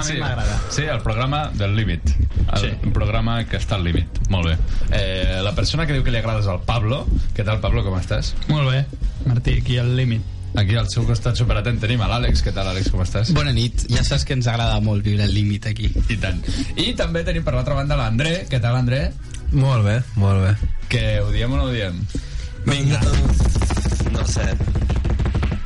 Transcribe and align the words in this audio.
A 0.00 0.04
mi 0.04 0.12
Sí, 0.12 0.18
m'agrada. 0.18 0.60
sí, 0.70 0.82
el 0.82 1.00
programa 1.00 1.50
del 1.54 1.76
límit. 1.76 2.02
El, 2.52 2.60
Sí. 2.60 2.70
Un 2.82 2.92
programa 2.92 3.44
que 3.44 3.58
està 3.58 3.74
al 3.76 3.84
límit. 3.84 4.08
Molt 4.28 4.46
bé. 4.48 4.56
Eh, 4.90 5.40
la 5.42 5.54
persona 5.54 5.86
que 5.86 5.92
diu 5.92 6.02
que 6.02 6.10
li 6.10 6.18
agrada 6.18 6.40
és 6.40 6.46
el 6.46 6.60
Pablo. 6.66 7.06
Què 7.36 7.44
tal, 7.44 7.60
Pablo, 7.60 7.84
com 7.84 7.94
estàs? 7.98 8.34
Molt 8.48 8.70
bé. 8.70 8.86
Martí, 9.26 9.58
aquí 9.60 9.78
al 9.78 9.94
límit. 9.96 10.22
Aquí 10.56 10.74
al 10.74 10.88
seu 10.90 11.04
costat 11.06 11.36
superatent 11.38 11.78
tenim 11.78 12.00
a 12.02 12.08
l'Àlex. 12.10 12.42
Què 12.42 12.52
tal, 12.52 12.66
Àlex, 12.66 12.90
com 12.90 13.00
estàs? 13.04 13.30
Bona 13.32 13.52
nit, 13.52 13.84
ja 13.88 14.02
saps 14.02 14.24
que 14.24 14.32
ens 14.34 14.48
agrada 14.50 14.80
molt 14.80 15.04
viure 15.04 15.22
el 15.22 15.32
límit 15.34 15.66
aquí. 15.70 15.92
I 16.08 16.16
tant. 16.16 16.42
I 16.76 16.92
també 16.98 17.22
tenim 17.22 17.44
per 17.44 17.54
l'altra 17.54 17.74
banda 17.78 17.94
l'André. 17.96 18.46
Què 18.50 18.58
tal, 18.60 18.74
André? 18.74 19.12
Molt 19.52 19.84
bé, 19.86 20.00
molt 20.16 20.42
bé. 20.42 20.56
Que 20.88 21.20
ho 21.20 21.30
diem 21.30 21.52
o 21.52 21.56
no 21.56 21.64
ho 21.68 21.70
diem? 21.70 22.02
Vinga. 22.66 22.98
No 24.10 24.26
sé. 24.26 24.42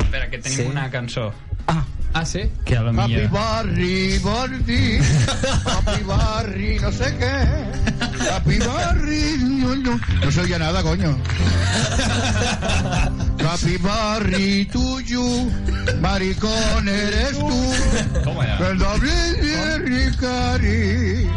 Espera, 0.04 0.28
que 0.30 0.38
tenim 0.38 0.58
Sí. 0.58 0.66
una 0.70 0.90
cançó. 0.90 1.32
Ah, 1.66 1.82
Ah, 2.16 2.24
sí? 2.24 2.42
Que 2.64 2.76
a 2.76 2.82
la 2.82 2.92
Papi 2.92 3.12
millor... 3.12 3.30
Barri, 3.30 4.18
Barri, 4.20 5.00
Papi 5.64 6.02
Barri, 6.04 6.78
no 6.78 6.92
sé 6.92 7.12
qué. 7.18 7.34
Papi 8.30 8.58
Barri, 8.58 9.36
no, 9.40 9.74
no, 9.74 10.00
no 10.22 10.30
se 10.30 10.40
oye 10.42 10.56
nada, 10.56 10.80
coño. 10.84 11.18
Papi 13.42 13.76
Barri, 13.78 14.64
tuyo, 14.66 15.24
maricón 16.00 16.88
eres 16.88 17.36
tú. 17.36 17.74
Doble 18.78 19.78
Ricari. 19.78 21.28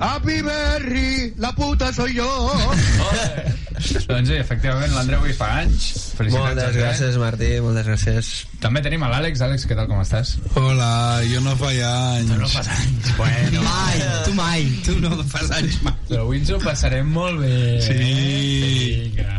Happy 0.00 0.42
Berry, 0.42 1.34
la 1.38 1.52
puta 1.52 1.92
soy 1.92 2.14
yo. 2.14 2.28
doncs 4.08 4.28
sí, 4.28 4.34
efectivament, 4.38 4.92
l'André 4.94 5.16
avui 5.18 5.32
fa 5.34 5.48
anys. 5.62 5.88
Felicitats, 6.18 6.44
Moltes 6.48 6.64
André. 6.68 6.82
gràcies, 6.82 7.18
Martí, 7.22 7.48
moltes 7.62 7.86
gràcies. 7.86 8.30
També 8.62 8.82
tenim 8.82 9.02
a 9.06 9.10
l'Àlex. 9.12 9.42
Àlex, 9.46 9.66
què 9.70 9.76
tal, 9.78 9.86
com 9.90 10.00
estàs? 10.02 10.36
Hola, 10.58 10.90
jo 11.30 11.42
no 11.44 11.54
feia 11.60 11.90
anys. 12.18 12.32
No 12.38 12.48
fas 12.54 12.70
anys. 12.74 13.12
Bueno. 13.18 13.62
mai, 13.66 14.02
tu 14.26 14.34
mai, 14.38 14.66
tu 14.86 14.96
no 15.02 15.12
fas 15.34 15.50
anys 15.58 15.80
mai. 15.86 15.94
Però 16.08 16.24
avui 16.26 16.40
ens 16.42 16.50
ho 16.54 16.58
passarem 16.62 17.10
molt 17.18 17.42
bé. 17.42 17.56
Sí. 17.86 17.98
Vinga. 17.98 19.38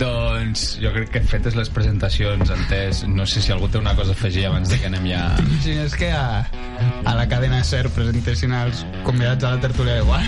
Doncs 0.00 0.78
jo 0.80 0.92
crec 0.94 1.10
que 1.14 1.20
fetes 1.28 1.56
les 1.58 1.68
presentacions, 1.72 2.50
entès, 2.54 3.02
no 3.08 3.26
sé 3.28 3.42
si 3.44 3.52
algú 3.52 3.68
té 3.68 3.78
una 3.80 3.94
cosa 3.98 4.10
a 4.14 4.16
afegir 4.16 4.46
abans 4.48 4.68
de 4.72 4.78
que 4.80 4.88
anem 4.88 5.04
ja... 5.12 5.24
Sí, 5.64 5.72
és 5.76 5.94
que 5.98 6.08
a, 6.16 6.46
a 7.04 7.12
la 7.18 7.26
cadena 7.28 7.60
SER 7.66 7.86
presentessin 7.92 8.52
els 8.56 8.84
convidats 9.06 9.44
a 9.44 9.50
la 9.56 9.60
tertúlia 9.62 9.98
igual. 10.00 10.24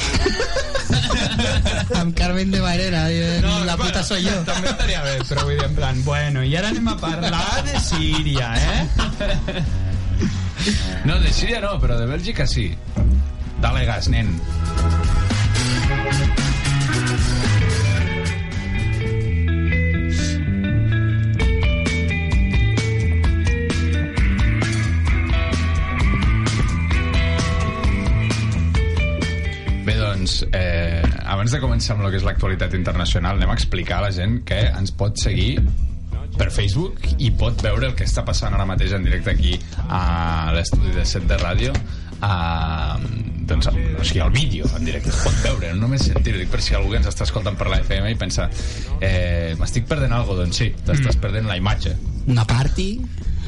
Amb 2.00 2.16
Carmen 2.16 2.50
de 2.50 2.60
Marena, 2.64 3.02
eh, 3.10 3.42
la 3.66 3.76
puta 3.76 4.02
soy 4.06 4.22
yo. 4.24 4.32
També 4.48 4.68
estaria 4.72 5.02
bé, 5.04 5.18
però 5.28 5.44
vull 5.44 5.58
dir 5.58 5.66
en 5.68 5.74
plan, 5.76 5.96
bueno, 6.06 6.44
i 6.46 6.56
ara 6.56 6.68
anem 6.72 6.88
a 6.88 6.96
parlar 7.00 7.60
de 7.68 7.76
Síria, 7.84 8.48
eh? 8.56 8.88
No, 11.04 11.18
de 11.20 11.32
Síria 11.32 11.60
no, 11.64 11.78
però 11.80 11.98
de 12.00 12.06
Bèlgica 12.08 12.46
sí. 12.48 12.70
Dale 13.60 13.84
gas, 13.88 14.08
nen. 14.12 14.28
Doncs, 30.20 30.46
eh, 30.52 31.02
abans 31.24 31.52
de 31.52 31.60
començar 31.62 31.96
amb 31.96 32.04
el 32.04 32.12
que 32.12 32.20
és 32.20 32.26
l'actualitat 32.26 32.74
internacional, 32.76 33.38
anem 33.38 33.52
a 33.52 33.56
explicar 33.56 34.00
a 34.00 34.08
la 34.08 34.12
gent 34.12 34.42
que 34.44 34.58
ens 34.68 34.92
pot 34.92 35.16
seguir 35.16 35.54
per 36.36 36.50
Facebook 36.52 37.00
i 37.18 37.30
pot 37.32 37.62
veure 37.64 37.88
el 37.88 37.96
que 37.96 38.04
està 38.04 38.24
passant 38.24 38.52
ara 38.54 38.66
mateix 38.68 38.92
en 38.96 39.04
directe 39.04 39.32
aquí 39.32 39.56
a 39.88 40.52
l'estudi 40.54 40.92
de 40.94 41.06
set 41.08 41.26
de 41.28 41.40
ràdio. 41.40 41.72
A, 42.20 42.98
doncs, 43.48 43.70
o 43.70 44.04
sigui, 44.04 44.20
el 44.20 44.30
vídeo 44.34 44.68
en 44.76 44.84
directe, 44.84 45.08
es 45.08 45.22
pot 45.24 45.38
veure, 45.40 45.72
no 45.72 45.86
només 45.86 46.04
sentir 46.10 46.36
dic 46.36 46.52
per 46.52 46.60
si 46.60 46.76
algú 46.76 46.92
que 46.92 47.00
ens 47.00 47.08
està 47.08 47.24
escoltant 47.24 47.56
per 47.56 47.70
la 47.72 47.80
FM 47.80 48.12
i 48.12 48.18
pensa 48.20 48.50
eh, 49.00 49.56
m'estic 49.56 49.88
perdent 49.88 50.12
alguna 50.12 50.44
doncs 50.44 50.60
sí, 50.60 50.68
t'estàs 50.84 51.16
perdent 51.22 51.48
la 51.48 51.56
imatge. 51.56 51.96
Una 52.28 52.44
party, 52.44 52.90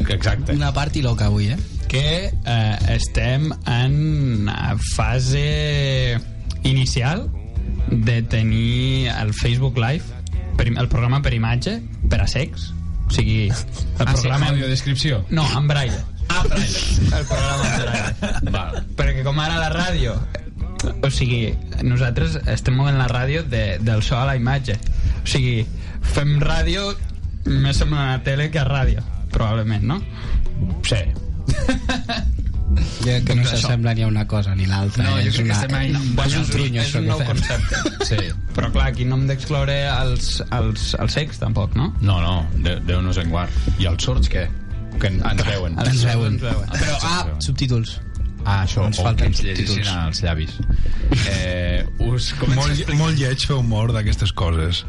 exacte. 0.08 0.56
Una 0.56 0.72
party 0.72 1.04
loca 1.04 1.28
avui, 1.28 1.52
eh? 1.52 1.60
Que 1.92 2.32
eh, 2.32 2.76
estem 2.96 3.50
en 3.68 4.48
eh, 4.48 4.76
fase 4.94 5.46
inicial 6.62 7.30
de 7.90 8.22
tenir 8.22 9.08
el 9.08 9.34
Facebook 9.34 9.76
Live, 9.78 10.04
per, 10.56 10.68
el 10.68 10.88
programa 10.88 11.22
per 11.22 11.34
imatge, 11.34 11.80
per 12.08 12.22
a 12.22 12.28
secs. 12.28 12.70
O 13.08 13.10
sigui, 13.12 13.48
el 13.50 14.06
ah, 14.06 14.14
sí, 14.14 14.22
programa... 14.22 14.48
audiodescripció 14.48 15.24
No, 15.30 15.46
en 15.58 15.68
braille. 15.68 15.98
ah, 16.28 16.44
braille. 16.48 16.84
El 17.18 17.26
programa 17.26 17.66
en 17.66 17.82
braille. 17.82 18.52
Val. 18.56 18.80
Perquè 18.96 19.26
com 19.26 19.38
ara 19.42 19.58
la 19.60 19.72
ràdio 19.74 20.16
o 20.82 21.10
sigui, 21.14 21.52
nosaltres 21.86 22.40
estem 22.50 22.74
movent 22.74 22.98
la 22.98 23.06
ràdio 23.10 23.44
de, 23.46 23.78
del 23.82 24.02
so 24.02 24.16
a 24.18 24.24
la 24.26 24.34
imatge 24.38 24.74
o 24.74 25.26
sigui, 25.30 25.62
fem 26.14 26.38
ràdio 26.42 26.88
més 27.46 27.78
semblant 27.78 28.16
a 28.16 28.22
tele 28.26 28.48
que 28.50 28.58
a 28.58 28.66
ràdio 28.66 29.04
probablement, 29.30 29.84
no? 29.86 30.00
sí 30.86 30.98
Jo 33.02 33.16
que 33.26 33.34
no 33.34 33.44
s'assembla 33.44 33.92
ni 33.94 34.02
a 34.02 34.06
una 34.06 34.26
cosa 34.28 34.54
ni 34.54 34.66
l'altra. 34.66 35.04
No, 35.04 35.18
eh? 35.18 35.24
jo 35.24 35.28
És 35.28 35.34
crec 35.36 35.46
que 35.46 35.52
una, 35.52 35.60
estem 35.60 35.74
en- 35.74 35.96
és 35.96 36.14
Bueno, 36.14 36.38
un 36.40 36.46
trunyo, 36.50 36.82
és 36.82 36.94
un 36.94 37.02
que 37.02 37.08
nou 37.08 37.18
fem. 37.18 37.26
concepte 37.26 37.76
sí 38.10 38.30
però 38.54 38.70
clar, 38.72 38.86
aquí 38.92 39.04
no 39.08 39.16
hem 39.16 39.26
d'excloure 39.26 39.76
els, 39.88 40.42
els, 40.50 40.94
els 41.00 41.12
secs 41.12 41.38
tampoc, 41.40 41.74
no? 41.74 41.92
No, 42.00 42.20
no, 42.20 42.46
Déu, 42.62 42.80
Déu 42.86 43.00
nos 43.02 43.16
en 43.18 43.30
guard. 43.30 43.50
I 43.78 43.86
els 43.90 44.04
sords, 44.04 44.28
què? 44.28 44.46
Que 45.00 45.06
en- 45.08 45.22
ens 45.24 45.44
veuen. 45.46 45.78
Els 45.78 45.88
Ens 45.88 46.04
veuen. 46.04 46.34
ens 46.34 46.42
veuen. 46.42 46.68
Però, 46.68 46.98
ah, 47.02 47.26
subtítols. 47.40 47.98
Ah, 48.44 48.64
això, 48.66 48.84
Ens 48.86 48.98
falten 48.98 49.30
que 49.32 49.38
ens 49.38 49.42
llegissin 49.46 49.86
als 49.88 50.20
llavis. 50.22 50.56
Eh, 51.30 51.84
us 51.98 52.32
Molt, 52.54 52.88
molt 52.98 53.16
lleig 53.18 53.38
fer 53.46 53.54
humor 53.56 53.92
d'aquestes 53.94 54.32
coses. 54.32 54.84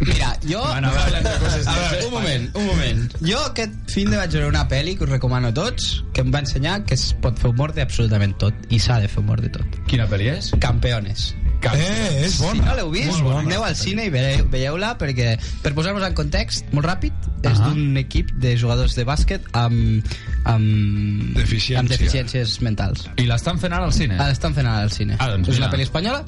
Mira, 0.00 0.32
jo... 0.42 0.60
Bueno, 0.66 0.88
a 0.88 0.92
veure, 0.92 1.20
de 1.22 1.34
coses 1.38 1.66
a 1.66 1.74
veure, 1.78 2.06
un 2.06 2.12
moment, 2.12 2.48
un 2.56 2.66
moment. 2.66 3.14
Jo 3.20 3.38
aquest 3.50 3.74
fin 3.92 4.10
de 4.10 4.16
vaig 4.16 4.32
veure 4.32 4.48
una 4.48 4.64
pel·li 4.68 4.96
que 4.98 5.04
us 5.04 5.10
recomano 5.10 5.48
a 5.48 5.54
tots, 5.54 6.02
que 6.14 6.20
em 6.24 6.32
va 6.34 6.40
ensenyar 6.42 6.82
que 6.84 6.94
es 6.94 7.12
pot 7.22 7.38
fer 7.38 7.50
humor 7.52 7.72
d'absolutament 7.76 8.34
tot, 8.38 8.54
i 8.70 8.78
s'ha 8.82 8.98
de 9.00 9.08
fer 9.08 9.20
humor 9.22 9.40
de 9.44 9.48
tot. 9.54 9.78
Quina 9.86 10.08
pel·li 10.10 10.28
és? 10.32 10.52
Campeones. 10.60 11.34
Eh, 11.62 12.24
és 12.24 12.32
Si 12.32 12.42
bona. 12.42 12.64
no 12.64 12.74
l'heu 12.74 12.88
vist, 12.90 13.20
bona. 13.22 13.38
aneu 13.44 13.62
al 13.62 13.76
cine 13.78 14.08
i 14.08 14.10
veieu- 14.10 14.48
veieu-la 14.50 14.96
perquè, 14.98 15.36
per 15.62 15.70
posar-vos 15.76 16.02
en 16.02 16.14
context, 16.18 16.66
molt 16.74 16.88
ràpid, 16.88 17.12
és 17.44 17.52
Ahà. 17.60 17.68
d'un 17.68 17.96
equip 18.00 18.32
de 18.42 18.56
jugadors 18.58 18.96
de 18.98 19.04
bàsquet 19.06 19.46
amb, 19.52 20.02
amb, 20.44 21.36
Deficiència. 21.36 21.78
amb 21.78 21.88
deficiències 21.88 22.56
mentals. 22.66 23.06
I 23.16 23.28
l'estan 23.30 23.60
fent 23.62 23.72
ara 23.72 23.84
al 23.86 23.92
cine? 23.94 24.18
Ara 24.18 24.32
estan 24.34 24.54
fent 24.56 24.66
ara 24.66 24.82
al 24.82 24.90
cine. 24.90 25.14
Ah, 25.20 25.28
doncs 25.30 25.48
és 25.54 25.58
una 25.62 25.70
pel·li 25.70 25.86
espanyola 25.86 26.24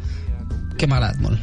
que 0.79 0.87
m'ha 0.87 0.97
agradat 1.03 1.19
molt. 1.21 1.41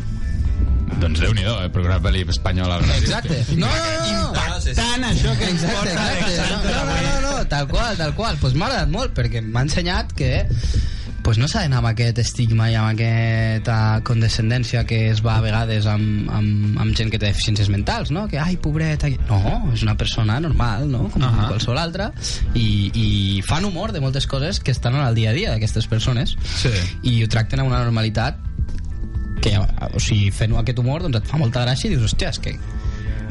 Doncs 0.99 1.23
déu-n'hi-do, 1.23 1.55
eh, 1.63 1.69
però 1.73 1.87
una 1.87 1.99
pel·li 2.03 2.23
espanyola. 2.29 2.79
Exacte. 2.97 3.41
No, 3.55 3.67
no, 3.67 3.91
no, 4.05 4.31
no. 4.35 4.75
Tant 4.77 5.05
això 5.07 5.33
que 5.39 5.49
ens 5.49 5.63
Exacte, 5.63 5.95
porta 5.95 6.07
exacte. 6.19 6.71
No, 6.71 6.85
no, 6.85 6.95
no, 7.01 7.19
no, 7.27 7.35
tal 7.49 7.67
qual, 7.71 7.97
tal 7.97 8.15
qual. 8.17 8.39
Pues 8.41 8.57
m'ha 8.57 8.67
agradat 8.69 8.91
molt 8.93 9.15
perquè 9.17 9.41
m'ha 9.45 9.65
ensenyat 9.67 10.13
que 10.17 10.33
pues 11.21 11.37
no 11.37 11.47
s'ha 11.47 11.61
d'anar 11.63 11.81
amb 11.81 11.89
aquest 11.91 12.19
estigma 12.21 12.67
i 12.71 12.75
amb 12.77 12.91
aquesta 12.91 14.01
condescendència 14.07 14.83
que 14.89 15.03
es 15.11 15.21
va 15.25 15.35
a 15.37 15.43
vegades 15.43 15.85
amb, 15.89 16.29
amb, 16.33 16.79
amb 16.81 16.95
gent 16.97 17.11
que 17.13 17.19
té 17.21 17.29
deficiències 17.29 17.69
mentals, 17.73 18.11
no? 18.13 18.25
Que, 18.31 18.39
ai, 18.41 18.57
pobreta... 18.61 19.09
No, 19.29 19.71
és 19.73 19.85
una 19.85 19.95
persona 19.99 20.39
normal, 20.43 20.87
no? 20.89 21.07
Com 21.13 21.21
uh. 21.21 21.27
-huh. 21.27 21.47
qualsevol 21.53 21.77
altra. 21.77 22.11
I, 22.53 22.91
I 22.93 23.41
fan 23.47 23.65
humor 23.65 23.91
de 23.91 24.01
moltes 24.01 24.27
coses 24.27 24.59
que 24.59 24.71
estan 24.71 24.95
en 24.95 25.05
el 25.05 25.15
dia 25.15 25.29
a 25.29 25.33
dia 25.33 25.51
d'aquestes 25.51 25.87
persones. 25.87 26.35
Sí. 26.57 26.73
I 27.03 27.23
ho 27.23 27.27
tracten 27.27 27.59
amb 27.59 27.69
una 27.69 27.83
normalitat 27.83 28.37
que, 29.43 29.55
o 29.57 29.99
sigui, 29.99 30.31
fent 30.35 30.55
aquest 30.59 30.81
humor, 30.81 31.05
doncs 31.05 31.21
et 31.21 31.29
fa 31.29 31.39
molta 31.41 31.65
gràcia 31.65 31.89
i 31.89 31.95
dius, 31.95 32.07
hòstia, 32.09 32.33
és 32.33 32.41
que... 32.41 32.55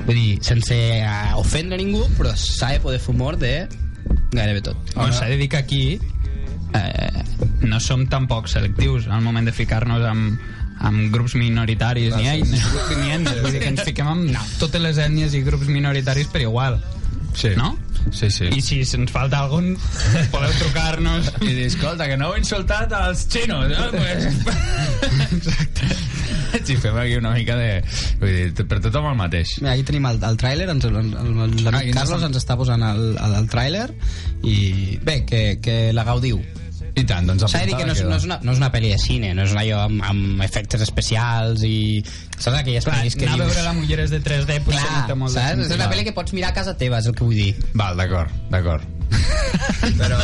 Vull 0.00 0.16
dir, 0.16 0.38
sense 0.42 0.74
eh, 0.74 1.32
ofendre 1.36 1.76
ningú, 1.76 2.06
però 2.16 2.32
s'ha 2.38 2.70
de 2.72 2.80
poder 2.80 3.00
fer 3.02 3.12
humor 3.12 3.36
de 3.38 3.52
gairebé 4.32 4.62
tot. 4.64 4.94
Bueno, 4.94 5.12
s'ha 5.12 5.28
de 5.28 5.36
dir 5.36 5.50
que 5.52 5.58
aquí 5.58 5.82
eh, 6.74 7.24
no 7.68 7.80
som 7.84 8.06
tampoc 8.08 8.48
selectius 8.48 9.08
al 9.08 9.20
moment 9.22 9.46
de 9.46 9.52
ficar-nos 9.52 10.06
amb, 10.08 10.40
amb 10.80 11.12
grups 11.12 11.36
minoritaris 11.36 12.16
ni, 12.16 12.30
ell, 12.32 12.46
ni 12.48 13.12
ètnies. 13.12 13.42
Vull 13.42 13.52
dir 13.52 13.60
que 13.62 13.70
ens 13.74 13.84
fiquem 13.86 14.08
amb 14.08 14.56
totes 14.62 14.82
les 14.82 15.00
ètnies 15.04 15.36
i 15.36 15.44
grups 15.46 15.68
minoritaris 15.68 16.32
per 16.32 16.46
igual. 16.46 16.80
Sí. 17.34 17.50
No? 17.56 17.76
Sí, 18.16 18.30
sí. 18.32 18.46
I 18.48 18.62
si 18.64 18.78
se'ns 18.88 19.10
falta 19.12 19.42
algun, 19.44 19.74
podeu 20.32 20.52
trucar-nos. 20.58 21.28
I 21.44 21.50
dir, 21.52 21.66
escolta, 21.68 22.06
que 22.08 22.16
no 22.16 22.30
heu 22.32 22.38
insultat 22.40 22.92
als 22.96 23.26
xinos. 23.28 23.68
No? 23.70 23.90
Pues... 23.92 24.24
Exacte. 25.30 25.90
Sí, 26.64 26.76
fem 26.76 26.96
aquí 26.98 27.14
una 27.16 27.30
mica 27.36 27.54
de... 27.56 27.82
Vull 28.20 28.32
dir, 28.54 28.66
per 28.66 28.80
tothom 28.82 29.06
el 29.12 29.18
mateix. 29.20 29.52
Mira, 29.60 29.74
aquí 29.76 29.84
tenim 29.86 30.08
el, 30.10 30.18
el 30.26 30.38
tràiler, 30.40 30.66
ens- 30.72 30.88
el- 30.88 30.96
el- 30.98 31.60
l'amic 31.62 31.92
Ah, 31.92 32.00
Carlos 32.00 32.24
ens 32.26 32.40
està 32.40 32.56
posant 32.58 32.82
el, 32.88 33.04
el, 33.20 33.36
el 33.42 33.46
tràiler 33.52 33.86
i 34.42 34.98
bé, 35.04 35.20
que, 35.28 35.42
que 35.62 35.76
la 35.96 36.04
gaudiu. 36.08 36.40
I 37.00 37.06
tant, 37.08 37.26
doncs 37.30 37.46
S'ha 37.50 37.62
de 37.64 37.70
dir 37.70 37.76
que 37.80 37.86
no 37.88 37.94
és, 37.96 38.02
no, 38.04 38.16
és 38.20 38.26
una, 38.28 38.36
no 38.44 38.52
és 38.54 38.60
una 38.60 38.68
pel·li 38.74 38.90
de 38.92 38.98
cine, 39.00 39.32
no 39.36 39.44
és 39.46 39.54
una 39.54 39.62
allò 39.64 39.78
amb, 39.86 40.02
amb 40.10 40.42
efectes 40.46 40.82
especials 40.86 41.62
i... 41.66 42.02
Saps 42.40 42.56
aquelles 42.62 42.84
Clar, 42.86 42.98
pel·lis 43.00 43.16
que 43.18 43.26
anar 43.28 43.36
a 43.40 43.44
veure 43.46 43.62
la 43.66 43.72
Mulleres 43.76 44.10
de 44.14 44.20
3D 44.24 44.60
potser 44.64 44.80
Clar, 44.84 45.00
no 45.00 45.06
té 45.10 45.16
molt 45.22 45.34
de 45.34 45.40
saps? 45.40 45.50
És 45.50 45.68
sentit. 45.68 45.76
una 45.80 45.90
pel·li 45.92 46.06
que 46.08 46.14
pots 46.16 46.32
mirar 46.36 46.50
a 46.52 46.56
casa 46.60 46.76
teva, 46.80 46.98
és 47.02 47.08
el 47.10 47.14
que 47.18 47.24
vull 47.26 47.36
dir. 47.36 47.50
Val, 47.76 47.96
d'acord, 48.00 48.32
d'acord. 48.52 48.88
Però, 50.00 50.16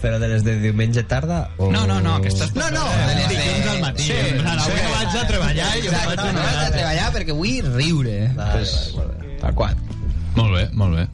però 0.00 0.18
de 0.22 0.28
les 0.30 0.44
de 0.46 0.54
diumenge 0.62 1.02
tarda 1.10 1.40
o... 1.58 1.68
No, 1.72 1.82
no, 1.88 1.98
no, 2.00 2.14
aquestes 2.20 2.52
No, 2.54 2.68
no, 2.70 2.82
de 2.86 3.06
de 3.08 3.14
les 3.18 3.28
dilluns 3.32 3.64
de- 3.64 3.70
al 3.72 3.80
matí. 3.82 4.06
Sí, 4.06 4.12
en 4.16 4.38
plan, 4.42 4.58
avui 4.62 4.76
sí. 4.78 4.84
no 4.86 4.92
vaig 4.94 5.16
a 5.18 5.24
treballar 5.30 5.70
i 5.78 5.82
jo 5.82 5.90
Exacte, 5.90 6.14
vaig 6.16 6.36
no 6.36 6.40
a 6.42 6.46
has 6.50 6.60
de 6.62 6.70
treballar 6.76 7.08
perquè 7.16 7.36
vull 7.36 7.72
riure. 7.76 8.16
Vale, 8.36 8.52
Pues, 8.54 8.74
vale, 8.96 9.16
vale. 9.18 9.36
Tal 9.42 9.54
qual. 9.58 9.76
Molt 10.38 10.54
bé, 10.56 10.64
molt 10.84 10.96
bé. 11.00 11.06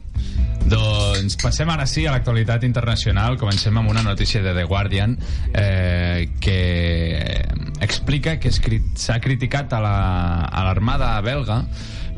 Doncs 0.67 1.37
passem 1.41 1.69
ara 1.71 1.85
sí 1.89 2.05
a 2.05 2.11
l'actualitat 2.13 2.63
internacional. 2.67 3.37
Comencem 3.41 3.75
amb 3.79 3.89
una 3.89 4.03
notícia 4.03 4.41
de 4.43 4.53
The 4.53 4.63
Guardian 4.69 5.17
eh, 5.53 6.29
que 6.39 7.45
explica 7.81 8.37
que 8.39 8.51
s'ha 8.51 9.19
criticat 9.23 9.71
a 9.73 9.79
la- 9.79 10.45
a 10.45 10.63
l'armada 10.67 11.15
la, 11.15 11.21
belga 11.21 11.61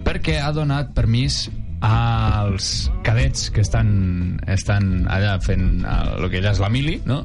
perquè 0.03 0.39
ha 0.41 0.51
donat 0.51 0.93
permís 0.97 1.49
als 1.81 2.91
cadets 3.03 3.49
que 3.53 3.61
estan, 3.61 4.39
estan 4.47 5.07
allà 5.09 5.39
fent 5.41 5.85
el 5.85 6.29
que 6.29 6.41
ja 6.41 6.51
és 6.51 6.59
la 6.61 6.69
mili, 6.69 6.99
no? 7.05 7.23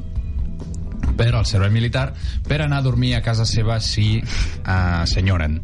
Però 1.17 1.39
al 1.39 1.47
servei 1.47 1.71
militar 1.71 2.11
per 2.47 2.61
anar 2.65 2.81
a 2.81 2.87
dormir 2.87 3.15
a 3.17 3.23
casa 3.25 3.47
seva 3.47 3.79
si 3.81 4.19
uh, 4.19 5.05
s'enyoren 5.07 5.61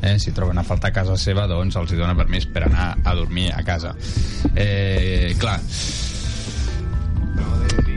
eh? 0.00 0.18
si 0.18 0.32
troben 0.32 0.58
a 0.58 0.66
faltar 0.66 0.90
a 0.90 0.98
casa 1.02 1.16
seva 1.20 1.46
doncs 1.50 1.76
els 1.76 1.92
hi 1.92 2.00
dona 2.00 2.16
permís 2.18 2.48
per 2.50 2.66
anar 2.70 2.96
a 3.04 3.14
dormir 3.14 3.50
a 3.52 3.62
casa 3.66 3.94
eh, 4.54 5.34
clar 5.38 5.60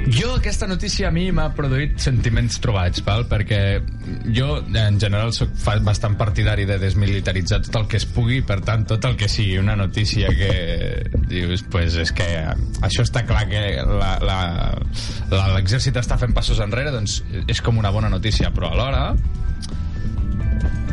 jo 0.10 0.34
aquesta 0.36 0.68
notícia 0.68 1.08
a 1.08 1.12
mi 1.14 1.28
m'ha 1.32 1.50
produït 1.56 2.00
sentiments 2.02 2.58
trobats, 2.64 3.04
val? 3.06 3.26
perquè 3.30 3.60
jo 4.36 4.58
en 4.66 4.98
general 5.00 5.32
sóc 5.36 5.54
bastant 5.86 6.18
partidari 6.20 6.66
de 6.68 6.80
desmilitaritzar 6.82 7.62
tot 7.68 7.78
el 7.82 7.88
que 7.92 8.00
es 8.02 8.08
pugui, 8.10 8.42
per 8.42 8.60
tant 8.66 8.88
tot 8.90 9.06
el 9.06 9.16
que 9.20 9.30
sigui 9.30 9.60
una 9.62 9.76
notícia 9.80 10.32
que 10.36 10.52
dius, 11.30 11.64
pues 11.70 12.00
és 12.02 12.14
que 12.16 12.28
això 12.82 13.06
està 13.06 13.24
clar 13.30 13.46
que 13.52 13.62
l'exèrcit 15.30 16.02
està 16.02 16.18
fent 16.20 16.34
passos 16.36 16.60
enrere, 16.64 16.96
doncs 16.96 17.22
és 17.48 17.62
com 17.62 17.78
una 17.78 17.94
bona 17.94 18.10
notícia, 18.10 18.52
però 18.56 18.74
alhora 18.74 19.14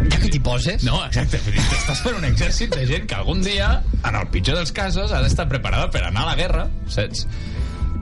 Ja 0.06 0.20
que 0.20 0.28
t'hi 0.30 0.38
poses... 0.44 0.84
no, 0.86 1.00
exacte, 1.06 1.40
estàs 1.56 2.02
per 2.04 2.12
un 2.18 2.26
exèrcit 2.28 2.74
de 2.76 2.84
gent 2.86 3.08
que 3.10 3.16
algun 3.16 3.40
dia, 3.42 3.80
en 4.04 4.14
el 4.18 4.28
pitjor 4.30 4.60
dels 4.60 4.70
casos, 4.76 5.10
ha 5.10 5.22
d'estar 5.24 5.48
preparada 5.50 5.88
per 5.90 6.04
anar 6.06 6.26
a 6.26 6.34
la 6.34 6.36
guerra, 6.38 6.66
saps? 6.92 7.24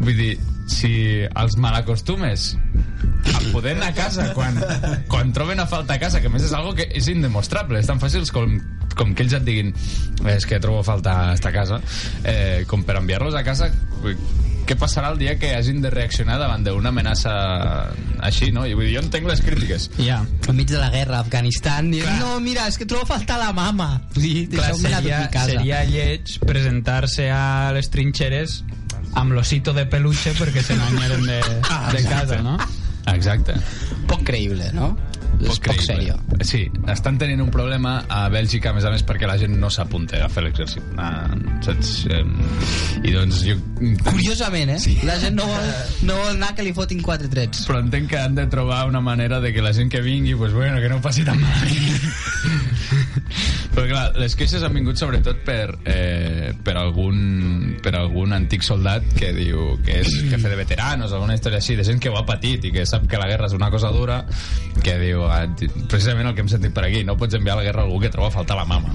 Vull 0.00 0.16
dir, 0.18 0.32
si 0.68 0.90
els 1.28 1.56
malacostumes 1.60 2.54
a 3.34 3.40
poder 3.52 3.74
anar 3.76 3.90
a 3.92 3.94
casa 3.96 4.30
quan, 4.36 4.56
quan 5.08 5.32
troben 5.36 5.60
a 5.60 5.66
falta 5.66 5.94
a 5.94 6.00
casa, 6.02 6.20
que 6.20 6.28
a 6.28 6.32
més 6.32 6.44
és 6.44 6.52
algo 6.56 6.74
que 6.76 6.88
és 6.92 7.08
indemostrable, 7.12 7.78
és 7.80 7.86
tan 7.88 8.00
fàcil 8.00 8.24
com, 8.32 8.56
com 8.96 9.12
que 9.16 9.24
ells 9.24 9.36
et 9.38 9.44
diguin 9.46 9.72
és 10.30 10.46
que 10.48 10.60
trobo 10.60 10.80
a 10.84 10.96
estar 11.34 11.50
a 11.50 11.52
casa, 11.54 11.80
eh, 12.24 12.64
com 12.68 12.84
per 12.84 12.96
enviar-los 13.00 13.34
a 13.36 13.44
casa, 13.44 13.70
vull- 14.02 14.18
què 14.64 14.78
passarà 14.80 15.10
el 15.12 15.18
dia 15.20 15.34
que 15.38 15.50
hagin 15.54 15.82
de 15.84 15.90
reaccionar 15.92 16.38
davant 16.40 16.62
d'una 16.64 16.88
amenaça 16.88 17.32
així, 18.24 18.48
no? 18.50 18.62
I 18.64 18.72
vull 18.72 18.86
dir, 18.88 18.94
jo 18.96 19.02
entenc 19.04 19.26
les 19.28 19.42
crítiques, 19.44 19.90
Ja. 20.00 20.22
enmig 20.48 20.70
de 20.70 20.78
la 20.80 20.88
guerra 20.88 21.18
a 21.18 21.20
Afganistan 21.20 21.92
i 21.92 22.00
Clar. 22.00 22.14
no, 22.22 22.40
mira, 22.40 22.64
és 22.66 22.78
que 22.80 22.86
trobo 22.88 23.04
a 23.04 23.10
faltar 23.18 23.36
la 23.38 23.52
mama 23.52 24.00
sí, 24.14 24.46
Clar, 24.48 24.70
deixeu-me 24.72 24.88
anar 24.88 24.98
a 24.98 25.02
seria, 25.02 25.30
casa 25.30 25.50
seria 25.52 25.82
lleig 25.84 26.38
presentar-se 26.48 27.28
a 27.30 27.72
les 27.76 27.90
trinxeres 27.92 28.62
amb 29.14 29.32
l'osito 29.36 29.72
de 29.76 29.86
peluche 29.86 30.34
perquè 30.38 30.62
se 30.62 30.76
n'anyeren 30.78 31.26
de, 31.26 31.40
Ah, 31.70 31.90
de 31.94 32.02
casa, 32.08 32.40
no? 32.42 32.58
exacte 33.12 33.54
poc 34.08 34.22
creïble, 34.26 34.70
no? 34.74 34.94
és 35.34 35.48
poc 35.58 35.64
creïble. 35.66 35.84
serio 35.84 36.14
Sí, 36.46 36.60
estan 36.92 37.16
tenint 37.18 37.40
un 37.42 37.48
problema 37.50 38.04
a 38.08 38.28
Bèlgica, 38.30 38.70
a 38.70 38.74
més 38.76 38.84
a 38.86 38.90
més, 38.92 39.02
perquè 39.06 39.26
la 39.26 39.34
gent 39.40 39.54
no 39.58 39.68
s'apunta 39.72 40.20
a 40.22 40.28
fer 40.30 40.44
l'exèrcit. 40.44 40.82
Ah, 41.00 41.26
saps? 41.64 41.90
Eh, 42.06 42.20
I 43.02 43.12
doncs 43.14 43.40
jo... 43.46 43.56
curiosament, 44.06 44.74
eh? 44.76 44.78
Sí. 44.82 44.94
la 45.06 45.16
gent 45.22 45.34
no 45.38 45.46
vol, 45.48 45.66
no 46.06 46.18
vol 46.20 46.30
anar 46.36 46.52
que 46.54 46.62
li 46.66 46.72
fotin 46.76 47.02
quatre 47.02 47.28
trets 47.32 47.64
Però 47.68 47.80
entenc 47.82 48.10
que 48.12 48.20
han 48.20 48.34
de 48.38 48.46
trobar 48.52 48.84
una 48.90 49.00
manera 49.02 49.40
de 49.42 49.52
que 49.54 49.62
la 49.64 49.72
gent 49.74 49.90
que 49.90 50.00
vingui, 50.04 50.34
pues 50.38 50.52
bueno, 50.54 50.78
que 50.80 50.88
no 50.92 51.00
ho 51.00 51.04
passi 51.04 51.24
tan 51.26 51.40
malament. 51.40 52.10
Però 53.74 53.84
clar, 53.88 54.04
les 54.20 54.36
queixes 54.38 54.62
han 54.62 54.74
vingut 54.76 54.98
sobretot 55.00 55.40
per, 55.46 55.74
eh, 55.90 56.52
per, 56.64 56.76
algun, 56.78 57.76
per 57.82 57.94
algun 57.98 58.34
antic 58.36 58.62
soldat 58.66 59.06
que 59.18 59.32
diu 59.36 59.74
que 59.84 60.00
és 60.02 60.10
jefe 60.30 60.50
de 60.50 60.58
veteranos, 60.58 61.12
alguna 61.12 61.34
història 61.38 61.58
així, 61.62 61.76
de 61.78 61.86
gent 61.86 62.02
que 62.02 62.12
ho 62.12 62.18
ha 62.18 62.24
patit 62.28 62.68
i 62.68 62.72
que 62.74 62.86
sap 62.86 63.08
que 63.10 63.20
la 63.20 63.28
guerra 63.30 63.48
és 63.50 63.56
una 63.56 63.70
cosa 63.74 63.90
dura, 63.94 64.20
que 64.82 64.98
diu, 65.00 65.24
ah, 65.26 65.44
precisament 65.90 66.30
el 66.30 66.36
que 66.36 66.44
hem 66.44 66.52
sentit 66.52 66.74
per 66.76 66.86
aquí, 66.86 67.02
no 67.06 67.18
pots 67.18 67.38
enviar 67.38 67.58
a 67.58 67.62
la 67.62 67.66
guerra 67.66 67.86
algú 67.86 67.98
que 68.02 68.12
troba 68.14 68.30
a 68.30 68.36
faltar 68.36 68.58
la 68.60 68.68
mama. 68.68 68.94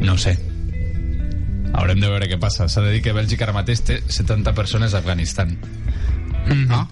No 0.00 0.14
ho 0.14 0.18
sé. 0.18 0.38
Haurem 1.76 2.00
de 2.00 2.08
veure 2.08 2.26
què 2.30 2.38
passa. 2.40 2.66
S'ha 2.68 2.82
de 2.82 2.94
dir 2.94 3.02
que 3.04 3.12
Bèlgica 3.14 3.46
ara 3.46 3.54
mateix 3.54 3.84
té 3.86 4.00
70 4.08 4.54
persones 4.56 4.94
a 4.94 5.04
Afganistan. 5.04 5.52
no? 6.66 6.88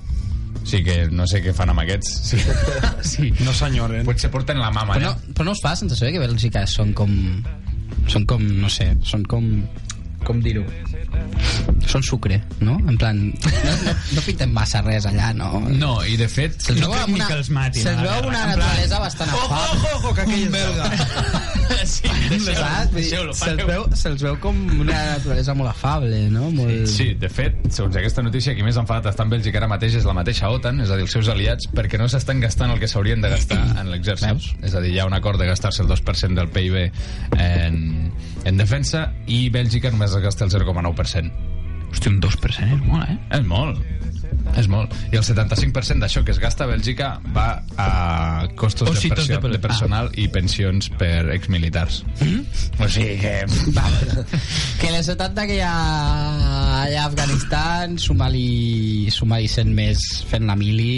Sigui 0.69 0.85
que 0.85 0.97
no 1.15 1.25
sé 1.31 1.41
què 1.45 1.55
fan 1.57 1.73
amb 1.73 1.81
aquests. 1.85 2.15
Sí. 2.31 2.41
sí. 3.13 3.31
No 3.45 3.55
s'enyoren. 3.57 4.05
Potser 4.09 4.31
porten 4.33 4.61
la 4.61 4.73
mama, 4.75 4.99
però, 4.99 5.15
ja. 5.15 5.17
no, 5.17 5.35
però 5.35 5.49
no 5.49 5.57
us 5.57 5.63
fa 5.65 5.73
la 5.73 5.81
sensació 5.81 6.13
que 6.13 6.21
Bèlgica 6.23 6.67
són 6.69 6.93
com 6.97 7.15
són 8.09 8.25
com, 8.29 8.45
no 8.61 8.71
sé, 8.73 8.93
són 9.05 9.25
com 9.29 9.49
com 10.28 10.44
dir-ho 10.44 10.64
són 11.88 12.02
sucre, 12.04 12.37
no? 12.61 12.76
En 12.90 12.99
plan, 13.00 13.16
no, 13.32 13.73
no, 13.85 13.92
no 14.14 14.23
pintem 14.26 14.50
massa 14.52 14.82
res 14.85 15.06
allà, 15.08 15.30
no? 15.37 15.62
No, 15.73 15.92
i 16.04 16.18
de 16.20 16.26
fet... 16.30 16.58
Se'ls 16.61 16.82
veu 16.82 16.92
amb 16.92 17.16
una, 17.16 17.28
que 17.30 17.38
els 17.38 17.49
matin 17.54 17.85
se'ls 17.87 18.02
veu 18.04 18.12
amb 18.12 18.28
una 18.28 18.42
en 18.42 18.50
plan- 18.50 18.61
naturalesa 18.61 19.00
bastant 19.00 19.32
afable. 19.32 19.78
Ojo, 19.78 19.94
ojo, 19.97 20.12
que 20.18 20.26
aquell 20.26 20.42
és 20.42 20.52
belga. 20.52 20.90
sí, 21.94 22.11
deixeu-lo, 22.92 23.32
Se'ls 23.38 23.64
veu, 23.68 23.87
se'ls 23.97 24.25
veu 24.26 24.37
com 24.42 24.58
una 24.76 24.99
naturalesa 25.14 25.56
molt 25.56 25.73
afable, 25.73 26.20
no? 26.35 26.50
Molt... 26.58 26.85
Sí, 26.92 27.08
de 27.20 27.30
fet, 27.32 27.56
segons 27.73 27.97
aquesta 28.00 28.25
notícia, 28.26 28.54
qui 28.58 28.66
més 28.66 28.78
enfadat 28.80 29.08
està 29.14 29.25
en 29.25 29.32
Bèlgica 29.32 29.62
ara 29.62 29.70
mateix 29.73 29.97
és 30.02 30.08
la 30.08 30.16
mateixa 30.18 30.52
OTAN, 30.52 30.82
és 30.85 30.92
a 30.92 30.99
dir, 31.00 31.08
els 31.08 31.16
seus 31.16 31.32
aliats, 31.32 31.70
perquè 31.73 32.00
no 32.00 32.11
s'estan 32.12 32.44
gastant 32.44 32.75
el 32.75 32.82
que 32.82 32.90
s'haurien 32.90 33.25
de 33.25 33.32
gastar 33.32 33.61
en 33.80 33.92
l'exèrcit. 33.94 34.52
És 34.66 34.76
a 34.76 34.85
dir, 34.85 34.92
hi 34.92 35.00
ha 35.00 35.08
un 35.08 35.16
acord 35.16 35.40
de 35.40 35.49
gastar-se 35.49 35.85
el 35.87 35.88
2% 35.90 36.37
del 36.37 36.52
PIB 36.52 36.78
en, 37.38 37.80
en 38.44 38.61
defensa 38.61 39.06
i 39.26 39.47
Bèlgica 39.54 39.92
només 39.94 40.14
es 40.19 40.25
gasta 40.25 40.45
el 40.45 40.51
0,9%. 40.51 41.33
Hòstia, 41.89 42.11
un 42.13 42.19
2% 42.21 42.75
és 42.77 42.83
molt, 42.85 43.09
eh? 43.09 43.17
És 43.39 43.47
molt. 43.49 43.79
És 44.59 44.67
molt. 44.69 44.93
I 45.13 45.17
el 45.19 45.25
75% 45.25 46.01
d'això 46.03 46.23
que 46.25 46.33
es 46.33 46.39
gasta 46.41 46.65
a 46.65 46.69
Bèlgica 46.71 47.09
va 47.35 47.63
a 47.81 48.47
costos 48.57 48.91
de, 48.91 49.09
perso 49.11 49.39
de 49.41 49.51
de 49.55 49.59
personal 49.61 50.09
i 50.17 50.27
pensions 50.33 50.89
per 51.01 51.29
exmilitars. 51.35 52.03
O 52.81 52.89
sigui 52.89 53.17
que... 53.21 53.35
Que 54.81 54.91
les 54.93 55.09
70 55.09 55.47
que 55.49 55.59
hi 55.59 55.63
ha 55.65 55.73
allà 56.85 57.03
a 57.03 57.07
Afganistan 57.09 57.97
suma-li 58.01 59.09
suma 59.13 59.41
100 59.41 59.73
més 59.75 60.05
fent 60.31 60.47
la 60.49 60.57
mili 60.57 60.93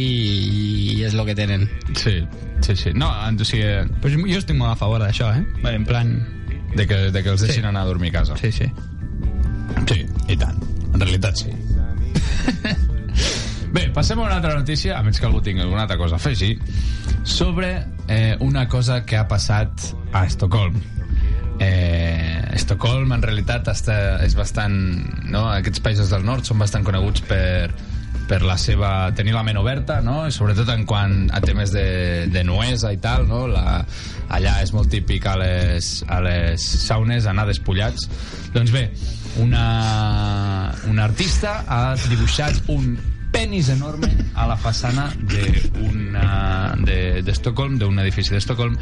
i 0.98 1.04
és 1.06 1.14
el 1.14 1.24
que 1.26 1.34
tenen. 1.38 1.68
Sí, 1.94 2.20
sí, 2.66 2.76
sí. 2.76 2.94
No, 2.94 3.10
o 3.10 3.44
sigui, 3.44 3.66
Pues 4.02 4.14
jo 4.18 4.38
estic 4.38 4.56
molt 4.58 4.74
a 4.74 4.78
favor 4.78 5.02
d'això, 5.02 5.32
eh? 5.38 5.44
En 5.74 5.86
plan... 5.86 6.14
de 6.70 6.86
que, 6.86 7.10
de 7.10 7.22
que 7.22 7.30
els 7.32 7.40
deixin 7.42 7.64
Sí. 7.64 7.68
anar 7.68 7.82
a 7.82 7.86
dormir 7.90 8.12
a 8.14 8.20
casa. 8.20 8.36
Sí, 8.38 8.52
sí. 8.52 8.70
Sí, 9.88 10.04
i 10.28 10.36
tant. 10.38 10.58
En 10.92 11.00
realitat 11.00 11.40
sí. 11.40 11.54
Bé, 13.74 13.84
passem 13.94 14.18
a 14.18 14.24
una 14.24 14.38
altra 14.40 14.56
notícia, 14.58 14.96
a 14.98 15.02
menys 15.06 15.20
que 15.22 15.28
algú 15.28 15.40
tingui 15.46 15.62
alguna 15.62 15.84
altra 15.84 15.98
cosa 15.98 16.16
a 16.16 16.22
afegir, 16.22 16.56
sobre 17.22 17.84
eh, 18.08 18.36
una 18.40 18.66
cosa 18.68 19.04
que 19.06 19.16
ha 19.16 19.28
passat 19.30 19.92
a 20.12 20.24
Estocolm. 20.26 20.80
Eh, 21.60 22.40
Estocolm, 22.56 23.12
en 23.14 23.22
realitat, 23.22 23.68
està, 23.70 23.94
és 24.26 24.34
bastant... 24.34 24.74
No? 25.30 25.46
Aquests 25.52 25.82
països 25.84 26.10
del 26.10 26.26
nord 26.26 26.48
són 26.48 26.58
bastant 26.58 26.82
coneguts 26.86 27.22
per, 27.30 27.70
per 28.30 28.40
la 28.42 28.56
seva... 28.58 29.12
tenir 29.14 29.36
la 29.36 29.44
ment 29.46 29.60
oberta, 29.60 30.00
no? 30.02 30.24
I 30.26 30.34
sobretot 30.34 30.72
en 30.74 30.82
quant 30.88 31.28
a 31.30 31.42
temes 31.44 31.70
de, 31.74 31.86
de 32.32 32.42
nuesa 32.48 32.90
i 32.94 32.98
tal, 33.02 33.28
no? 33.30 33.44
La, 33.50 33.80
allà 34.34 34.56
és 34.64 34.74
molt 34.74 34.90
típic 34.90 35.30
a 35.30 35.36
les, 35.38 35.92
a 36.10 36.18
les 36.26 36.66
saunes 36.88 37.30
anar 37.30 37.46
despullats. 37.50 38.06
Doncs 38.54 38.74
bé, 38.74 38.88
una, 39.38 40.74
una 40.88 41.04
artista 41.04 41.64
ha 41.66 41.96
dibuixat 42.08 42.62
un 42.68 42.98
penis 43.30 43.68
enorme 43.70 44.08
a 44.34 44.46
la 44.50 44.56
façana 44.58 45.06
d'Estocolm, 45.22 47.78
de, 47.78 47.84
d'un 47.84 47.98
edifici 48.02 48.34
d'Estocolm, 48.34 48.74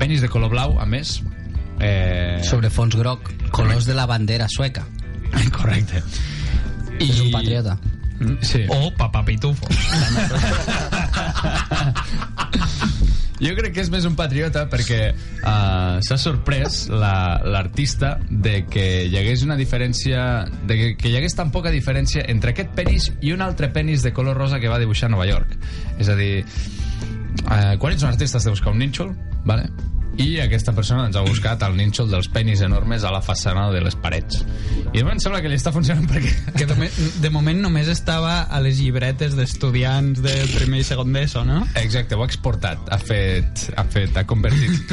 penis 0.00 0.20
de 0.24 0.28
color 0.32 0.50
blau, 0.50 0.78
a 0.80 0.86
més. 0.88 1.20
Eh, 1.80 2.40
Sobre 2.44 2.70
fons 2.72 2.96
groc, 2.96 3.30
colors 3.52 3.84
de 3.88 3.94
la 3.96 4.06
bandera 4.08 4.48
sueca. 4.48 4.84
Correcte. 5.56 6.02
I... 6.98 7.10
És 7.10 7.20
un 7.20 7.30
patriota. 7.32 7.78
Sí. 8.44 8.66
O 8.68 8.90
Papa 8.96 9.24
Pitufo. 9.24 9.66
Jo 13.40 13.54
crec 13.56 13.72
que 13.72 13.80
és 13.80 13.88
més 13.92 14.04
un 14.04 14.16
patriota 14.18 14.66
perquè 14.68 14.98
uh, 15.14 15.96
s'ha 16.04 16.18
sorprès 16.20 16.82
la- 16.92 17.40
l'artista 17.44 18.18
de 18.28 18.66
que 18.68 19.06
hi 19.08 19.16
hagués 19.16 19.42
una 19.46 19.56
diferència 19.56 20.44
de 20.68 20.76
que, 20.76 20.90
que 21.00 21.08
hi 21.08 21.16
hagués 21.16 21.34
tan 21.38 21.50
poca 21.50 21.72
diferència 21.72 22.26
entre 22.28 22.52
aquest 22.52 22.74
penis 22.76 23.10
i 23.24 23.32
un 23.32 23.40
altre 23.40 23.70
penis 23.72 24.02
de 24.04 24.12
color 24.12 24.36
rosa 24.36 24.60
que 24.60 24.68
va 24.68 24.78
dibuixar 24.78 25.08
a 25.08 25.14
Nova 25.16 25.26
York 25.28 25.56
és 25.98 26.08
a 26.12 26.16
dir 26.20 26.44
uh, 26.44 27.76
quan 27.80 27.94
ets 27.96 28.04
un 28.04 28.10
artista 28.12 28.36
has 28.38 28.44
de 28.44 28.52
buscar 28.52 28.72
un 28.74 28.78
nínxol 28.84 29.14
vale? 29.48 29.70
I 30.20 30.40
aquesta 30.42 30.74
persona 30.76 31.06
ens 31.08 31.16
ha 31.16 31.24
buscat 31.24 31.62
el 31.66 31.76
nínxol 31.78 32.10
dels 32.12 32.28
penis 32.32 32.60
enormes 32.66 33.04
a 33.04 33.12
la 33.14 33.22
façana 33.24 33.68
de 33.72 33.80
les 33.84 33.96
parets 33.96 34.42
i 34.90 34.98
de 34.98 35.04
moment 35.04 35.22
sembla 35.22 35.40
que 35.42 35.50
li 35.50 35.58
està 35.58 35.72
funcionant 35.74 36.06
perquè 36.10 36.32
Que 36.60 36.66
de, 36.68 36.90
de 37.22 37.30
moment 37.32 37.60
només 37.62 37.88
estava 37.88 38.42
a 38.50 38.60
les 38.62 38.80
llibretes 38.82 39.36
d'estudiants 39.38 40.20
de 40.20 40.34
primer 40.52 40.82
i 40.82 40.86
segon 40.86 41.14
d'ESO, 41.14 41.44
no? 41.48 41.62
Exacte, 41.80 42.18
ho 42.18 42.24
ha 42.24 42.28
exportat, 42.28 42.90
ha 42.92 42.98
fet, 43.00 43.68
ha 43.78 43.84
fet, 43.88 44.16
ha 44.18 44.26
convertit. 44.28 44.92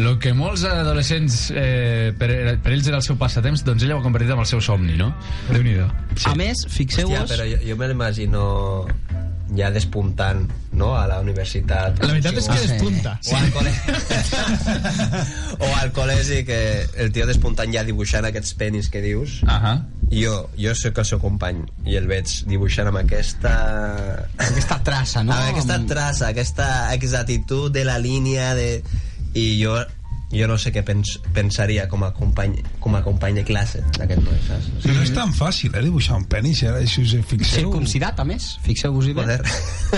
Lo 0.00 0.14
que 0.22 0.32
molts 0.32 0.64
adolescents, 0.64 1.50
eh, 1.52 2.12
per, 2.16 2.30
per 2.64 2.72
ells 2.72 2.88
era 2.88 3.00
el 3.02 3.04
seu 3.04 3.18
passatemps, 3.20 3.64
doncs 3.66 3.84
ella 3.84 3.98
ho 3.98 4.00
ha 4.00 4.06
convertit 4.06 4.32
en 4.32 4.40
el 4.40 4.48
seu 4.48 4.62
somni, 4.64 4.96
no? 4.96 5.12
déu 5.50 5.64
nhi 5.66 5.76
Sí. 6.12 6.28
A 6.28 6.34
més, 6.36 6.64
Hòstia, 6.64 6.76
fixeu-vos... 6.76 7.30
però 7.32 7.44
jo, 7.48 7.58
jo 7.64 7.76
me 7.80 7.88
l'imagino 7.88 8.42
ja 9.56 9.70
despuntant 9.74 10.46
no? 10.72 10.94
a 10.96 11.06
la 11.06 11.18
universitat 11.20 11.98
La 12.02 12.12
veritat 12.12 12.38
és 12.40 12.48
que 12.48 12.58
Sí. 12.58 12.68
despunta. 12.68 13.18
o 13.30 13.36
al, 13.36 13.50
col·legi 13.52 13.80
o 15.64 15.70
al 15.80 15.92
col·legi 15.92 16.42
que 16.48 16.58
el 17.04 17.12
tio 17.12 17.26
despuntant 17.28 17.72
ja 17.74 17.84
dibuixant 17.84 18.24
aquests 18.28 18.54
penis 18.58 18.88
que 18.92 19.02
dius 19.04 19.40
Ahà. 19.46 19.74
jo, 20.10 20.48
jo 20.58 20.74
sóc 20.78 20.98
el 21.02 21.08
seu 21.08 21.20
company 21.22 21.62
i 21.86 21.96
el 22.00 22.06
veig 22.10 22.32
dibuixant 22.48 22.88
amb 22.92 23.02
aquesta 23.02 23.54
Aquesta 24.38 24.78
traça, 24.84 25.22
no? 25.24 25.32
amb 25.36 25.50
aquesta 25.52 25.78
traça, 25.88 26.28
aquesta 26.32 26.68
exactitud 26.94 27.72
de 27.72 27.84
la 27.88 27.98
línia 27.98 28.54
de... 28.58 28.82
i 29.34 29.46
jo 29.62 29.76
jo 30.32 30.48
no 30.48 30.56
sé 30.60 30.72
què 30.74 30.82
pens, 30.86 31.16
pensaria 31.36 31.86
com 31.90 32.04
a 32.06 32.12
company, 32.16 32.62
com 32.80 32.96
a 32.96 33.02
company 33.04 33.40
de 33.40 33.44
classe 33.46 33.82
d'aquest 33.98 34.22
noi, 34.24 34.38
saps? 34.46 34.70
Si 34.84 34.92
no 34.92 35.04
és 35.04 35.12
tan 35.14 35.34
fàcil, 35.36 35.74
eh, 35.76 35.82
dibuixar 35.84 36.16
un 36.20 36.26
penis, 36.30 36.62
eh? 36.66 36.72
Si 36.88 37.04
us 37.04 37.14
hi 37.18 37.22
fixeu... 37.26 37.66
Circumcidat, 37.66 38.20
a 38.22 38.26
més. 38.28 38.48
Fixeu-vos-hi 38.66 39.14
bé. 39.16 39.26
Joder. 39.26 39.40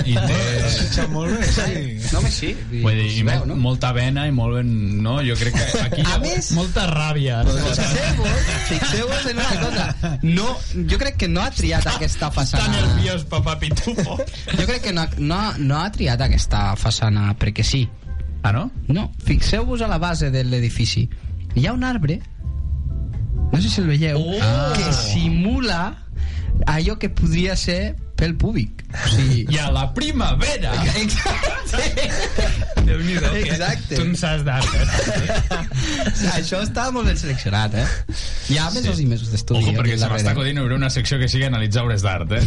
I 0.04 0.16
té... 0.18 0.40
Fixat 0.80 1.12
molt 1.14 1.34
bé, 1.38 1.50
sí. 1.54 1.84
No, 2.12 2.20
home, 2.20 2.32
sí. 2.34 2.52
Vull 2.74 2.98
dir, 2.98 3.08
i 3.20 3.22
veu, 3.26 3.46
mol, 3.46 3.62
molta 3.68 3.92
vena 3.96 4.26
i 4.28 4.34
molt 4.34 4.58
ben... 4.60 4.72
No, 5.04 5.18
jo 5.26 5.36
crec 5.38 5.56
que 5.58 5.84
aquí... 5.86 6.04
A 6.14 6.18
més, 6.22 6.50
Molta 6.56 6.86
ràbia. 6.90 7.42
fixeu-vos 7.46 8.64
fixeu 8.68 9.10
en 9.30 9.38
una 9.38 9.60
cosa. 9.62 10.18
No, 10.22 10.48
jo 10.90 10.98
crec 11.00 11.18
que 11.24 11.28
no 11.30 11.42
ha 11.44 11.50
triat 11.54 11.86
aquesta 11.94 12.28
Està 12.28 12.30
façana... 12.34 12.70
nerviós, 12.74 13.24
papà 13.30 13.56
Pitufo. 13.60 14.18
Jo 14.54 14.66
crec 14.68 14.82
que 14.88 14.94
no, 14.96 15.06
no, 15.18 15.40
no 15.58 15.80
ha 15.80 15.90
triat 15.94 16.20
aquesta 16.26 16.72
façana 16.80 17.32
perquè 17.40 17.66
sí. 17.66 17.84
Ah, 18.44 18.52
no? 18.52 18.70
No, 18.92 19.10
fixeu-vos 19.24 19.80
a 19.82 19.88
la 19.88 19.96
base 19.98 20.30
de 20.30 20.44
l'edifici. 20.44 21.08
Hi 21.56 21.66
ha 21.66 21.72
un 21.72 21.84
arbre, 21.84 22.20
no 23.52 23.60
sé 23.60 23.70
si 23.70 23.80
el 23.80 23.86
veieu, 23.88 24.18
Oh! 24.20 24.72
que 24.76 24.92
simula 24.92 25.96
allò 26.70 26.98
que 27.00 27.08
podria 27.08 27.56
ser 27.56 27.94
pel 28.14 28.36
públic. 28.38 28.84
O 28.94 29.08
sigui, 29.10 29.40
I 29.50 29.58
a 29.58 29.70
la 29.74 29.86
primavera! 29.96 30.70
Exacte. 31.00 32.10
Déu-n'hi-do. 32.84 33.30
que 33.32 33.40
Exacte. 33.48 33.96
Tu 33.96 34.02
en 34.04 34.12
saps 34.20 34.44
d'art, 34.46 34.68
eh? 34.76 34.84
Això 36.36 36.60
està 36.62 36.90
molt 36.94 37.08
ben 37.10 37.16
seleccionat, 37.18 37.74
eh? 37.80 37.86
Hi 38.52 38.58
ha 38.60 38.68
mesos 38.76 39.00
i 39.02 39.06
mesos 39.08 39.32
d'estudi. 39.32 39.64
Ojo, 39.64 39.72
eh, 39.72 39.78
perquè 39.80 39.96
se 39.98 40.10
m'està 40.12 40.30
acudint 40.36 40.60
obrir 40.62 40.76
una 40.76 40.90
secció 40.92 41.18
que 41.18 41.28
sigui 41.32 41.48
analitzar 41.48 41.82
obres 41.88 42.04
d'art, 42.06 42.30
eh? 42.38 42.44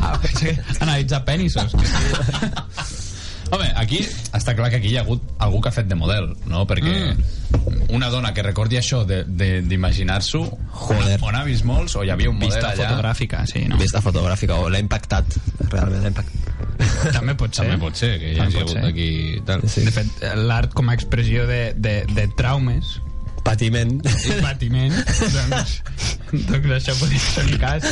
Analitzar 0.86 1.22
penisos. 1.28 1.76
Home, 3.50 3.66
aquí 3.76 4.00
està 4.36 4.54
clar 4.54 4.70
que 4.70 4.78
aquí 4.78 4.92
hi 4.92 4.96
ha 4.98 5.02
hagut 5.02 5.22
algú 5.42 5.60
que 5.60 5.70
ha 5.70 5.74
fet 5.74 5.88
de 5.90 5.96
model, 5.98 6.28
no? 6.46 6.62
Perquè 6.70 6.92
mm. 7.14 7.90
una 7.96 8.08
dona 8.12 8.30
que 8.34 8.44
recordi 8.46 8.78
això 8.78 9.02
de- 9.06 9.24
de- 9.26 9.62
d'imaginar-s'ho, 9.66 10.44
Joder. 10.84 11.18
on 11.26 11.34
ha 11.34 11.42
vist 11.44 11.64
molts, 11.66 11.96
o 11.96 12.04
hi 12.04 12.10
havia 12.14 12.30
un 12.30 12.36
model 12.38 12.52
Vista 12.54 12.70
allà... 12.70 12.86
fotogràfica, 12.92 13.42
sí, 13.50 13.64
no? 13.68 13.76
Vista 13.80 14.00
fotogràfica, 14.04 14.60
o 14.62 14.70
l'ha 14.70 14.78
impactat, 14.82 15.36
realment 15.70 16.02
l'ha 16.06 16.14
impactat. 16.14 16.48
També 17.12 17.34
pot 17.34 17.52
ser. 17.54 17.66
També 17.66 17.78
pot 17.82 17.98
ser 17.98 18.14
que 18.22 18.32
hi 18.34 18.40
hagi 18.40 18.62
hagut 18.62 18.76
ser. 18.78 18.84
aquí... 18.88 19.10
Tal. 19.46 19.66
Sí. 19.68 19.84
De 19.84 19.92
fet, 19.98 20.24
l'art 20.46 20.72
com 20.76 20.88
a 20.88 20.94
expressió 20.96 21.46
de, 21.50 21.62
de, 21.76 22.00
de 22.14 22.28
traumes 22.38 23.00
Patiment. 23.44 23.94
i 24.04 24.34
patiment, 24.44 24.92
doncs, 25.32 25.76
doncs 26.46 26.74
això 26.76 26.94
podria 27.00 27.20
ser 27.24 27.44
un 27.48 27.56
cas. 27.58 27.86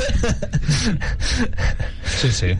Sí, 2.20 2.30
sí. 2.32 2.50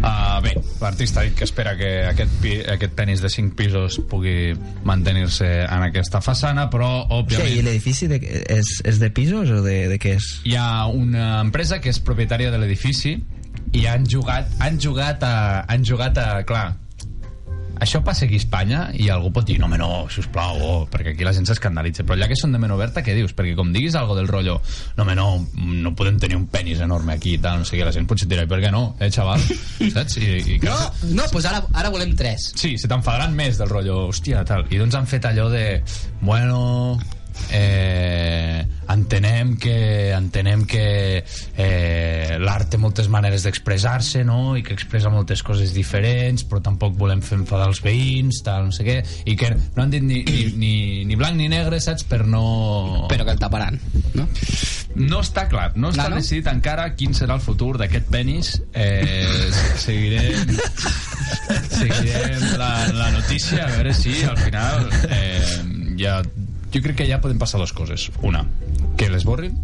Uh, 0.00 0.40
bé, 0.40 0.54
l'artista 0.80 1.20
ha 1.20 1.26
dit 1.26 1.34
que 1.36 1.44
espera 1.44 1.74
que 1.76 1.88
aquest, 2.08 2.32
pi, 2.40 2.54
aquest 2.72 2.94
penis 2.96 3.20
de 3.20 3.28
5 3.28 3.52
pisos 3.58 3.98
pugui 4.08 4.54
mantenir-se 4.88 5.48
en 5.66 5.84
aquesta 5.84 6.22
façana, 6.24 6.70
però, 6.72 6.88
Què, 7.04 7.12
i 7.12 7.18
òbviament, 7.18 7.66
l'edifici 7.68 8.08
és, 8.08 8.70
és 8.88 9.00
de 9.02 9.10
pisos 9.12 9.52
o 9.52 9.60
de, 9.66 9.76
de 9.92 9.98
què 10.00 10.16
és? 10.16 10.30
hi 10.48 10.56
ha 10.56 10.86
una 10.88 11.34
empresa 11.42 11.82
que 11.84 11.92
és 11.92 12.00
propietària 12.00 12.52
de 12.52 12.62
l'edifici 12.62 13.18
i 13.76 13.84
han 13.86 14.08
jugat, 14.08 14.48
han 14.64 14.80
jugat 14.80 15.22
a, 15.26 15.34
han 15.68 15.84
jugat 15.84 16.16
a, 16.18 16.28
clar, 16.48 16.70
això 17.80 18.02
passa 18.04 18.26
aquí 18.26 18.36
a 18.36 18.42
Espanya 18.42 18.80
i 18.94 19.08
algú 19.12 19.32
pot 19.34 19.46
dir, 19.48 19.58
no, 19.60 19.68
no, 19.80 19.90
sisplau, 20.12 20.60
oh, 20.60 20.80
perquè 20.90 21.14
aquí 21.14 21.26
la 21.26 21.32
gent 21.36 21.48
s'escandalitza, 21.48 22.04
però 22.04 22.18
allà 22.18 22.28
que 22.30 22.38
són 22.38 22.52
de 22.52 22.60
ment 22.62 22.74
oberta, 22.74 23.02
què 23.04 23.14
dius? 23.16 23.34
Perquè 23.36 23.56
com 23.58 23.72
diguis 23.72 23.96
algo 23.98 24.16
del 24.18 24.28
rotllo, 24.28 24.58
no, 24.98 25.06
no, 25.16 25.28
no 25.56 25.94
podem 25.96 26.18
tenir 26.20 26.36
un 26.38 26.46
penis 26.52 26.82
enorme 26.84 27.16
aquí 27.16 27.34
i 27.36 27.42
tal, 27.42 27.62
no 27.62 27.68
sé 27.68 27.78
què, 27.78 27.86
la 27.88 27.94
gent 27.96 28.08
potser 28.10 28.28
dirà, 28.30 28.44
"I 28.44 28.50
per 28.50 28.60
què 28.62 28.70
no, 28.70 28.96
eh, 29.00 29.10
xaval? 29.10 29.40
Saps? 29.94 30.18
I, 30.20 30.56
i 30.56 30.58
No, 30.64 30.76
no, 31.16 31.24
doncs 31.32 31.46
ara, 31.48 31.62
ara 31.72 31.90
volem 31.90 32.12
tres. 32.16 32.52
Sí, 32.54 32.76
se 32.78 32.88
t'enfadaran 32.90 33.34
més 33.34 33.58
del 33.58 33.72
rotllo, 33.72 34.08
hòstia, 34.10 34.44
tal. 34.44 34.66
I 34.70 34.78
doncs 34.78 34.94
han 34.94 35.08
fet 35.08 35.24
allò 35.30 35.48
de, 35.50 35.64
bueno, 36.20 36.98
eh, 37.52 38.64
entenem 38.90 39.54
que 39.60 40.10
entenem 40.16 40.64
que 40.68 40.84
eh, 41.22 42.36
l'art 42.42 42.72
té 42.72 42.80
moltes 42.80 43.08
maneres 43.12 43.46
d'expressar-se 43.46 44.24
no? 44.26 44.56
i 44.58 44.64
que 44.66 44.74
expressa 44.74 45.12
moltes 45.12 45.44
coses 45.46 45.74
diferents 45.76 46.44
però 46.48 46.62
tampoc 46.64 46.96
volem 46.98 47.22
fer 47.24 47.38
enfadar 47.38 47.68
els 47.70 47.82
veïns 47.84 48.42
tal, 48.46 48.68
no 48.70 48.74
sé 48.74 48.86
què, 48.86 48.98
i 49.30 49.36
que 49.38 49.52
no 49.54 49.84
han 49.84 49.94
dit 49.94 50.04
ni, 50.04 50.24
ni, 50.26 50.44
ni, 50.56 50.74
ni 51.06 51.18
blanc 51.18 51.38
ni 51.38 51.48
negre, 51.52 51.80
saps? 51.82 52.04
per 52.10 52.24
no... 52.26 53.06
Però 53.10 53.26
que 53.26 53.36
el 53.36 53.40
taparan, 53.42 53.78
no? 54.18 54.26
No 55.00 55.20
està 55.22 55.46
clar, 55.50 55.70
no 55.76 55.92
està 55.92 56.08
Clar, 56.08 56.16
no? 56.16 56.18
decidit 56.18 56.48
encara 56.50 56.88
quin 56.98 57.14
serà 57.14 57.36
el 57.38 57.44
futur 57.44 57.76
d'aquest 57.78 58.08
penis. 58.10 58.56
Eh, 58.74 59.50
seguirem, 59.78 60.50
seguirem 61.78 62.46
la, 62.58 62.72
la 62.98 63.10
notícia 63.14 63.64
a 63.64 63.70
veure 63.76 63.94
si 63.94 64.16
al 64.26 64.38
final 64.42 64.88
eh, 65.06 65.94
ja, 66.00 66.18
jo 66.74 66.82
crec 66.82 66.96
que 67.02 67.08
ja 67.08 67.20
poden 67.20 67.38
passar 67.38 67.60
dues 67.60 67.72
coses. 67.76 68.10
Una, 68.22 68.44
que 68.96 69.10
l'esborrin 69.10 69.58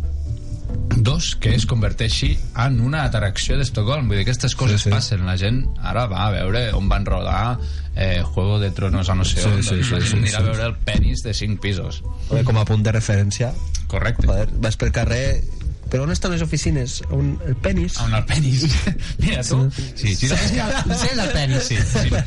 dos, 0.97 1.37
que 1.37 1.55
es 1.55 1.66
converteixi 1.69 2.33
en 2.59 2.81
una 2.83 3.05
atracció 3.07 3.57
d'Estocolm. 3.59 4.09
Vull 4.09 4.19
dir, 4.19 4.25
aquestes 4.27 4.57
coses 4.59 4.81
sí, 4.83 4.88
sí. 4.88 4.95
passen, 4.95 5.23
la 5.29 5.37
gent 5.38 5.61
ara 5.79 6.07
va 6.11 6.25
a 6.27 6.33
veure 6.35 6.64
on 6.75 6.88
van 6.90 7.07
rodar 7.07 7.59
eh, 7.95 8.23
Juego 8.25 8.59
de 8.59 8.71
Tronos 8.75 9.09
a 9.09 9.14
no 9.14 9.25
sé 9.25 9.40
Sí, 9.40 9.49
on. 9.49 9.62
sí, 9.62 9.77
doncs 9.77 9.87
sí, 9.87 9.95
la 9.95 10.01
gent 10.01 10.11
sí, 10.11 10.16
anirà 10.19 10.33
sí. 10.33 10.42
a 10.42 10.47
veure 10.49 10.66
el 10.73 10.75
penis 10.88 11.23
de 11.23 11.35
5 11.35 11.61
pisos. 11.62 12.03
Com 12.49 12.59
a 12.59 12.64
punt 12.69 12.83
de 12.83 12.92
referència, 12.97 13.53
correcte. 13.92 14.27
Vas 14.59 14.77
pel 14.81 14.92
carrer... 14.92 15.45
Però 15.90 16.03
on 16.03 16.11
estan 16.11 16.33
les 16.35 16.42
oficines? 16.42 16.96
On, 17.14 17.37
el 17.46 17.55
penis? 17.62 17.94
on 18.03 18.14
el 18.16 18.25
penis 18.27 18.64
mira 19.22 19.42
tu 19.46 19.70
sí, 19.70 19.83
sí, 19.94 20.14
sí, 20.16 20.27
Sí, 20.29 20.35
el, 20.59 20.96
sí, 20.99 21.09
el 21.12 21.31
penis. 21.35 21.62
Sí, 21.68 21.77
si, 21.77 21.83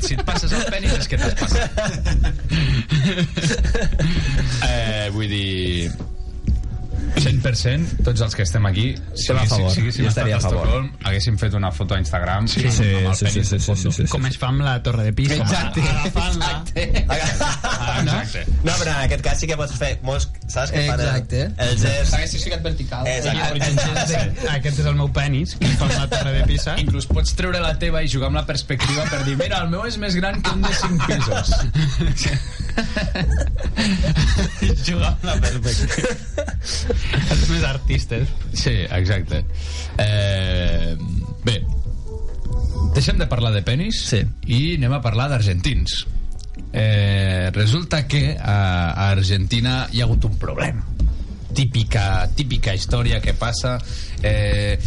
si 0.08 0.13
et 0.15 0.24
passes 0.28 0.52
el 0.56 0.63
penis 0.72 0.91
és 1.00 1.08
que 1.12 1.17
t'has 1.19 1.36
passat. 1.39 1.69
eh, 4.69 5.10
vull 5.15 5.28
dir... 5.32 5.91
100% 7.19 8.04
tots 8.06 8.22
els 8.22 8.36
que 8.38 8.43
estem 8.45 8.65
aquí 8.69 8.84
si, 9.15 9.32
a 9.34 9.36
favor, 9.50 9.72
si, 9.74 9.82
si, 9.82 9.91
si 9.98 10.04
estaria 10.08 10.36
a 10.38 10.39
favor. 10.43 10.62
Estocolm 10.67 10.89
haguéssim 11.10 11.36
fet 11.41 11.54
una 11.58 11.72
foto 11.74 11.95
a 11.95 11.98
Instagram 12.00 12.45
sí, 12.48 12.62
sí, 12.69 12.86
amb 13.00 13.08
el 13.10 13.15
sí, 13.17 13.26
penis 13.26 13.48
sí, 13.50 13.58
sí, 13.58 13.65
fondo. 13.65 13.91
sí, 13.91 14.04
sí. 14.04 14.08
Com 14.13 14.26
es 14.30 14.38
fa 14.39 14.48
amb 14.54 14.62
la 14.63 14.76
torre 14.86 15.04
de 15.10 15.13
Pisa. 15.17 15.36
Exacte. 15.41 15.82
Agafant-la. 15.89 16.63
Exacte. 18.07 18.41
No, 18.63 18.71
però 18.79 18.91
en 18.93 18.99
aquest 19.05 19.23
cas 19.25 19.38
sí 19.41 19.45
que 19.49 19.57
pots 19.59 19.73
fer 19.79 19.91
molts... 20.05 20.25
Saps 20.49 20.71
que 20.73 20.81
fan 20.88 20.99
el, 20.99 21.03
Exacte. 21.05 21.41
el 21.65 21.73
gest... 21.77 22.09
S'hagués 22.12 22.31
ficat 22.43 22.62
vertical. 22.65 23.01
Exacte. 23.07 23.53
El 23.53 23.59
gest 23.62 23.75
de, 24.09 24.17
aquest 24.55 24.77
és 24.81 24.85
el 24.89 24.95
meu 24.97 25.09
penis, 25.13 25.49
que 25.59 25.67
fa 25.77 25.85
la 25.91 26.07
torre 26.09 26.31
de 26.39 26.43
Pisa. 26.49 26.73
Inclús 26.81 27.05
pots 27.09 27.31
treure 27.38 27.59
la 27.62 27.75
teva 27.81 27.99
i 28.01 28.07
jugar 28.09 28.27
amb 28.31 28.38
la 28.41 28.45
perspectiva 28.49 29.03
per 29.12 29.19
dir, 29.27 29.35
mira, 29.39 29.57
el 29.65 29.69
meu 29.73 29.81
és 29.89 29.95
més 30.01 30.13
gran 30.17 30.35
que 30.41 30.51
un 30.55 30.62
de 30.65 30.73
5 30.73 31.05
pisos. 31.09 31.47
Jugar 34.85 35.13
amb 35.13 35.23
la 35.25 35.35
perspectiva. 35.41 36.09
Els 37.29 37.49
més 37.51 37.63
artistes. 37.67 38.27
Sí, 38.53 38.73
exacte. 38.89 39.43
Eh, 39.99 40.95
bé, 41.45 41.57
deixem 42.95 43.19
de 43.19 43.27
parlar 43.31 43.51
de 43.55 43.63
penis 43.67 44.01
Sí. 44.09 44.21
i 44.47 44.75
anem 44.77 44.93
a 44.97 45.01
parlar 45.05 45.29
d'argentins. 45.31 45.89
Eh, 46.74 47.50
resulta 47.54 48.06
que 48.08 48.36
a, 48.39 48.91
a 48.91 49.10
Argentina 49.12 49.88
hi 49.91 50.02
ha 50.02 50.06
hagut 50.06 50.26
un 50.26 50.38
problema. 50.38 50.86
Típica, 51.54 52.28
típica 52.36 52.76
història 52.78 53.22
que 53.22 53.34
passa... 53.34 53.78
Eh, 54.24 54.78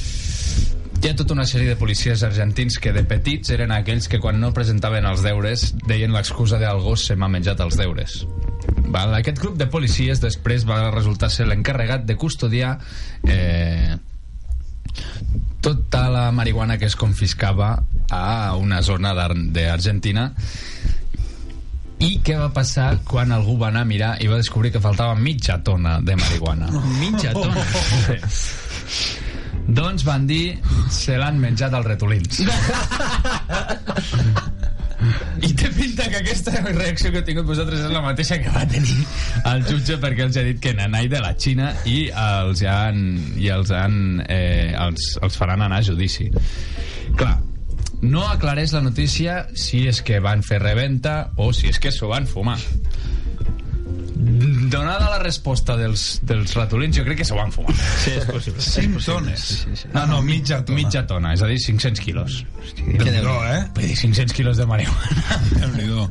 Hi 1.03 1.09
ha 1.11 1.17
tota 1.19 1.35
una 1.35 1.43
sèrie 1.51 1.67
de 1.67 1.75
policies 1.75 2.21
argentins 2.23 2.77
que 2.79 2.93
de 2.95 3.01
petits 3.03 3.51
eren 3.51 3.73
aquells 3.75 4.05
que 4.07 4.21
quan 4.23 4.37
no 4.39 4.53
presentaven 4.55 5.03
els 5.09 5.25
deures 5.25 5.65
deien 5.89 6.13
l'excusa 6.15 6.61
de 6.63 6.69
el 6.71 6.79
gos 6.85 7.09
se 7.09 7.17
m'ha 7.19 7.27
menjat 7.27 7.59
els 7.65 7.75
deures. 7.75 8.21
Val? 8.87 9.11
Aquest 9.19 9.41
grup 9.43 9.57
de 9.59 9.67
policies 9.67 10.23
després 10.23 10.63
va 10.69 10.93
resultar 10.95 11.27
ser 11.35 11.49
l'encarregat 11.51 12.05
de 12.07 12.15
custodiar 12.15 12.77
eh, 13.27 13.97
tota 15.61 16.05
la 16.09 16.29
marihuana 16.31 16.79
que 16.79 16.87
es 16.87 16.95
confiscava 16.95 17.83
a 18.11 18.55
una 18.55 18.79
zona 18.87 19.11
d'Ar- 19.19 19.51
d'Argentina 19.51 20.29
i 22.03 22.17
què 22.25 22.35
va 22.38 22.49
passar 22.55 22.97
quan 23.07 23.33
algú 23.35 23.57
va 23.61 23.69
anar 23.71 23.83
a 23.85 23.88
mirar 23.88 24.12
i 24.23 24.27
va 24.31 24.37
descobrir 24.41 24.73
que 24.75 24.81
faltava 24.83 25.15
mitja 25.19 25.59
tona 25.62 26.01
de 26.03 26.17
marihuana? 26.19 26.67
Mitja 27.03 27.33
tona. 27.37 27.62
doncs 29.79 30.03
van 30.03 30.27
dir 30.27 30.59
se 30.91 31.15
l'han 31.21 31.38
menjat 31.38 31.75
els 31.79 31.87
retolins 31.87 32.41
i 35.47 35.53
té 35.59 35.69
pinta 35.77 36.09
que 36.11 36.19
aquesta 36.19 36.51
reacció 36.65 37.12
que 37.12 37.19
heu 37.21 37.27
tingut 37.27 37.47
vosaltres 37.47 37.81
és 37.87 37.93
la 37.95 38.03
mateixa 38.03 38.38
que 38.43 38.51
va 38.55 38.65
tenir 38.71 38.99
el 39.53 39.62
jutge 39.71 39.95
perquè 40.03 40.23
els 40.27 40.37
ha 40.38 40.45
dit 40.47 40.59
que 40.62 40.75
nanai 40.79 41.07
de 41.11 41.21
la 41.23 41.33
Xina 41.38 41.69
i 41.87 42.11
els 42.11 42.62
han, 42.67 42.99
i 43.38 43.49
els, 43.55 43.71
han 43.75 43.95
eh, 44.27 44.75
els, 44.75 45.01
els 45.23 45.38
faran 45.38 45.62
anar 45.67 45.79
a 45.83 45.88
judici. 45.93 46.27
Clar 47.19 47.37
no 48.03 48.27
aclareix 48.29 48.73
la 48.75 48.83
notícia 48.83 49.47
si 49.55 49.87
és 49.91 50.03
que 50.03 50.19
van 50.23 50.43
fer 50.47 50.59
reventa 50.62 51.33
o 51.37 51.53
si 51.55 51.71
és 51.71 51.79
que 51.83 51.93
s'ho 51.95 52.11
van 52.11 52.27
fumar 52.27 52.59
donada 54.73 55.09
la 55.11 55.19
resposta 55.19 55.75
dels, 55.79 56.21
dels 56.27 56.55
ratolins 56.55 56.97
jo 56.99 57.05
crec 57.07 57.23
que 57.23 57.27
s'ho 57.27 57.38
van 57.38 57.51
fumar 57.55 57.75
Sí, 57.75 58.12
és 58.15 58.27
possible. 58.29 58.62
5 58.62 59.05
tones. 59.07 59.45
No, 59.95 60.07
no, 60.07 60.21
mitja 60.23 60.61
tona. 60.62 60.79
mitja 60.79 61.05
tona, 61.07 61.35
és 61.35 61.43
a 61.43 61.51
dir, 61.51 61.59
500 61.62 62.03
quilos 62.03 62.43
Déu-n'hi-do, 62.79 63.37
eh? 63.51 63.61
Vull 63.75 63.88
dir, 63.88 63.97
500 63.99 64.35
quilos 64.37 64.59
de 64.61 64.67
marihuana. 64.67 65.38
Déu-n'hi-do. 65.61 66.09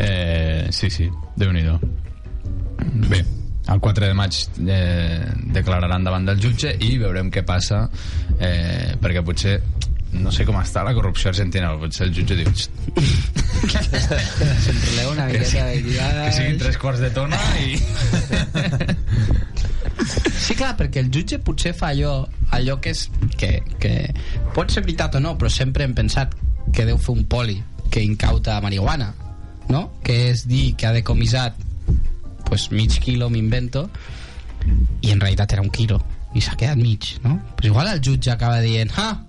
Eh, 0.00 0.68
sí, 0.72 0.88
sí, 0.90 1.10
déu 1.36 1.52
nhi 1.52 1.64
Bé, 3.10 3.20
el 3.68 3.80
4 3.80 4.06
de 4.06 4.14
maig 4.16 4.36
eh, 4.66 5.26
declararan 5.52 6.04
davant 6.04 6.24
del 6.26 6.40
jutge 6.40 6.72
i 6.80 6.96
veurem 6.98 7.28
què 7.30 7.44
passa, 7.46 7.82
eh, 8.38 8.96
perquè 9.00 9.22
potser 9.24 9.58
no 10.12 10.32
sé 10.34 10.44
com 10.48 10.56
està 10.60 10.82
la 10.86 10.94
corrupció 10.96 11.30
argentina, 11.30 11.70
potser 11.78 12.08
el 12.08 12.14
jutge 12.16 12.36
diu 12.40 12.50
"Xt, 12.50 12.70
Sempre 14.64 14.96
leu 14.96 15.10
una 15.12 15.26
miqueta... 15.26 15.66
que 15.72 16.32
siguin 16.34 16.58
tres 16.58 16.78
quarts 16.78 17.00
de 17.00 17.10
tona 17.14 17.38
i... 17.62 17.76
Sí, 20.40 20.54
clar, 20.56 20.72
perquè 20.78 21.02
el 21.04 21.10
jutge 21.12 21.38
potser 21.44 21.72
fa 21.76 21.90
allò, 21.92 22.24
allò 22.56 22.78
que 22.82 22.94
és... 22.94 23.04
Que, 23.38 23.60
que 23.78 23.92
pot 24.56 24.72
ser 24.72 24.82
veritat 24.86 25.18
o 25.18 25.20
no, 25.22 25.36
però 25.38 25.50
sempre 25.52 25.84
hem 25.86 25.94
pensat 25.94 26.34
que 26.74 26.86
deu 26.88 26.98
fer 26.98 27.14
un 27.14 27.26
poli 27.30 27.58
que 27.90 28.02
incauta 28.02 28.60
marihuana, 28.64 29.12
no? 29.68 29.84
Que 30.02 30.30
és 30.30 30.46
dir 30.48 30.74
que 30.78 30.88
ha 30.88 30.94
decomissat 30.96 31.58
pues, 32.48 32.70
mig 32.74 32.96
quilo, 33.02 33.28
m'invento, 33.30 33.86
i 35.02 35.12
en 35.12 35.20
realitat 35.20 35.52
era 35.54 35.62
un 35.62 35.70
quilo, 35.74 36.00
i 36.34 36.42
s'ha 36.42 36.56
quedat 36.58 36.78
mig, 36.80 37.12
no? 37.24 37.36
Pues 37.56 37.70
igual 37.70 37.92
el 37.92 38.00
jutge 38.02 38.32
acaba 38.32 38.60
dient, 38.64 38.90
ah, 38.96 39.20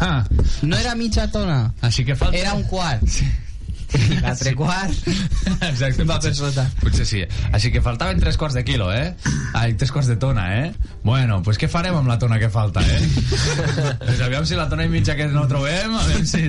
Ah, 0.00 0.24
no 0.62 0.78
era 0.80 0.94
mitja 0.96 1.26
tona, 1.32 1.62
així 1.84 2.06
que 2.08 2.16
falta... 2.16 2.36
era 2.38 2.54
un 2.56 2.64
quart. 2.68 3.04
I 3.90 4.20
l'altre 4.22 4.52
quart 4.54 5.08
Exacte, 5.70 6.04
va 6.06 6.20
per 6.20 6.30
potser, 6.30 6.34
sota. 6.38 6.64
potser 6.78 7.06
sí. 7.08 7.24
Així 7.50 7.72
que 7.74 7.82
faltaven 7.82 8.20
tres 8.22 8.38
quarts 8.38 8.54
de 8.54 8.62
quilo, 8.62 8.86
eh? 8.94 9.16
Ai, 9.58 9.74
tres 9.74 9.90
quarts 9.90 10.06
de 10.10 10.14
tona, 10.20 10.44
eh? 10.60 10.92
Bueno, 11.02 11.40
pues 11.42 11.58
què 11.58 11.66
farem 11.68 11.98
amb 11.98 12.06
la 12.10 12.18
tona 12.22 12.38
que 12.38 12.52
falta, 12.54 12.84
eh? 12.86 13.00
pues 14.04 14.22
aviam 14.22 14.46
si 14.46 14.58
la 14.58 14.68
tona 14.70 14.86
i 14.86 14.92
mitja 14.92 15.18
que 15.18 15.26
no 15.34 15.48
trobem, 15.50 15.98
aviam 16.04 16.22
si... 16.28 16.46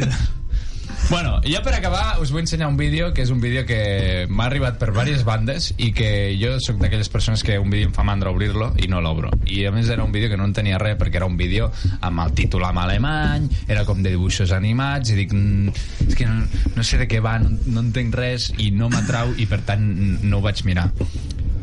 Bueno, 1.09 1.41
ja 1.43 1.59
per 1.63 1.73
acabar 1.75 2.21
us 2.21 2.31
vull 2.31 2.45
ensenyar 2.45 2.69
un 2.69 2.77
vídeo 2.79 3.09
que 3.13 3.23
és 3.25 3.31
un 3.33 3.41
vídeo 3.43 3.65
que 3.67 4.27
m'ha 4.29 4.45
arribat 4.47 4.77
per 4.79 4.91
diverses 4.91 5.25
bandes 5.27 5.71
i 5.75 5.89
que 5.95 6.37
jo 6.39 6.53
sóc 6.63 6.79
d'aquelles 6.79 7.09
persones 7.11 7.43
que 7.43 7.57
un 7.59 7.69
vídeo 7.69 7.89
em 7.89 7.95
fa 7.95 8.05
mandra 8.07 8.31
obrir-lo 8.31 8.71
i 8.79 8.87
no 8.91 9.01
l'obro. 9.03 9.31
I 9.43 9.65
a 9.67 9.73
més 9.75 9.89
era 9.91 10.05
un 10.05 10.13
vídeo 10.15 10.29
que 10.31 10.37
no 10.39 10.47
en 10.47 10.53
tenia 10.55 10.79
res 10.79 10.95
perquè 10.99 11.19
era 11.19 11.27
un 11.27 11.35
vídeo 11.39 11.71
amb 11.99 12.23
el 12.23 12.35
títol 12.37 12.63
en 12.69 12.79
alemany 12.79 13.49
era 13.67 13.83
com 13.85 13.99
de 14.03 14.13
dibuixos 14.13 14.53
animats 14.55 15.11
i 15.11 15.17
dic, 15.19 15.33
mm, 15.35 15.73
és 16.07 16.15
que 16.15 16.29
no, 16.29 16.45
no 16.77 16.83
sé 16.87 17.01
de 17.01 17.09
què 17.11 17.19
va 17.23 17.37
no, 17.43 17.51
no 17.65 17.83
entenc 17.83 18.15
res 18.15 18.51
i 18.57 18.71
no 18.71 18.87
m'atrau 18.91 19.33
i 19.35 19.47
per 19.49 19.63
tant 19.67 19.83
no 20.23 20.39
ho 20.39 20.45
vaig 20.45 20.63
mirar. 20.67 20.91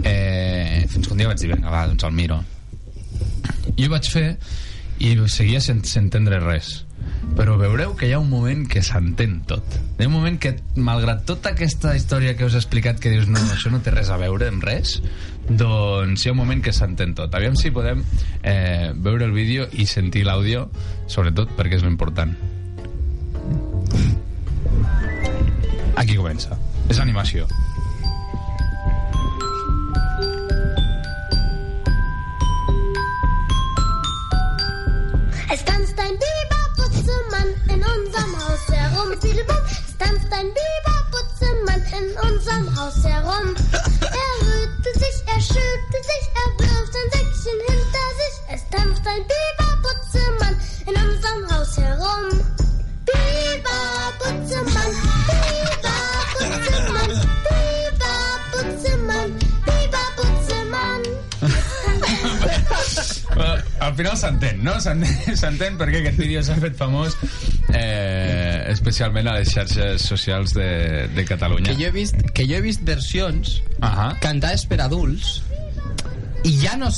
Eh, 0.04 0.84
fins 0.90 1.06
que 1.06 1.14
un 1.14 1.22
dia 1.22 1.30
vaig 1.30 1.40
dir, 1.40 1.54
vinga 1.54 1.72
va, 1.72 1.86
doncs 1.88 2.04
el 2.04 2.12
miro. 2.12 2.42
I 3.76 3.86
ho 3.86 3.94
vaig 3.94 4.10
fer 4.12 4.28
i 4.98 5.14
seguia 5.30 5.62
sense 5.62 5.98
entendre 6.00 6.42
res 6.42 6.87
però 7.38 7.56
veureu 7.60 7.94
que 7.98 8.08
hi 8.08 8.12
ha 8.16 8.20
un 8.22 8.30
moment 8.30 8.66
que 8.70 8.82
s'entén 8.82 9.40
tot. 9.48 9.78
Hi 9.98 10.06
ha 10.06 10.10
un 10.10 10.14
moment 10.14 10.38
que 10.42 10.56
malgrat 10.76 11.24
tota 11.28 11.52
aquesta 11.54 11.94
història 11.96 12.36
que 12.38 12.46
us 12.46 12.54
he 12.54 12.62
explicat 12.62 13.00
que 13.02 13.12
dius 13.14 13.28
no, 13.30 13.40
això 13.54 13.72
no 13.72 13.82
té 13.84 13.94
res 13.94 14.10
a 14.10 14.18
veure 14.20 14.50
amb 14.50 14.64
res 14.64 14.98
doncs 15.48 16.24
hi 16.24 16.28
ha 16.28 16.34
un 16.34 16.40
moment 16.42 16.62
que 16.64 16.74
s'entén 16.76 17.14
tot. 17.16 17.34
Aviam 17.34 17.56
si 17.56 17.72
podem 17.74 18.04
eh, 18.42 18.92
veure 18.94 19.24
el 19.28 19.32
vídeo 19.32 19.68
i 19.72 19.86
sentir 19.86 20.26
l'àudio 20.28 20.68
sobretot 21.08 21.56
perquè 21.56 21.80
és 21.80 21.86
l'important. 21.86 22.36
Aquí 25.98 26.14
comença. 26.14 26.58
És 26.88 27.00
animació. 27.02 27.48
Es 35.52 35.64
tanzt 35.64 35.98
ein 36.00 36.16
Biberputzemann 36.16 36.27
in 36.27 36.27
unserem 36.27 36.27
Fidelbum, 39.20 39.62
es 39.70 39.94
tanzt 39.96 40.32
ein 40.32 40.48
Biberputzemann 40.58 41.82
in 41.98 42.06
unserem 42.28 42.66
Haus 42.76 42.98
herum. 43.04 43.46
Er 44.02 44.32
rührte 44.42 44.90
sich, 44.98 45.16
er 45.26 45.40
schüttelte 45.40 46.00
sich, 46.10 46.24
er 46.34 46.48
wirft 46.58 46.94
ein 46.98 47.08
Säckchen 47.14 47.58
hinter 47.68 48.06
sich. 48.20 48.34
Es 48.54 48.62
tanzt 48.70 49.04
ein 49.06 49.22
Biberputzemann 49.30 50.54
in 50.88 50.94
unserem 51.06 51.42
Haus 51.52 51.72
herum. 51.78 52.24
Biberputzemann, 53.08 54.92
Biberputzemann, 55.28 57.12
Biberputzemann, 57.46 59.30
Biberputzemann. 59.64 61.02
Well, 63.36 63.58
al 63.78 63.94
final 63.94 64.16
s'entén, 64.16 64.62
no? 64.64 64.74
S'entén 64.82 65.36
s'entén 65.38 65.78
perquè 65.78 65.98
aquest 66.02 66.18
vídeo 66.18 66.42
s'ha 66.42 66.56
fet 66.58 66.74
famós 66.78 67.14
eh, 67.70 68.47
especialment 68.70 69.28
a 69.28 69.36
les 69.38 69.50
xarxes 69.54 70.02
socials 70.02 70.52
de, 70.56 71.08
de 71.14 71.24
Catalunya. 71.28 71.70
que 71.72 71.78
jo 71.80 71.88
he 71.88 71.94
vist, 71.94 72.20
que 72.34 72.46
jo 72.48 72.58
he 72.58 72.64
vist 72.64 72.84
versions 72.86 73.58
Ahà. 73.80 74.12
cantades 74.22 74.66
per 74.68 74.80
adults 74.84 75.40
i 76.46 76.52
ja 76.60 76.76
no, 76.78 76.90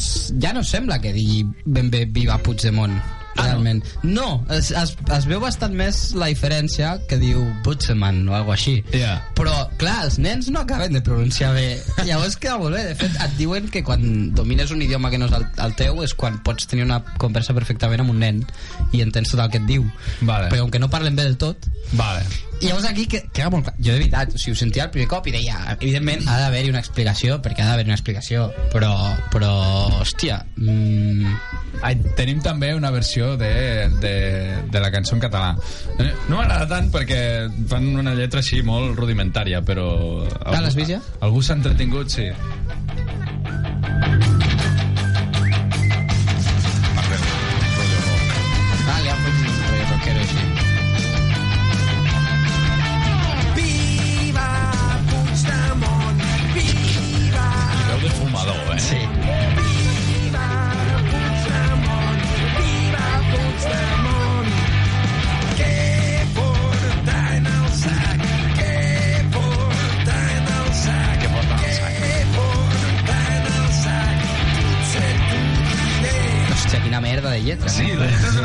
ja 0.42 0.52
no 0.52 0.62
sembla 0.66 0.98
que 1.00 1.14
digui 1.16 1.44
ben 1.64 1.88
bé 1.90 2.04
Viva 2.04 2.36
Puigdemont 2.38 2.98
realment. 3.40 3.82
no, 4.02 4.44
es, 4.50 4.70
es, 4.70 4.96
es 5.16 5.26
veu 5.30 5.40
bastant 5.40 5.72
més 5.74 6.10
la 6.18 6.28
diferència 6.28 6.98
que 7.08 7.16
diu 7.16 7.40
Puigdemont 7.64 8.26
o 8.28 8.34
alguna 8.36 8.58
així. 8.58 8.80
Ja. 8.92 9.14
Però, 9.38 9.54
clar, 9.80 9.96
els 10.06 10.18
nens 10.22 10.50
no 10.52 10.62
acaben 10.62 10.94
de 10.96 11.02
pronunciar 11.04 11.52
bé. 11.56 11.80
Llavors 12.04 12.36
queda 12.40 12.58
molt 12.60 12.76
bé. 12.76 12.84
De 12.90 12.98
fet, 13.00 13.16
et 13.24 13.36
diuen 13.40 13.70
que 13.72 13.82
quan 13.86 14.04
domines 14.36 14.72
un 14.74 14.84
idioma 14.84 15.10
que 15.12 15.20
no 15.20 15.30
és 15.30 15.36
el, 15.38 15.48
el 15.64 15.76
teu 15.80 16.04
és 16.04 16.14
quan 16.14 16.38
pots 16.46 16.68
tenir 16.70 16.86
una 16.86 17.00
conversa 17.22 17.56
perfectament 17.56 18.04
amb 18.04 18.14
un 18.14 18.22
nen 18.22 18.44
i 18.92 19.02
entens 19.04 19.32
tot 19.32 19.42
el 19.44 19.50
que 19.52 19.62
et 19.62 19.68
diu. 19.70 19.88
Vale. 20.20 20.52
Però 20.52 20.66
com 20.66 20.76
que 20.76 20.82
no 20.82 20.92
parlen 20.92 21.16
bé 21.18 21.26
del 21.28 21.40
tot, 21.40 21.70
Vale. 21.92 22.22
Llavors 22.68 22.84
aquí 22.90 23.06
que- 23.06 23.22
queda 23.32 23.50
molt 23.50 23.64
clar. 23.64 23.74
Jo 23.78 23.92
de 23.92 23.98
veritat, 23.98 24.34
o 24.34 24.38
sigui, 24.38 24.52
ho 24.52 24.60
sentia 24.60 24.84
el 24.84 24.90
primer 24.90 25.08
cop 25.08 25.26
i 25.26 25.32
deia, 25.32 25.58
evidentment 25.80 26.26
ha 26.28 26.38
d'haver-hi 26.42 26.70
una 26.70 26.80
explicació, 26.82 27.40
perquè 27.42 27.62
ha 27.64 27.70
d'haver 27.70 27.86
una 27.86 27.94
explicació, 27.96 28.50
però, 28.72 28.92
però 29.32 29.52
hòstia, 30.00 30.44
mm, 30.56 31.34
Ai, 31.82 31.94
tenim 32.14 32.42
també 32.44 32.74
una 32.74 32.90
versió 32.90 33.38
de, 33.40 33.88
de, 34.02 34.10
de 34.70 34.80
la 34.80 34.90
cançó 34.92 35.14
en 35.16 35.20
català. 35.22 35.54
Eh, 35.98 36.10
No 36.28 36.36
m'agrada 36.36 36.66
tant 36.68 36.90
perquè 36.92 37.48
fan 37.70 37.86
una 37.96 38.12
lletra 38.14 38.40
així 38.42 38.60
molt 38.62 38.98
rudimentària, 38.98 39.62
però... 39.64 40.26
Ah, 40.44 40.60
l'has 40.60 40.76
vist 40.76 40.90
ja? 40.90 41.00
Algú 41.24 41.40
s'ha 41.40 41.54
entretingut, 41.56 42.10
sí. 42.12 42.26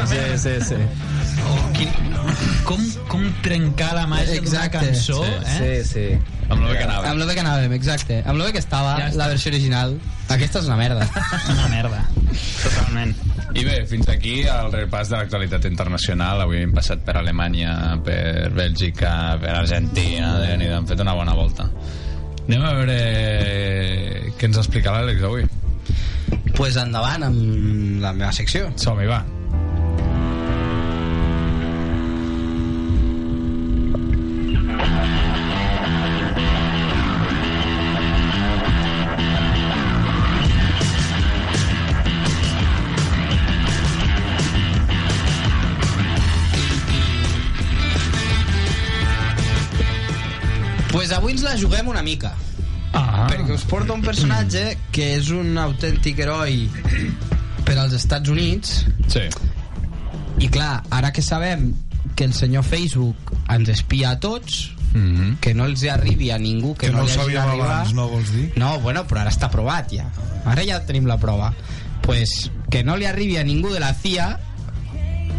Sí, 0.09 0.21
sí, 0.41 0.53
sí. 0.65 0.79
Oh, 1.45 1.57
quin... 1.75 1.91
com, 2.65 2.81
com 3.11 3.25
trencar 3.45 3.91
la 3.93 4.05
màgia 4.09 4.41
d'una 4.41 4.63
cançó, 4.73 5.19
Sí, 5.21 5.35
eh? 5.45 5.83
Sí, 5.83 5.91
sí. 5.91 6.05
Amb 6.49 6.61
lo 6.61 6.69
bé 6.71 6.77
que 6.79 6.83
anava. 6.87 7.09
Amb 7.11 7.21
lo 7.21 7.27
bé 7.29 7.35
que 7.37 7.43
anàvem, 7.43 7.73
exacte. 7.77 8.19
Amb 8.25 8.39
lo 8.39 8.47
bé 8.47 8.51
que 8.55 8.61
estava 8.61 8.95
Ja 8.99 9.07
està. 9.11 9.19
la 9.21 9.27
versió 9.33 9.51
original. 9.53 9.95
Aquesta 10.33 10.61
és 10.61 10.69
una 10.69 10.77
merda. 10.79 11.05
Una 11.53 11.67
merda. 11.69 12.01
Totalment. 12.63 13.13
I 13.55 13.63
bé, 13.63 13.75
fins 13.87 14.09
aquí 14.11 14.39
el 14.51 14.71
repàs 14.73 15.09
de 15.13 15.19
l'actualitat 15.19 15.65
internacional. 15.69 16.41
Avui 16.43 16.63
hem 16.65 16.73
passat 16.75 17.05
per 17.05 17.15
Alemanya, 17.21 17.75
per 18.05 18.49
Bèlgica, 18.57 19.13
per 19.41 19.53
Argentina, 19.61 20.33
déu 20.41 20.57
nhi 20.59 20.71
hem 20.75 20.89
fet 20.89 21.01
una 21.05 21.13
bona 21.17 21.37
volta. 21.37 21.69
Anem 22.45 22.65
a 22.65 22.73
veure 22.77 22.97
què 24.37 24.49
ens 24.49 24.59
explica 24.61 24.93
l'Àlex 24.97 25.23
avui. 25.29 25.45
Pues 26.55 26.77
endavant 26.79 27.27
amb 27.27 28.01
la 28.03 28.13
meva 28.15 28.31
secció. 28.35 28.69
Som-hi, 28.79 29.09
va. 29.11 29.23
pues 51.05 51.11
avui 51.13 51.35
ens 51.35 51.43
la 51.45 51.51
juguem 51.59 51.89
una 51.91 52.01
mica. 52.01 52.31
Ah. 52.95 53.27
Perquè 53.29 53.51
us 53.53 53.65
porta 53.67 53.93
un 53.93 54.01
personatge 54.01 54.77
que 54.95 55.15
és 55.17 55.29
un 55.35 55.57
autèntic 55.59 56.19
heroi 56.23 56.69
per 57.65 57.77
als 57.81 57.93
Estats 57.97 58.29
Units 58.31 58.85
Sí. 59.11 59.25
i 60.39 60.47
clar, 60.49 60.83
ara 60.89 61.11
que 61.11 61.21
sabem 61.21 61.73
que 62.15 62.23
el 62.23 62.33
senyor 62.33 62.63
Facebook 62.63 63.33
ens 63.51 63.69
espia 63.69 64.11
a 64.15 64.19
tots 64.19 64.71
Mm 64.95 65.15
-hmm. 65.15 65.39
que 65.41 65.53
no 65.53 65.65
els 65.65 65.83
hi 65.83 65.89
arribi 65.89 66.31
a 66.31 66.37
ningú 66.39 66.73
que, 66.73 66.87
Que 66.87 66.93
no 66.93 67.01
ho 67.01 67.05
li 67.05 67.11
hagi 67.11 67.33
d'arribar. 67.33 67.71
abans, 67.71 67.93
no 67.93 68.07
vols 68.07 68.31
dir? 68.31 68.53
No, 68.55 68.79
bueno, 68.79 69.03
però 69.05 69.19
ara 69.19 69.29
està 69.29 69.49
provat 69.49 69.91
ja. 69.91 70.05
Ara 70.45 70.63
ja 70.63 70.85
tenim 70.85 71.05
la 71.05 71.17
prova. 71.17 71.53
Pues 72.01 72.49
que 72.69 72.81
no 72.85 72.95
li 72.95 73.05
arribi 73.05 73.35
a 73.35 73.43
ningú 73.43 73.73
de 73.73 73.79
la 73.81 73.93
CIA 73.93 74.39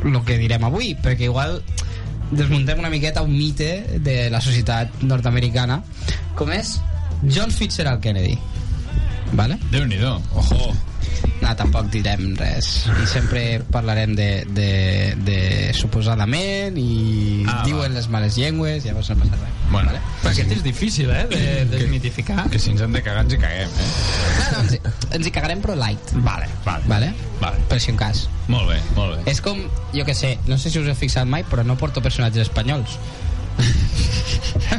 el 0.04 0.24
que 0.24 0.36
direm 0.36 0.62
avui, 0.62 0.94
perquè 1.02 1.22
igual 1.24 1.62
desmuntem 2.30 2.78
una 2.78 2.90
miqueta 2.90 3.22
un 3.22 3.32
mite 3.36 3.98
de 4.00 4.28
la 4.30 4.40
societat 4.42 5.02
nord-americana, 5.02 5.82
com 6.34 6.52
és 6.52 6.78
John 7.28 7.50
Fitzgerald 7.50 8.00
Kennedy. 8.00 8.38
Vale? 9.32 9.58
Déu-n'hi-do. 9.72 10.20
Ojo. 10.34 10.74
No, 11.40 11.50
tampoc 11.56 11.88
direm 11.92 12.34
res. 12.38 12.86
I 13.02 13.06
sempre 13.08 13.60
parlarem 13.72 14.14
de, 14.16 14.44
de, 14.56 14.68
de 15.26 15.38
suposadament 15.76 16.76
i 16.80 17.44
Ah, 17.46 17.60
ah, 17.60 17.64
diuen 17.66 17.90
va. 17.92 17.96
les 17.98 18.08
males 18.12 18.36
llengües, 18.38 18.84
llavors 18.86 19.10
no 19.10 19.16
passa 19.20 19.36
res. 19.40 19.52
Bueno, 19.70 19.90
Vale? 19.90 20.00
Aquest 20.30 20.52
és 20.56 20.62
difícil, 20.64 21.10
eh, 21.10 21.26
de 21.30 21.66
desmitificar. 21.76 22.48
que 22.50 22.58
si 22.58 22.70
ens 22.70 22.80
hem 22.82 22.92
de 22.94 23.02
cagar 23.02 23.24
ens 23.24 23.34
hi 23.34 23.38
caguem, 23.42 23.68
eh? 23.68 23.90
No, 24.38 24.46
no, 24.52 24.62
ens, 24.62 24.72
hi- 24.76 24.80
ens 25.18 25.26
hi 25.26 25.30
cagarem 25.34 25.60
però 25.62 25.74
light. 25.78 26.12
Vale, 26.24 26.46
vale. 26.64 26.84
Vale? 26.88 27.12
Vale. 27.40 27.58
Per 27.68 27.80
si 27.80 27.90
un 27.90 27.96
cas. 28.00 28.28
Molt 28.48 28.68
bé, 28.70 28.80
molt 28.96 29.16
bé. 29.16 29.30
És 29.32 29.40
com, 29.42 29.60
jo 29.94 30.04
que 30.06 30.14
sé, 30.14 30.36
no 30.46 30.58
sé 30.58 30.70
si 30.70 30.78
us 30.78 30.86
heu 30.88 30.94
fixat 30.98 31.26
mai, 31.26 31.44
però 31.44 31.64
no 31.66 31.76
porto 31.76 32.00
personatges 32.02 32.46
espanyols. 32.48 32.98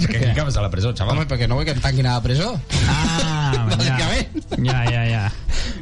Que, 0.08 0.34
que 0.34 0.42
vas 0.42 0.58
a 0.58 0.62
la 0.66 0.70
presó, 0.74 0.94
xaval. 0.96 1.18
Home, 1.18 1.28
perquè 1.30 1.48
no 1.48 1.56
vull 1.60 1.66
que 1.68 1.76
em 1.76 1.82
tanquin 1.84 2.08
a 2.08 2.14
la 2.18 2.24
presó. 2.24 2.54
Ah, 2.88 3.52
ja. 3.56 3.66
Bàsicament. 3.76 4.46
Ja, 4.66 4.84
ja, 4.92 5.04
ja. 5.10 5.24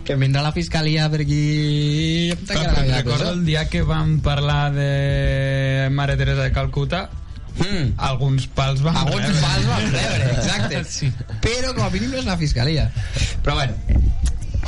Que 0.05 0.13
em 0.13 0.19
vindrà 0.25 0.41
la 0.45 0.51
fiscalia 0.53 1.07
per 1.09 1.21
aquí 1.25 2.31
em 2.31 2.49
a 2.51 2.63
la 2.63 2.83
Recordo 2.97 3.17
presó. 3.19 3.31
el 3.33 3.45
dia 3.45 3.67
que 3.69 3.81
vam 3.85 4.19
parlar 4.25 4.71
de 4.73 5.88
Mare 5.91 6.17
Teresa 6.17 6.43
de 6.43 6.51
Calcuta, 6.51 7.09
Mm. 7.55 7.93
alguns 8.03 8.47
pals 8.51 8.81
van 8.83 8.97
Alguns 8.97 9.21
rebre. 9.29 9.39
pals 9.39 9.65
van 9.69 9.85
rebre, 9.93 10.25
exacte. 10.33 10.81
Sí. 10.91 11.07
Però 11.39 11.69
com 11.73 11.85
a 11.85 11.89
mínim 11.89 12.11
no 12.11 12.17
és 12.19 12.25
la 12.27 12.35
fiscalia. 12.35 12.89
Però 13.45 13.53
bueno, 13.55 13.73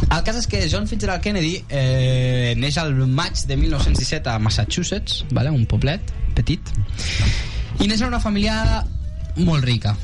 el 0.07 0.23
cas 0.23 0.37
és 0.39 0.47
que 0.47 0.61
John 0.71 0.87
Fitzgerald 0.87 1.19
Kennedy 1.21 1.65
eh, 1.67 2.53
neix 2.55 2.77
al 2.79 2.93
maig 2.95 3.41
de 3.49 3.57
1917 3.59 4.29
a 4.31 4.37
Massachusetts, 4.39 5.25
vale? 5.35 5.51
un 5.51 5.65
poblet 5.67 5.99
petit, 6.37 6.63
i 7.83 7.89
neix 7.91 7.99
en 7.99 8.07
una 8.07 8.21
família 8.23 8.85
molt 9.37 9.65
rica. 9.65 9.95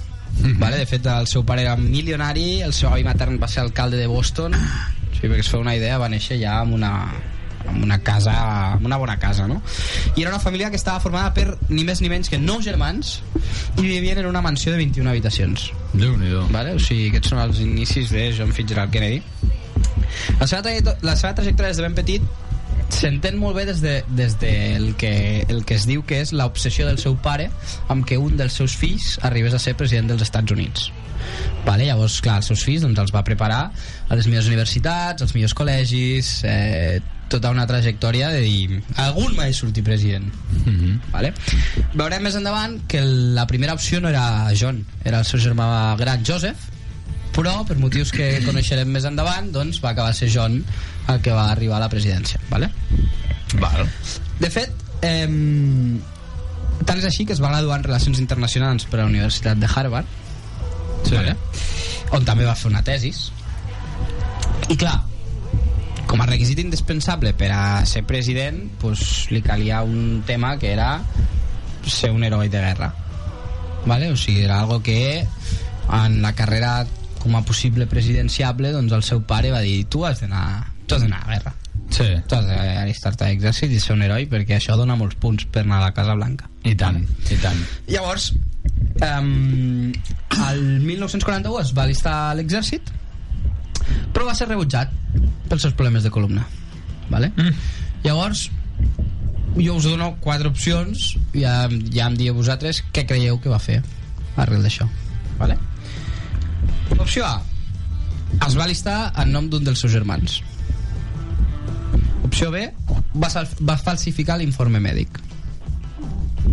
Vale? 0.58 0.78
De 0.78 0.86
fet, 0.89 1.06
el 1.06 1.28
seu 1.30 1.43
pare 1.46 1.62
era 1.62 1.76
milionari, 1.78 2.62
el 2.65 2.74
seu 2.74 2.89
avi 2.89 3.04
matern 3.06 3.38
va 3.41 3.48
ser 3.48 3.62
alcalde 3.62 4.00
de 4.02 4.08
Boston, 4.10 4.56
sí, 5.13 5.28
perquè 5.28 5.43
es 5.43 5.52
fa 5.52 5.62
una 5.62 5.76
idea, 5.78 6.00
va 6.02 6.10
néixer 6.10 6.39
ja 6.41 6.58
amb 6.63 6.74
una, 6.74 6.91
amb 7.67 7.84
una 7.86 8.00
casa, 8.04 8.34
amb 8.74 8.86
una 8.86 8.98
bona 8.98 9.17
casa, 9.19 9.48
no? 9.48 9.62
I 10.15 10.24
era 10.24 10.32
una 10.32 10.39
família 10.39 10.69
que 10.69 10.80
estava 10.80 11.00
formada 11.00 11.34
per 11.36 11.58
ni 11.69 11.86
més 11.88 12.02
ni 12.02 12.10
menys 12.12 12.32
que 12.34 12.39
nou 12.41 12.62
germans 12.65 13.19
i 13.78 13.86
vivien 13.86 14.19
en 14.24 14.30
una 14.30 14.41
mansió 14.41 14.74
de 14.74 14.82
21 14.82 15.10
habitacions. 15.10 15.69
Déu-n'hi-do. 15.93 16.48
Vale? 16.54 16.76
O 16.78 16.82
sigui, 16.82 17.12
aquests 17.12 17.34
són 17.34 17.43
els 17.46 17.62
inicis 17.63 18.12
de 18.13 18.32
John 18.38 18.54
Fitzgerald 18.56 18.93
Kennedy. 18.93 19.22
La 20.39 20.48
seva, 20.50 20.74
la 21.02 21.15
seva 21.17 21.34
trajectòria 21.38 21.72
des 21.72 21.80
de 21.80 21.86
ben 21.88 21.96
petit 21.98 22.52
s'entén 22.93 23.38
molt 23.39 23.58
bé 23.58 23.65
des 23.69 23.82
de, 23.84 23.95
des 24.15 24.36
de 24.41 24.51
el, 24.75 24.91
que, 24.99 25.13
el 25.49 25.63
que 25.65 25.77
es 25.79 25.88
diu 25.89 26.03
que 26.08 26.21
és 26.23 26.34
l'obsessió 26.36 26.86
del 26.88 26.99
seu 27.01 27.15
pare 27.25 27.49
amb 27.93 28.06
que 28.08 28.19
un 28.21 28.38
dels 28.39 28.60
seus 28.60 28.75
fills 28.79 29.17
arribés 29.25 29.56
a 29.56 29.62
ser 29.62 29.75
president 29.79 30.12
dels 30.13 30.25
Estats 30.25 30.53
Units. 30.53 30.91
Vale? 31.65 31.88
Llavors, 31.88 32.19
clar, 32.23 32.41
els 32.41 32.51
seus 32.51 32.63
fills 32.67 32.84
doncs, 32.84 32.99
els 32.99 33.13
va 33.15 33.23
preparar 33.25 33.63
a 33.71 34.17
les 34.17 34.27
millors 34.27 34.49
universitats, 34.51 35.23
als 35.23 35.34
millors 35.36 35.56
col·legis, 35.58 36.34
eh, 36.47 36.99
tota 37.34 37.49
una 37.49 37.65
trajectòria 37.65 38.29
de 38.29 38.41
dir 38.43 38.82
algun 39.01 39.34
mai 39.38 39.56
sortir 39.58 39.84
president. 39.86 40.27
Vale? 41.15 41.34
Veurem 41.95 42.27
més 42.27 42.38
endavant 42.38 42.77
que 42.88 43.01
la 43.01 43.47
primera 43.49 43.73
opció 43.73 44.01
no 44.03 44.12
era 44.12 44.51
John, 44.60 44.84
era 45.03 45.23
el 45.23 45.25
seu 45.29 45.41
germà 45.41 45.65
gran 45.97 46.25
Joseph, 46.27 46.69
però 47.34 47.63
per 47.65 47.79
motius 47.82 48.12
que 48.13 48.27
coneixerem 48.45 48.91
més 48.93 49.08
endavant 49.10 49.49
doncs 49.56 49.79
va 49.82 49.95
acabar 49.95 50.13
ser 50.13 50.29
John 50.29 50.60
el 51.09 51.21
que 51.21 51.31
va 51.31 51.51
arribar 51.51 51.77
a 51.77 51.85
la 51.85 51.89
presidència. 51.89 52.39
Vale? 52.49 52.69
Val. 53.59 53.87
De 54.39 54.49
fet, 54.49 54.71
eh, 55.01 55.27
tant 56.85 56.99
és 56.99 57.05
així 57.05 57.25
que 57.25 57.33
es 57.35 57.41
va 57.43 57.51
graduar 57.53 57.79
en 57.79 57.87
Relacions 57.87 58.19
Internacionals 58.19 58.85
per 58.85 58.99
a 58.99 59.03
la 59.03 59.09
Universitat 59.11 59.57
de 59.57 59.69
Harvard, 59.73 60.05
Sí. 61.03 61.15
vale? 61.15 61.35
on 62.11 62.23
també 62.25 62.45
va 62.45 62.55
fer 62.55 62.69
una 62.69 62.83
tesis. 62.83 63.31
I 64.69 64.77
clar, 64.77 65.01
com 66.07 66.21
a 66.21 66.25
requisit 66.29 66.59
indispensable 66.59 67.33
per 67.33 67.51
a 67.51 67.85
ser 67.89 68.03
president, 68.05 68.69
pues, 68.79 69.27
li 69.31 69.41
calia 69.41 69.81
un 69.83 70.23
tema 70.25 70.57
que 70.59 70.71
era 70.71 71.01
ser 71.85 72.11
un 72.11 72.23
heroi 72.23 72.49
de 72.49 72.59
guerra. 72.61 72.93
Vale? 73.85 74.11
O 74.11 74.15
sigui, 74.17 74.43
era 74.43 74.61
algo 74.61 74.81
que 74.81 75.25
en 75.91 76.21
la 76.21 76.33
carrera 76.33 76.85
com 77.19 77.35
a 77.35 77.41
possible 77.43 77.87
presidenciable, 77.87 78.71
doncs 78.71 78.91
el 78.91 79.03
seu 79.03 79.23
pare 79.23 79.51
va 79.51 79.61
dir 79.63 79.85
tu 79.87 80.05
has 80.05 80.21
d'anar 80.21 80.72
tu 80.93 80.99
has 80.99 81.06
d'anar 81.08 81.21
a 81.23 81.27
la 81.27 81.38
guerra 81.38 81.53
Sí. 81.93 82.08
tu 82.27 82.36
has 82.36 82.45
d'alistar-te 82.47 83.25
a 83.25 83.27
l'exèrcit 83.29 83.71
i 83.73 83.79
ser 83.82 83.93
un 83.93 84.01
heroi 84.06 84.25
perquè 84.32 84.58
això 84.58 84.77
dona 84.79 84.95
molts 84.97 85.17
punts 85.21 85.45
per 85.51 85.62
anar 85.65 85.82
a 85.82 85.88
la 85.89 85.93
Casa 85.93 86.15
Blanca 86.17 86.49
I 86.63 86.73
tant, 86.79 87.01
i 87.29 87.38
tant. 87.43 87.60
Llavors, 87.91 88.32
um, 89.03 89.91
el 90.47 90.62
1941 90.86 91.60
es 91.62 91.73
va 91.75 91.84
alistar 91.84 92.13
a 92.29 92.34
l'exèrcit, 92.39 92.89
però 94.15 94.25
va 94.29 94.36
ser 94.38 94.47
rebutjat 94.47 94.93
pels 95.49 95.62
seus 95.67 95.73
problemes 95.75 96.06
de 96.08 96.10
columna. 96.13 96.45
Vale? 97.12 97.34
Mm. 97.36 97.51
Llavors, 98.06 98.45
jo 99.58 99.75
us 99.75 99.84
dono 99.86 100.13
quatre 100.23 100.47
opcions 100.49 101.17
i 101.34 101.43
ja, 101.43 101.67
ja 101.93 102.08
em 102.08 102.15
dieu 102.17 102.34
vosaltres 102.34 102.79
què 102.95 103.03
creieu 103.10 103.38
que 103.43 103.51
va 103.51 103.60
fer 103.60 103.82
arrel 104.39 104.63
d'això. 104.65 104.88
Vale? 105.38 105.60
Opció 106.97 107.25
A. 107.27 107.41
Es 108.47 108.56
va 108.58 108.63
alistar 108.65 109.12
en 109.21 109.36
nom 109.36 109.49
d'un 109.51 109.63
dels 109.67 109.84
seus 109.84 109.91
germans. 109.93 110.39
Opció 112.34 112.50
B. 112.50 112.65
Va, 113.13 113.30
va 113.62 113.78
falsificar 113.78 114.39
l'informe 114.41 114.82
mèdic. 114.82 115.19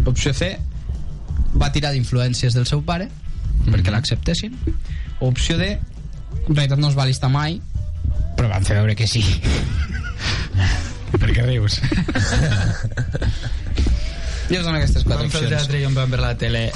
Opció 0.04 0.34
C 0.36 0.52
va 1.56 1.70
tirar 1.72 1.94
d'influències 1.94 2.54
del 2.54 2.66
seu 2.68 2.82
pare 2.86 3.08
perquè 3.66 3.92
l'acceptessin 3.92 4.54
opció 5.24 5.56
D 5.58 5.72
en 5.72 6.54
realitat 6.54 6.78
no 6.78 6.90
es 6.90 6.96
va 6.98 7.02
alistar 7.06 7.30
mai 7.32 7.58
però 8.38 8.48
van 8.52 8.64
fer 8.66 8.76
veure 8.78 8.94
que 8.96 9.08
sí 9.10 9.24
Per 11.20 11.32
què 11.34 11.42
rius? 11.42 11.80
jo 14.52 14.60
dono 14.62 14.76
aquestes 14.76 15.02
quatre 15.02 15.24
Vam 15.24 15.32
fer 15.32 15.42
el 15.42 15.48
opcions 15.48 15.56
teatre 15.56 15.80
i 15.80 15.88
em 15.88 15.96
van 15.98 16.12
per 16.12 16.22
la 16.22 16.36
tele 16.38 16.68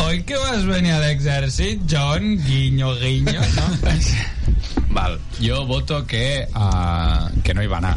Oi 0.00 0.22
que 0.24 0.38
vas 0.40 0.64
venir 0.64 0.94
a 0.94 1.00
l'exèrcit, 1.02 1.82
John? 1.90 2.32
Guinyo, 2.46 2.94
guinyo, 3.02 3.42
no? 3.58 3.66
Val. 4.90 5.18
Jo 5.40 5.64
voto 5.66 6.04
que, 6.06 6.46
uh, 6.54 7.28
que 7.44 7.54
no 7.54 7.62
hi 7.62 7.66
va 7.70 7.78
anar. 7.78 7.96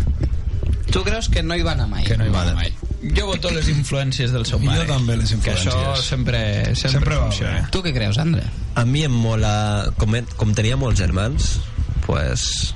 tu 0.93 1.01
creus 1.03 1.27
que 1.29 1.41
no 1.41 1.55
hi 1.57 1.63
va 1.65 1.71
anar 1.73 1.87
mai 1.89 2.03
Que 2.05 2.15
no 2.17 2.25
hi 2.27 2.29
va 2.29 2.43
anar 2.43 2.53
mai. 2.55 2.71
Jo 3.17 3.25
voto 3.25 3.49
les 3.51 3.67
influències 3.67 4.31
del 4.31 4.45
seu 4.45 4.59
Jo 4.61 4.65
pare. 4.69 4.85
també, 4.85 5.17
les 5.17 5.31
Que 5.41 5.51
això 5.55 5.71
influències. 5.73 6.05
sempre, 6.05 6.39
sempre, 6.75 6.91
Sempre 6.91 7.15
va 7.15 7.23
funciona. 7.25 7.53
bé. 7.61 7.67
tu 7.71 7.81
què 7.83 7.93
creus, 7.93 8.17
Andre? 8.21 8.43
A 8.75 8.85
mi 8.85 9.03
em 9.03 9.11
mola... 9.11 9.89
Com, 9.97 10.13
com 10.37 10.53
tenia 10.53 10.77
molts 10.77 10.99
germans, 10.99 11.59
pues... 12.05 12.75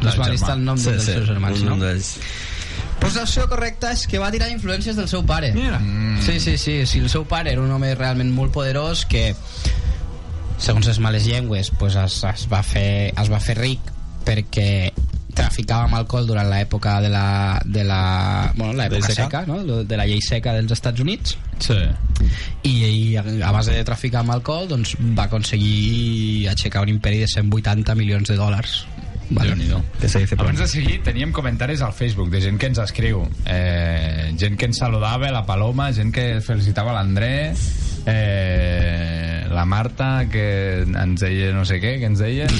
es 0.00 0.16
va 0.18 0.24
alistar 0.26 0.56
el 0.56 0.64
nom 0.64 0.76
d'un 0.78 0.92
dels 0.94 1.04
seus 1.04 1.26
germans 1.28 1.62
no? 1.66 1.76
d'ells. 1.76 2.14
Pues 2.98 3.14
l'opció 3.14 3.44
correcta 3.50 3.92
és 3.94 4.06
que 4.10 4.18
va 4.18 4.30
tirar 4.34 4.48
influències 4.50 4.96
del 4.96 5.06
seu 5.08 5.22
pare. 5.26 5.52
Mira. 5.54 5.78
Mm. 5.78 6.22
Sí, 6.24 6.40
sí, 6.40 6.56
sí. 6.58 6.80
Si 6.86 6.98
el 6.98 7.08
seu 7.10 7.24
pare 7.30 7.52
era 7.52 7.60
un 7.62 7.70
home 7.70 7.92
realment 7.94 8.32
molt 8.34 8.50
poderós 8.52 9.04
que, 9.06 9.34
segons 10.58 10.86
les 10.86 10.98
males 10.98 11.26
llengües, 11.26 11.70
pues 11.78 11.94
es, 11.96 12.22
es, 12.24 12.46
va 12.50 12.62
fer, 12.66 13.12
es 13.16 13.30
va 13.30 13.38
fer 13.40 13.56
ric 13.58 13.92
perquè 14.26 14.90
traficava 15.38 15.86
amb 15.86 15.94
alcohol 16.00 16.26
durant 16.26 16.48
l'època 16.50 16.96
de 17.00 17.08
la, 17.12 17.60
de 17.64 17.84
la, 17.86 18.52
bueno, 18.56 18.72
l'època 18.74 19.06
Llei 19.06 19.14
seca. 19.14 19.22
seca, 19.22 19.42
no? 19.46 19.84
de 19.86 19.96
la 19.96 20.06
llei 20.08 20.18
seca 20.24 20.52
dels 20.56 20.72
Estats 20.74 21.00
Units 21.04 21.36
Sí. 21.62 21.76
i, 22.66 22.72
i 22.86 23.16
a 23.18 23.50
base 23.54 23.72
de 23.74 23.84
traficar 23.86 24.20
amb 24.24 24.34
alcohol 24.34 24.66
doncs, 24.70 24.96
va 25.14 25.28
aconseguir 25.30 26.48
aixecar 26.50 26.82
un 26.82 26.90
imperi 26.92 27.22
de 27.22 27.28
180 27.30 27.94
milions 27.98 28.28
de 28.30 28.36
dòlars 28.38 28.80
vale. 29.30 29.54
Que 30.00 30.08
se 30.08 30.20
dice 30.22 30.36
Abans 30.38 30.58
de 30.58 30.66
seguir, 30.66 31.02
teníem 31.04 31.32
comentaris 31.36 31.82
al 31.82 31.92
Facebook 31.92 32.30
de 32.32 32.40
gent 32.40 32.56
que 32.58 32.70
ens 32.70 32.78
escriu. 32.80 33.26
Eh, 33.44 34.32
gent 34.40 34.56
que 34.56 34.64
ens 34.70 34.78
saludava, 34.80 35.28
la 35.30 35.44
Paloma, 35.44 35.90
gent 35.92 36.14
que 36.16 36.40
felicitava 36.40 36.94
l'André, 36.96 37.52
eh, 38.06 39.17
la 39.50 39.64
Marta, 39.64 40.26
que 40.30 40.46
ens 40.86 41.20
deia 41.20 41.52
no 41.56 41.64
sé 41.68 41.78
què, 41.82 41.96
que 42.02 42.06
ens 42.10 42.18
deia... 42.20 42.46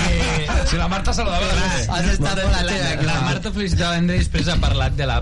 eh, 0.00 0.46
si 0.66 0.76
la 0.76 0.88
Marta 0.88 1.12
saludava 1.14 1.46
l'André. 1.46 1.86
Has 1.88 2.08
estat 2.14 2.36
la, 2.42 2.62
la, 2.66 2.78
la 3.04 3.20
Marta 3.26 3.52
felicitava 3.54 3.98
i 4.00 4.06
després 4.10 4.48
ha 4.52 4.56
parlat 4.62 4.96
de 4.98 5.06
la, 5.08 5.18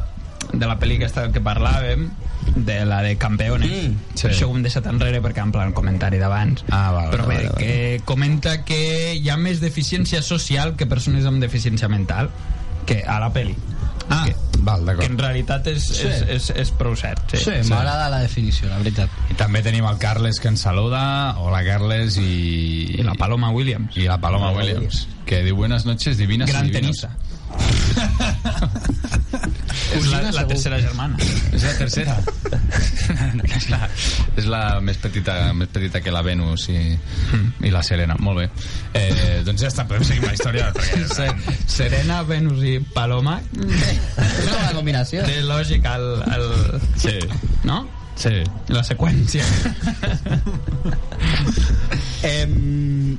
de 0.52 0.66
la 0.68 0.76
pel·li 0.80 0.98
aquesta 1.00 1.28
que 1.34 1.42
parlàvem 1.44 2.08
de 2.52 2.80
la 2.84 2.98
de 3.06 3.14
Campeones 3.16 3.70
Mm, 3.70 3.92
sí. 4.18 4.26
això 4.28 4.48
ho 4.50 4.52
hem 4.56 4.62
deixat 4.66 4.86
enrere 4.90 5.20
perquè 5.24 5.40
en 5.44 5.52
plan 5.54 5.70
comentari 5.72 6.18
d'abans 6.20 6.64
Ah, 6.74 6.90
val, 6.92 7.08
però 7.14 7.24
bé, 7.28 7.36
vale, 7.38 7.52
vale. 7.54 7.60
que 7.62 8.00
comenta 8.04 8.58
que 8.66 9.14
hi 9.14 9.30
ha 9.30 9.36
més 9.40 9.60
deficiència 9.62 10.20
social 10.26 10.74
que 10.76 10.86
persones 10.90 11.24
amb 11.30 11.40
deficiència 11.40 11.88
mental 11.88 12.28
que 12.84 13.00
a 13.06 13.20
la 13.22 13.30
pel·li 13.32 13.54
Ah, 14.12 14.24
que, 14.26 14.34
val, 14.58 14.80
que 14.80 14.86
d'acord. 14.86 15.06
en 15.10 15.18
realitat 15.18 15.66
és, 15.72 15.82
Sí. 15.88 16.06
és, 16.08 16.22
és, 16.28 16.50
és 16.62 16.70
prou 16.78 16.94
cert 16.96 17.32
sí. 17.34 17.42
Sí, 17.44 17.56
m'agrada 17.70 18.08
la 18.12 18.20
definició, 18.20 18.68
la 18.68 18.78
veritat. 18.78 19.10
I 19.30 19.34
també 19.40 19.62
tenim 19.62 19.84
el 19.88 19.98
Carles 19.98 20.38
que 20.40 20.48
ens 20.52 20.60
saluda. 20.60 21.02
Hola, 21.38 21.64
Carles, 21.64 22.16
i... 22.18 22.96
i 22.98 23.02
la 23.02 23.14
Paloma 23.14 23.50
Williams 23.50 23.96
I 23.96 24.06
la 24.10 24.18
Paloma 24.20 24.52
Williams, 24.52 25.06
que 25.26 25.42
diu 25.42 25.56
buenas 25.56 25.86
noches, 25.86 26.18
divinas 26.18 26.48
gran 26.50 26.66
y 26.66 26.70
divinos. 26.70 27.00
tenista 27.00 27.16
és 29.98 30.06
la, 30.12 30.20
la 30.34 30.44
tercera 30.48 30.78
germana 30.82 31.16
És 31.52 31.62
la 31.64 31.72
tercera. 31.78 32.16
és, 33.56 33.68
la, 33.70 33.80
és 34.40 34.46
la 34.50 34.62
més 34.84 34.96
petita, 35.02 35.36
més 35.56 35.68
petita 35.72 36.00
que 36.04 36.12
la 36.14 36.22
Venus 36.26 36.68
i, 36.72 36.78
i 37.66 37.70
la 37.74 37.82
Serena. 37.86 38.16
Molt 38.20 38.42
bé. 38.42 38.46
Eh, 38.98 39.42
doncs 39.46 39.62
ja 39.64 39.70
està, 39.72 39.86
podem 39.88 40.04
seguir 40.08 40.22
amb 40.24 40.30
la 40.30 40.36
història. 40.38 40.68
Perquè, 40.76 41.02
Se- 41.12 41.56
Serena, 41.78 42.22
Venus 42.28 42.62
i 42.64 42.78
Paloma 42.94 43.38
És 43.52 43.56
una 44.46 44.54
bona 44.58 44.72
combinació. 44.78 45.24
té 45.28 45.40
lògica 45.46 45.96
el, 46.00 46.08
el, 46.36 46.46
sí, 47.00 47.18
no? 47.68 47.82
Sí. 48.16 48.42
la 48.68 48.82
seqüència 48.86 49.44
Eh, 52.22 52.46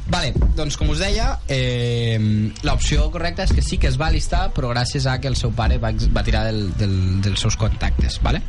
vale, 0.07 0.31
doncs 0.55 0.77
com 0.79 0.87
us 0.93 1.01
deia, 1.03 1.33
eh, 1.51 2.15
l'opció 2.63 3.09
correcta 3.11 3.43
és 3.43 3.51
que 3.51 3.61
sí 3.61 3.75
que 3.77 3.89
es 3.91 3.97
va 3.99 4.07
alistar, 4.07 4.45
però 4.55 4.69
gràcies 4.71 5.03
a 5.11 5.17
que 5.19 5.27
el 5.27 5.35
seu 5.35 5.51
pare 5.51 5.75
va, 5.77 5.91
va 6.15 6.23
tirar 6.23 6.45
del, 6.47 6.69
del, 6.79 6.93
dels 7.25 7.43
seus 7.43 7.57
contactes, 7.59 8.21
vale? 8.23 8.39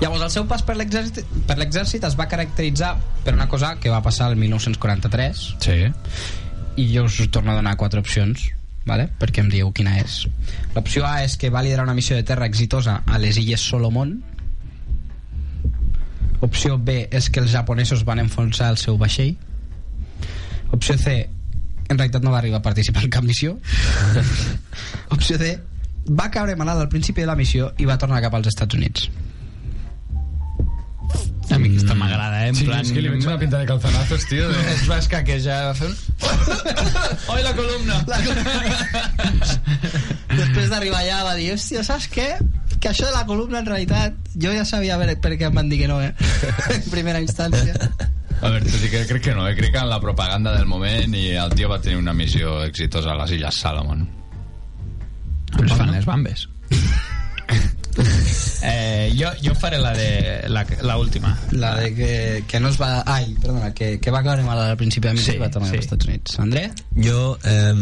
Llavors, 0.00 0.24
el 0.26 0.32
seu 0.34 0.48
pas 0.50 0.62
per 0.66 0.74
l'exèrcit 0.78 1.22
per 1.46 1.56
l'exèrcit 1.58 2.02
es 2.06 2.18
va 2.18 2.26
caracteritzar 2.30 2.96
per 3.24 3.34
una 3.34 3.46
cosa 3.50 3.76
que 3.78 3.90
va 3.94 4.02
passar 4.02 4.32
el 4.32 4.36
1943 4.42 5.44
Sí. 5.62 5.78
i 6.76 6.88
jo 6.90 7.06
us 7.06 7.20
torno 7.30 7.52
a 7.52 7.56
donar 7.58 7.76
quatre 7.78 8.02
opcions 8.02 8.48
vale? 8.86 9.08
perquè 9.18 9.42
em 9.42 9.50
dieu 9.50 9.70
quina 9.72 9.96
és 10.02 10.24
l'opció 10.74 11.06
A 11.06 11.24
és 11.24 11.36
que 11.38 11.50
va 11.50 11.62
liderar 11.62 11.86
una 11.86 11.94
missió 11.94 12.16
de 12.16 12.22
terra 12.26 12.46
exitosa 12.46 13.02
a 13.06 13.18
les 13.18 13.38
illes 13.38 13.62
Solomon 13.62 14.16
opció 16.40 16.78
B 16.78 17.08
és 17.10 17.30
que 17.30 17.40
els 17.40 17.52
japonesos 17.52 18.04
van 18.04 18.18
enfonsar 18.24 18.70
el 18.74 18.78
seu 18.80 18.98
vaixell 18.98 19.36
opció 20.74 20.96
C 20.98 21.28
en 21.88 21.98
realitat 21.98 22.24
no 22.24 22.32
va 22.32 22.38
arribar 22.40 22.58
a 22.58 22.66
participar 22.66 23.04
en 23.04 23.10
cap 23.10 23.24
missió 23.24 23.58
opció 25.16 25.38
D 25.38 25.54
va 26.10 26.30
caure 26.30 26.56
malalt 26.56 26.80
al 26.84 26.88
principi 26.92 27.22
de 27.22 27.28
la 27.30 27.36
missió 27.36 27.72
i 27.78 27.84
va 27.88 27.98
tornar 27.98 28.20
cap 28.24 28.34
als 28.34 28.48
Estats 28.52 28.74
Units 28.76 29.08
a 31.54 31.58
mi 31.60 31.68
aquesta 31.70 31.94
m'agrada 31.94 32.46
eh? 32.46 32.48
en 32.48 32.56
Sí, 32.56 32.64
plan 32.66 32.80
és 32.82 32.90
que 32.90 33.02
li 33.04 33.10
veig 33.12 33.26
una 33.28 33.36
pinta 33.38 33.58
de 33.60 33.66
calzonazos, 33.68 34.24
tio. 34.26 34.48
De... 34.50 34.60
es 34.72 34.88
va 34.90 34.96
escaquejar 34.98 35.58
va 35.68 35.74
fer 35.76 35.88
un... 35.90 35.96
oi 37.36 37.44
la 37.44 37.52
columna 37.54 38.00
després 40.40 40.72
d'arribar 40.72 41.04
allà 41.04 41.20
va 41.28 41.34
dir 41.38 41.52
hòstia, 41.54 41.84
saps 41.86 42.08
què? 42.10 42.28
Que 42.84 42.90
això 42.92 43.06
de 43.08 43.14
la 43.16 43.24
columna 43.24 43.62
en 43.62 43.68
realitat 43.70 44.16
jo 44.36 44.52
ja 44.52 44.64
sabia 44.68 44.98
per, 45.00 45.14
per 45.24 45.38
què 45.40 45.48
em 45.48 45.56
van 45.56 45.70
dir 45.72 45.78
que 45.80 45.88
no 45.88 46.02
eh? 46.04 46.12
en 46.76 46.82
primera 46.92 47.22
instància 47.24 47.72
A 48.44 48.50
veure, 48.50 48.66
tot 48.66 48.82
i 48.84 48.90
que 48.92 49.04
crec 49.08 49.22
que 49.24 49.32
no, 49.32 49.46
eh? 49.48 49.54
crec 49.56 49.72
que 49.72 49.80
en 49.80 49.88
la 49.88 50.00
propaganda 50.02 50.52
del 50.52 50.66
moment 50.68 51.14
i 51.16 51.30
el 51.40 51.54
tio 51.56 51.70
va 51.70 51.78
tenir 51.80 51.96
una 51.96 52.12
missió 52.12 52.58
exitosa 52.66 53.14
a 53.14 53.16
les 53.22 53.32
Illes 53.38 53.60
Salomon. 53.62 54.02
ens 55.54 55.72
fan 55.78 55.92
les 55.94 56.04
bambes 56.04 56.48
eh, 58.66 59.14
jo, 59.16 59.30
jo 59.40 59.54
faré 59.54 59.78
la 59.78 59.92
de 59.96 60.08
la, 60.50 60.66
la 60.82 60.96
última 60.98 61.38
la 61.52 61.76
de 61.78 61.94
que, 61.94 62.44
que 62.48 62.60
no 62.60 62.68
es 62.68 62.80
va 62.80 63.04
ai, 63.06 63.30
perdona, 63.40 63.72
que, 63.72 64.00
que 64.00 64.10
va 64.10 64.22
caure 64.26 64.42
mal 64.42 64.58
al 64.58 64.76
principi 64.76 65.06
de 65.06 65.14
la 65.14 65.20
missió 65.20 65.32
Sí, 65.32 65.38
i 65.38 65.42
va 65.44 65.48
tornar 65.54 65.70
sí. 65.70 65.76
als 65.78 65.86
Estats 65.86 66.10
Units 66.10 66.38
André? 66.42 66.66
Jo... 66.98 67.38
Eh, 67.44 67.72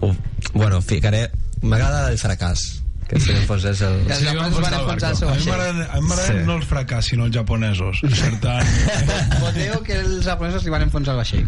uh, 0.00 0.14
bueno, 0.54 0.80
ficaré... 0.80 1.28
M'agrada 1.62 2.08
el 2.12 2.18
fracàs. 2.20 2.66
Que 3.08 3.16
si 3.24 3.32
no 3.32 3.40
posés 3.48 3.80
el... 3.80 4.02
els 4.04 4.20
japonesos 4.20 4.60
van 4.60 4.74
enfonsar 4.76 5.10
el 5.14 5.16
seu 5.16 5.28
A 5.30 5.32
mi 5.32 5.38
vaixell 5.38 5.54
m'agraden 5.54 5.78
a 5.86 6.00
mi 6.00 6.08
m'agraden 6.10 6.40
Sí. 6.42 6.46
no 6.46 6.56
els 6.58 6.66
fracàs, 6.68 7.06
sinó 7.08 7.24
els 7.24 7.34
japonesos. 7.38 8.02
Certa... 8.12 8.58
voteu 9.46 9.78
que 9.86 9.96
els 10.02 10.26
japonesos 10.26 10.66
li 10.66 10.74
van 10.74 10.84
enfonsar 10.84 11.14
el 11.16 11.22
vaixell 11.22 11.46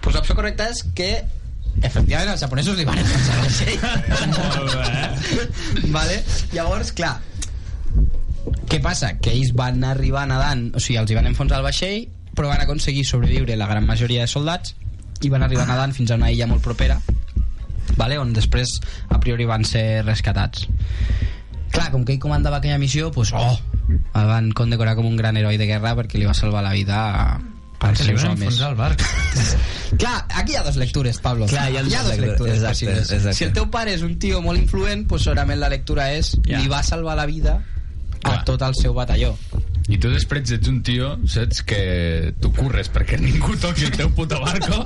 pues 0.00 0.14
l'opció 0.16 0.34
correcta 0.38 0.68
és 0.72 0.80
que 0.96 1.10
efectivament 1.84 2.30
els 2.32 2.40
japonesos 2.40 2.78
li 2.78 2.86
van 2.88 2.98
enfonsar 3.02 3.34
el 3.36 3.42
vaixell 3.44 3.78
molt 4.38 4.70
bé 4.78 5.90
vale? 5.92 6.16
llavors, 6.54 6.92
clar 6.96 7.18
què 8.70 8.80
passa? 8.84 9.12
que 9.20 9.32
ells 9.34 9.52
van 9.56 9.82
arribar 9.84 10.24
nadant 10.30 10.70
o 10.72 10.80
sigui, 10.80 10.96
els 11.02 11.10
hi 11.12 11.18
van 11.18 11.28
enfonsar 11.28 11.60
el 11.60 11.66
vaixell 11.68 12.06
però 12.34 12.48
van 12.52 12.62
aconseguir 12.64 13.04
sobreviure 13.04 13.56
la 13.60 13.68
gran 13.68 13.84
majoria 13.86 14.24
de 14.24 14.30
soldats 14.30 14.74
i 15.20 15.28
van 15.28 15.42
arribar 15.44 15.66
nadant 15.68 15.92
fins 15.92 16.12
a 16.14 16.18
una 16.20 16.30
illa 16.32 16.46
molt 16.48 16.62
propera 16.64 16.96
vale? 17.96 18.18
on 18.18 18.32
després 18.32 18.78
a 19.08 19.20
priori 19.20 19.44
van 19.48 19.64
ser 19.64 20.02
rescatats 20.04 20.66
clar, 21.72 21.90
com 21.92 22.04
que 22.04 22.14
ell 22.16 22.22
comandava 22.22 22.58
aquella 22.58 22.78
missió 22.78 23.10
pues, 23.12 23.32
oh, 23.36 23.58
el 23.88 24.26
van 24.26 24.50
condecorar 24.52 24.96
com 24.96 25.06
un 25.06 25.16
gran 25.16 25.36
heroi 25.36 25.58
de 25.60 25.66
guerra 25.70 25.94
perquè 25.96 26.18
li 26.18 26.26
va 26.28 26.34
salvar 26.34 26.62
la 26.64 26.72
vida 26.72 26.98
a, 26.98 27.38
li 27.88 27.96
seus 27.96 28.24
homes 28.24 28.60
el 28.60 28.74
barc 28.78 29.04
Clar, 29.98 30.26
aquí 30.36 30.52
hi 30.52 30.56
ha 30.58 30.62
dos 30.66 30.76
lectures, 30.76 31.16
Pablo. 31.24 31.46
Clar, 31.48 31.70
hi 31.72 31.78
ha 31.78 31.82
hi 31.82 31.94
ha 31.96 32.02
dues 32.04 32.18
dos 32.18 32.26
lectures, 32.26 32.54
exacte, 32.58 32.74
possibles. 32.74 33.10
exacte. 33.10 33.36
Si 33.38 33.44
el 33.46 33.52
teu 33.56 33.68
pare 33.72 33.94
és 33.96 34.02
un 34.04 34.18
tio 34.20 34.42
molt 34.44 34.60
influent, 34.60 35.06
pues 35.08 35.24
segurament 35.24 35.58
la 35.62 35.70
lectura 35.72 36.10
és 36.12 36.34
Ja. 36.44 36.58
li 36.60 36.68
va 36.68 36.82
salvar 36.84 37.16
la 37.16 37.24
vida 37.24 37.54
a 37.56 38.18
Clar. 38.20 38.44
tot 38.44 38.62
el 38.66 38.74
seu 38.76 38.92
batalló. 38.92 39.32
I 39.88 39.96
tu 39.96 40.10
després 40.12 40.50
ets 40.52 40.68
un 40.68 40.82
tio, 40.84 41.14
saps, 41.32 41.62
que 41.64 41.78
tu 42.42 42.50
curres 42.52 42.90
perquè 42.92 43.16
ningú 43.20 43.54
toqui 43.56 43.86
el 43.88 43.94
teu 43.96 44.10
puto 44.12 44.36
barco 44.42 44.82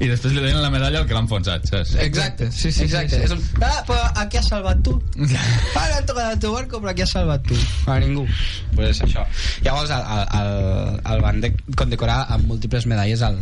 i 0.00 0.08
després 0.08 0.32
li 0.32 0.40
donen 0.40 0.62
la 0.62 0.70
medalla 0.72 1.02
al 1.02 1.08
que 1.08 1.12
l'ha 1.16 1.20
enfonsat, 1.26 1.66
saps? 1.68 1.92
Exacte, 2.00 2.48
sí, 2.54 2.70
sí, 2.72 2.86
Exacte. 2.86 3.12
sí, 3.12 3.18
sí. 3.18 3.26
És 3.26 3.34
un... 3.34 3.42
Ah, 3.60 3.82
però 3.88 3.98
a 4.08 4.24
qui 4.30 4.40
has 4.40 4.48
salvat 4.48 4.80
tu? 4.86 4.94
Ara 5.82 5.98
han 5.98 6.08
tocat 6.08 6.32
el 6.32 6.40
teu 6.40 6.56
barco, 6.56 6.80
però 6.80 6.94
a 6.94 6.96
qui 6.96 7.04
has 7.04 7.12
salvat 7.12 7.44
tu? 7.44 7.58
A 7.92 7.98
ningú. 8.00 8.24
Pues 8.72 8.94
és 8.94 9.04
això. 9.08 9.26
Llavors 9.66 9.92
el, 9.92 10.08
el, 10.16 10.24
el, 10.40 10.98
el 11.12 11.22
van 11.26 11.44
de, 11.44 11.52
condecorar 11.76 12.22
amb 12.38 12.48
múltiples 12.48 12.88
medalles 12.88 13.26
al, 13.26 13.36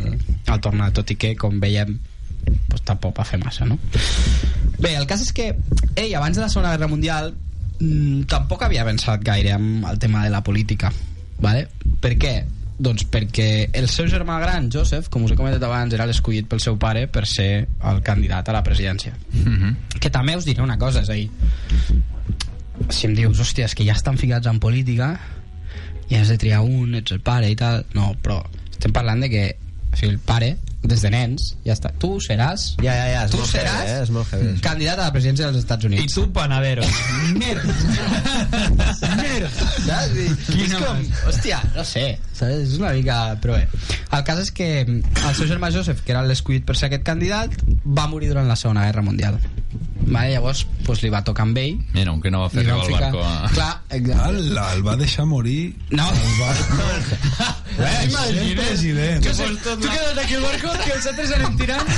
al 0.51 0.63
tornar, 0.65 0.91
tot 0.97 1.15
i 1.15 1.19
que, 1.23 1.37
com 1.39 1.63
veiem, 1.63 1.95
pues, 2.67 2.83
tampoc 2.89 3.15
va 3.21 3.29
fer 3.29 3.39
massa, 3.43 3.69
no? 3.69 3.79
Bé, 4.81 4.97
el 4.97 5.07
cas 5.07 5.23
és 5.23 5.33
que 5.37 5.53
ell, 5.95 6.15
abans 6.19 6.35
de 6.35 6.43
la 6.43 6.51
Segona 6.53 6.75
Guerra 6.75 6.91
Mundial, 6.91 7.35
mm, 7.81 8.27
tampoc 8.31 8.63
havia 8.67 8.85
pensat 8.85 9.25
gaire 9.25 9.55
en 9.57 9.85
el 9.89 9.99
tema 9.99 10.25
de 10.25 10.31
la 10.31 10.43
política, 10.43 10.93
vale? 11.41 11.67
Per 12.01 12.15
què? 12.19 12.37
Doncs 12.79 13.07
perquè 13.09 13.71
el 13.73 13.89
seu 13.89 14.09
germà 14.13 14.37
gran, 14.43 14.69
Joseph, 14.73 15.09
com 15.09 15.25
us 15.25 15.33
he 15.33 15.39
comentat 15.39 15.63
abans, 15.65 15.95
era 15.97 16.07
l'escollit 16.09 16.49
pel 16.49 16.61
seu 16.61 16.77
pare 16.77 17.07
per 17.09 17.25
ser 17.27 17.67
el 17.89 18.03
candidat 18.05 18.51
a 18.51 18.57
la 18.59 18.63
presidència. 18.63 19.15
Mm 19.33 19.57
-hmm. 19.57 20.01
Que 20.01 20.11
també 20.11 20.37
us 20.37 20.45
diré 20.45 20.63
una 20.63 20.79
cosa, 20.79 21.01
és 21.01 21.09
a 21.09 21.15
dir, 21.15 21.31
si 22.91 23.07
em 23.07 23.15
dius, 23.15 23.41
hòstia, 23.41 23.65
és 23.65 23.75
que 23.75 23.85
ja 23.85 23.93
estan 23.93 24.19
ficats 24.19 24.47
en 24.47 24.61
política 24.61 25.19
i 26.09 26.15
has 26.15 26.29
de 26.29 26.39
triar 26.39 26.61
un, 26.61 26.95
ets 26.95 27.13
el 27.13 27.21
pare 27.21 27.51
i 27.51 27.57
tal... 27.57 27.85
No, 27.95 28.15
però 28.23 28.45
estem 28.71 28.93
parlant 28.93 29.21
de 29.21 29.31
que 29.31 29.57
o 29.93 29.97
sigui, 29.97 30.13
el 30.13 30.19
pare 30.19 30.57
des 30.91 31.03
de 31.03 31.11
nens, 31.11 31.49
ja 31.67 31.75
està. 31.77 31.91
Tu 31.99 32.11
seràs... 32.25 32.69
Ja, 32.83 32.95
ja, 32.95 33.07
ja, 33.13 33.25
és 33.27 33.31
tu 33.35 33.41
molt 33.41 33.53
heavy, 33.55 33.67
seràs 33.69 33.91
eh? 33.91 34.03
És 34.07 34.11
molt 34.15 34.33
heavy. 34.33 34.55
candidat 34.65 34.99
a 35.01 35.09
la 35.09 35.13
presidència 35.15 35.47
dels 35.51 35.59
Estats 35.65 35.85
I 35.85 35.91
Units. 35.91 36.15
tu, 36.17 36.27
panadero. 36.33 36.83
Saps? 38.97 40.15
I- 40.17 40.63
És 40.65 40.75
com, 40.75 41.03
hòstia, 41.29 41.61
no 41.77 41.85
sé, 41.85 42.07
saps? 42.33 42.53
És 42.67 42.77
una 42.81 42.93
mica... 42.97 43.19
Però 43.43 43.57
bé. 43.57 43.67
El 44.17 44.25
cas 44.27 44.41
és 44.45 44.51
que 44.55 44.69
el 44.87 45.35
seu 45.37 45.47
germà 45.51 45.71
Joseph, 45.75 46.03
que 46.07 46.13
era 46.15 46.23
l'escollit 46.27 46.65
per 46.69 46.77
ser 46.79 46.89
aquest 46.91 47.05
candidat, 47.07 47.55
va 47.87 48.07
morir 48.11 48.31
durant 48.33 48.49
la 48.49 48.57
Segona 48.57 48.87
Guerra 48.89 49.03
Mundial. 49.07 49.39
Vale, 50.07 50.31
llavors 50.37 50.67
pues, 50.85 51.01
li 51.03 51.09
va 51.11 51.23
tocar 51.27 51.43
amb 51.49 51.59
ell 51.59 51.79
Mira, 51.95 52.11
aunque 52.13 52.31
no 52.31 52.43
va 52.45 52.51
fer 52.53 52.63
el 52.63 52.93
barco 52.93 53.23
a... 53.25 53.49
Clar, 53.51 53.73
exacte. 53.91 54.23
Ala, 54.29 54.67
el 54.77 54.83
va 54.87 54.95
deixar 55.01 55.25
morir 55.27 55.75
No, 55.91 56.07
eh, 57.79 58.11
sent 58.11 58.57
president. 58.59 59.25
Tu 59.25 59.89
quedes 59.89 60.19
aquí 60.23 60.35
al 60.35 60.43
barco 60.47 60.75
que 60.85 60.93
els 60.95 61.07
altres 61.11 61.33
anem 61.37 61.57
tirant. 61.59 61.89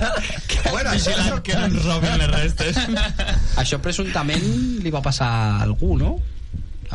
bueno, 0.72 0.90
Vigilant 0.94 1.42
que 1.44 1.54
no 1.58 1.66
ens 1.68 1.84
robin 1.84 2.16
les 2.22 2.30
restes. 2.32 2.80
Això 3.62 3.78
presumptament 3.82 4.46
li 4.84 4.94
va 4.94 5.02
passar 5.04 5.28
a 5.28 5.62
algú, 5.66 5.98
no? 6.00 6.16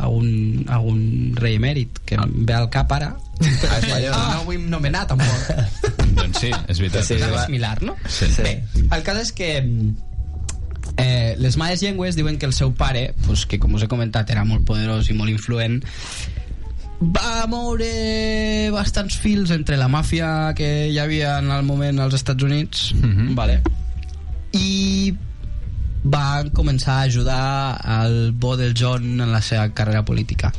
A 0.00 0.08
un, 0.08 0.64
a 0.70 0.78
un 0.80 1.00
rei 1.36 1.56
emèrit 1.60 1.98
que 2.08 2.16
em 2.18 2.30
ve 2.48 2.54
al 2.56 2.68
cap 2.72 2.92
ara 2.96 3.10
espanyol. 3.40 4.12
ah, 4.14 4.36
no 4.36 4.44
ho 4.46 4.52
hem 4.54 4.68
nomenat 4.70 5.10
tampoc 5.10 6.06
Doncs 6.16 6.38
sí, 6.42 6.50
és 6.52 6.78
veritat. 6.80 7.04
Sí, 7.06 7.16
és 7.16 7.26
va. 7.32 7.44
similar, 7.46 7.76
no? 7.84 7.96
Sí. 8.08 8.28
Bé, 8.40 8.54
el 8.82 9.02
cas 9.06 9.20
és 9.26 9.32
que 9.36 9.50
eh, 10.96 11.34
les 11.38 11.56
males 11.56 11.80
llengües 11.82 12.16
diuen 12.16 12.38
que 12.38 12.46
el 12.46 12.52
seu 12.52 12.72
pare, 12.74 13.14
pues, 13.26 13.46
que 13.46 13.58
com 13.58 13.74
us 13.74 13.82
he 13.84 13.88
comentat 13.88 14.30
era 14.30 14.44
molt 14.44 14.64
poderós 14.66 15.10
i 15.10 15.14
molt 15.14 15.30
influent 15.30 15.82
va 17.00 17.46
moure 17.48 18.68
bastants 18.74 19.16
fils 19.16 19.50
entre 19.54 19.78
la 19.80 19.88
màfia 19.88 20.52
que 20.56 20.88
hi 20.90 20.98
havia 21.00 21.38
en 21.40 21.50
el 21.50 21.62
moment 21.64 21.98
als 22.00 22.14
Estats 22.18 22.42
Units 22.44 22.90
Mhm. 22.94 23.34
vale? 23.34 23.62
i 24.52 25.14
va 26.02 26.42
començar 26.52 26.94
a 26.98 27.02
ajudar 27.02 27.76
al 27.84 28.32
bo 28.32 28.56
del 28.56 28.72
John 28.74 29.20
en 29.20 29.32
la 29.32 29.40
seva 29.42 29.68
carrera 29.72 30.02
política 30.04 30.50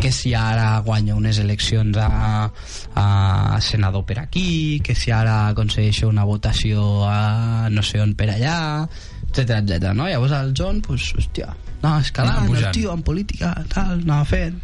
que 0.00 0.10
si 0.12 0.34
ara 0.34 0.78
guanya 0.80 1.14
unes 1.14 1.38
eleccions 1.38 1.96
a, 1.96 2.50
a 2.94 3.58
senador 3.60 4.04
per 4.04 4.18
aquí 4.18 4.80
que 4.82 4.94
si 4.96 5.10
ara 5.12 5.48
aconsegueix 5.48 6.02
una 6.02 6.24
votació 6.24 7.04
a 7.08 7.68
no 7.70 7.82
sé 7.82 8.00
on 8.02 8.14
per 8.14 8.30
allà 8.34 8.88
etc 9.30 9.56
etc. 9.62 9.92
no? 9.94 10.06
llavors 10.10 10.32
el 10.36 10.52
John 10.58 10.80
pues, 10.82 11.12
hòstia, 11.16 11.54
anava 11.82 12.02
escalant 12.04 12.44
Anava 12.44 12.58
el 12.66 12.70
tio 12.76 12.92
en 12.92 13.02
política 13.06 13.54
tal, 13.72 14.00
anava 14.02 14.24
fent 14.28 14.60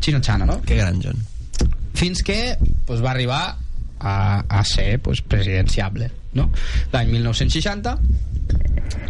xino-xana 0.00 0.46
no? 0.48 0.60
Que 0.66 0.76
gran, 0.76 1.00
John. 1.02 1.18
fins 1.94 2.22
que 2.26 2.56
pues, 2.86 3.02
va 3.04 3.10
arribar 3.12 3.56
a, 4.00 4.44
a 4.48 4.64
ser 4.64 4.98
pues, 5.00 5.20
presidenciable 5.22 6.10
no? 6.34 6.50
l'any 6.92 7.10
1960 7.16 7.98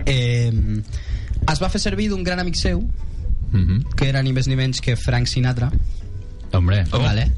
eh, 0.06 0.52
es 1.50 1.60
va 1.62 1.68
fer 1.72 1.80
servir 1.80 2.08
d'un 2.10 2.24
gran 2.24 2.40
amic 2.42 2.56
seu 2.60 2.82
Mhm. 3.50 3.96
que 3.98 4.06
era 4.06 4.20
ni 4.22 4.30
més 4.32 4.46
ni 4.46 4.54
menys 4.54 4.78
que 4.80 4.94
Frank 4.94 5.26
Sinatra 5.26 5.72
Hombre, 6.52 6.84
vale? 6.92 7.32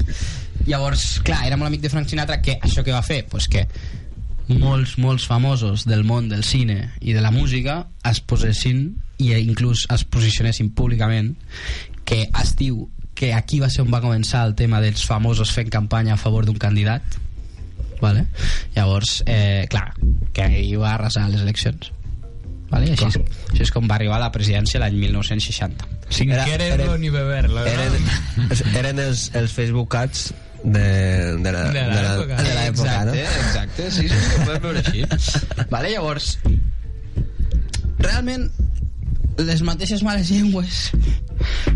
llavors, 0.66 1.20
clar, 1.24 1.46
era 1.46 1.56
molt 1.56 1.68
amic 1.70 1.80
de 1.80 1.88
Frank 1.88 2.06
Sinatra 2.10 2.36
que 2.42 2.58
això 2.60 2.84
que 2.84 2.92
va 2.92 3.00
fer, 3.02 3.22
pues 3.30 3.48
que 3.48 3.62
molts, 4.48 4.96
molts 4.98 5.26
famosos 5.26 5.84
del 5.86 6.04
món 6.04 6.28
del 6.28 6.42
cine 6.44 6.90
i 7.00 7.12
de 7.14 7.20
la 7.22 7.30
música 7.30 7.86
es 8.08 8.20
posessin 8.20 8.96
i 9.22 9.32
inclús 9.38 9.86
es 9.92 10.04
posicionessin 10.04 10.72
públicament 10.74 11.36
que 12.04 12.28
es 12.42 12.56
diu 12.58 12.88
que 13.14 13.32
aquí 13.34 13.60
va 13.60 13.68
ser 13.70 13.84
on 13.84 13.92
va 13.92 14.00
començar 14.02 14.44
el 14.48 14.54
tema 14.58 14.80
dels 14.82 15.04
famosos 15.06 15.52
fent 15.54 15.70
campanya 15.70 16.14
a 16.14 16.20
favor 16.20 16.44
d'un 16.46 16.58
candidat 16.58 17.02
vale? 18.00 18.26
llavors, 18.74 19.22
eh, 19.26 19.66
clar 19.70 19.92
que 20.34 20.42
ell 20.58 20.76
va 20.80 20.94
arrasar 20.96 21.28
les 21.30 21.40
eleccions 21.44 21.92
vale? 22.72 22.90
Així, 22.96 23.04
és, 23.06 23.18
així 23.52 23.62
és 23.62 23.70
com 23.70 23.86
va 23.86 23.94
arribar 24.00 24.16
a 24.16 24.24
la 24.26 24.32
presidència 24.34 24.80
l'any 24.82 24.96
1960 24.98 25.86
Sin 26.12 26.30
Era- 26.32 26.44
quererlo 26.44 26.90
era- 26.92 26.98
ni 26.98 27.08
beberlo. 27.08 27.60
¿no? 27.60 27.66
Eren, 27.66 27.94
eren 28.76 28.98
els, 28.98 29.30
els 29.34 29.52
Facebook 29.52 29.94
ads 29.96 30.32
de, 30.64 31.36
de 31.42 31.52
la- 31.52 31.64
De 31.68 31.72
de 31.72 31.86
la- 31.86 32.02
l'època. 32.16 32.36
de 32.42 32.54
l'època, 32.54 33.04
no? 33.04 33.14
Exacte, 33.14 33.86
exacte, 33.86 33.90
sí, 33.90 34.08
sí, 34.08 34.14
ho 34.14 34.44
podem 34.46 34.62
veure 34.62 34.82
així. 34.84 35.66
Vale, 35.70 35.90
llavors, 35.94 36.38
realment, 37.98 38.48
les 39.38 39.62
mateixes 39.64 40.02
males 40.04 40.28
llengües 40.30 40.90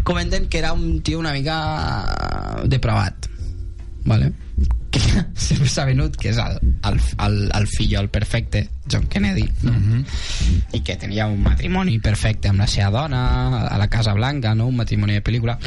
comenten 0.04 0.48
que 0.48 0.58
era 0.58 0.72
un 0.72 1.00
tio 1.02 1.18
una 1.18 1.32
mica 1.32 2.62
depravat, 2.66 3.26
vale? 4.04 4.32
que 4.90 5.00
sempre 5.34 5.68
s'ha 5.68 5.84
venut 5.84 6.14
que 6.16 6.30
és 6.30 6.38
el, 6.40 6.54
el, 6.88 7.00
el, 7.26 7.34
el 7.58 7.66
fill 7.68 7.96
el 7.98 8.06
perfecte 8.08 8.62
John 8.88 9.04
Kennedy 9.12 9.42
no? 9.66 9.74
i 10.72 10.80
que 10.86 10.94
tenia 10.96 11.26
un 11.28 11.42
matrimoni 11.44 11.98
perfecte 12.00 12.48
amb 12.48 12.62
la 12.62 12.68
seva 12.70 12.88
dona 13.02 13.66
a 13.66 13.76
la 13.76 13.88
Casa 13.92 14.14
Blanca 14.16 14.54
no? 14.54 14.68
un 14.70 14.76
matrimoni 14.78 15.18
de 15.18 15.24
pel·lícula 15.26 15.58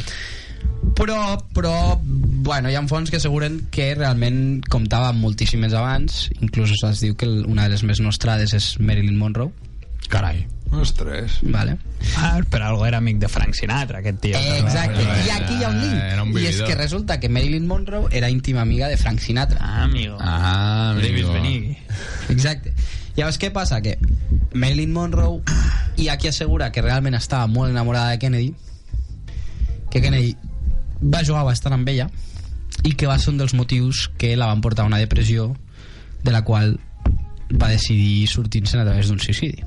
però, 0.96 1.38
però 1.54 1.74
bueno, 2.02 2.70
hi 2.70 2.76
ha 2.76 2.82
fonts 2.88 3.10
que 3.12 3.18
asseguren 3.20 3.66
que 3.70 3.94
realment 3.94 4.62
comptava 4.70 5.10
amb 5.12 5.20
moltíssim 5.24 5.60
més 5.60 5.74
abans 5.76 6.28
inclús 6.40 6.72
es 6.88 7.02
diu 7.04 7.16
que 7.16 7.28
una 7.28 7.66
de 7.66 7.74
les 7.74 7.84
més 7.84 8.00
nostrades 8.00 8.54
és 8.56 8.72
Marilyn 8.80 9.18
Monroe 9.18 9.52
carai. 10.10 10.46
Ostres. 10.72 11.40
vale? 11.42 11.76
Ah, 12.16 12.38
per 12.48 12.62
algo 12.62 12.86
era 12.86 12.98
amic 12.98 13.18
de 13.18 13.28
Frank 13.28 13.54
Sinatra, 13.54 13.98
aquest 13.98 14.20
tio. 14.22 14.38
Eh, 14.38 14.60
exacte, 14.60 15.02
i 15.02 15.30
aquí 15.34 15.56
hi 15.58 15.64
ha 15.64 15.70
un 15.70 15.80
era 15.82 16.22
un 16.22 16.30
link 16.30 16.44
i 16.44 16.46
és 16.46 16.60
que 16.62 16.76
resulta 16.78 17.18
que 17.18 17.28
Marilyn 17.28 17.66
Monroe 17.66 18.06
era 18.14 18.30
íntima 18.30 18.62
amiga 18.62 18.88
de 18.88 18.96
Frank 18.96 19.18
Sinatra 19.18 19.58
Ah, 19.60 19.82
amigo. 19.84 20.16
Ah, 20.20 20.90
amigo. 20.92 21.34
Exacte. 22.28 22.72
Llavors, 23.16 23.38
què 23.42 23.50
passa? 23.50 23.80
Que 23.82 23.98
Marilyn 24.54 24.92
Monroe 24.94 25.42
hi 25.98 26.08
ha 26.08 26.16
qui 26.16 26.30
assegura 26.30 26.70
que 26.70 26.82
realment 26.82 27.18
estava 27.18 27.46
molt 27.50 27.70
enamorada 27.70 28.14
de 28.14 28.18
Kennedy 28.22 28.54
que 29.90 30.00
Kennedy 30.00 30.36
va 31.02 31.24
jugar 31.24 31.44
bastant 31.48 31.74
amb 31.76 31.88
ella 31.88 32.08
i 32.84 32.92
que 32.96 33.06
va 33.08 33.18
ser 33.18 33.30
un 33.32 33.38
dels 33.40 33.54
motius 33.54 34.08
que 34.18 34.34
la 34.36 34.46
van 34.46 34.60
portar 34.60 34.84
a 34.84 34.88
una 34.88 34.98
depressió 35.00 35.54
de 36.22 36.32
la 36.32 36.42
qual 36.44 36.78
va 37.50 37.68
decidir 37.72 38.26
sortir-se'n 38.30 38.80
a 38.80 38.84
través 38.86 39.08
d'un 39.08 39.18
suïcidi 39.18 39.64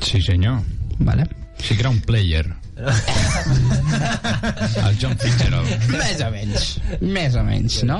Sí, 0.00 0.22
senyor. 0.22 0.60
vale? 1.00 1.26
Sí 1.58 1.74
que 1.74 1.80
era 1.80 1.90
un 1.90 2.00
player. 2.00 2.46
el 4.86 4.96
John 5.00 5.16
Fitzgerald. 5.18 5.68
més 5.90 6.20
o 6.20 6.30
menys 6.30 6.66
més 7.00 7.34
o 7.36 7.42
menys, 7.44 7.82
no? 7.88 7.98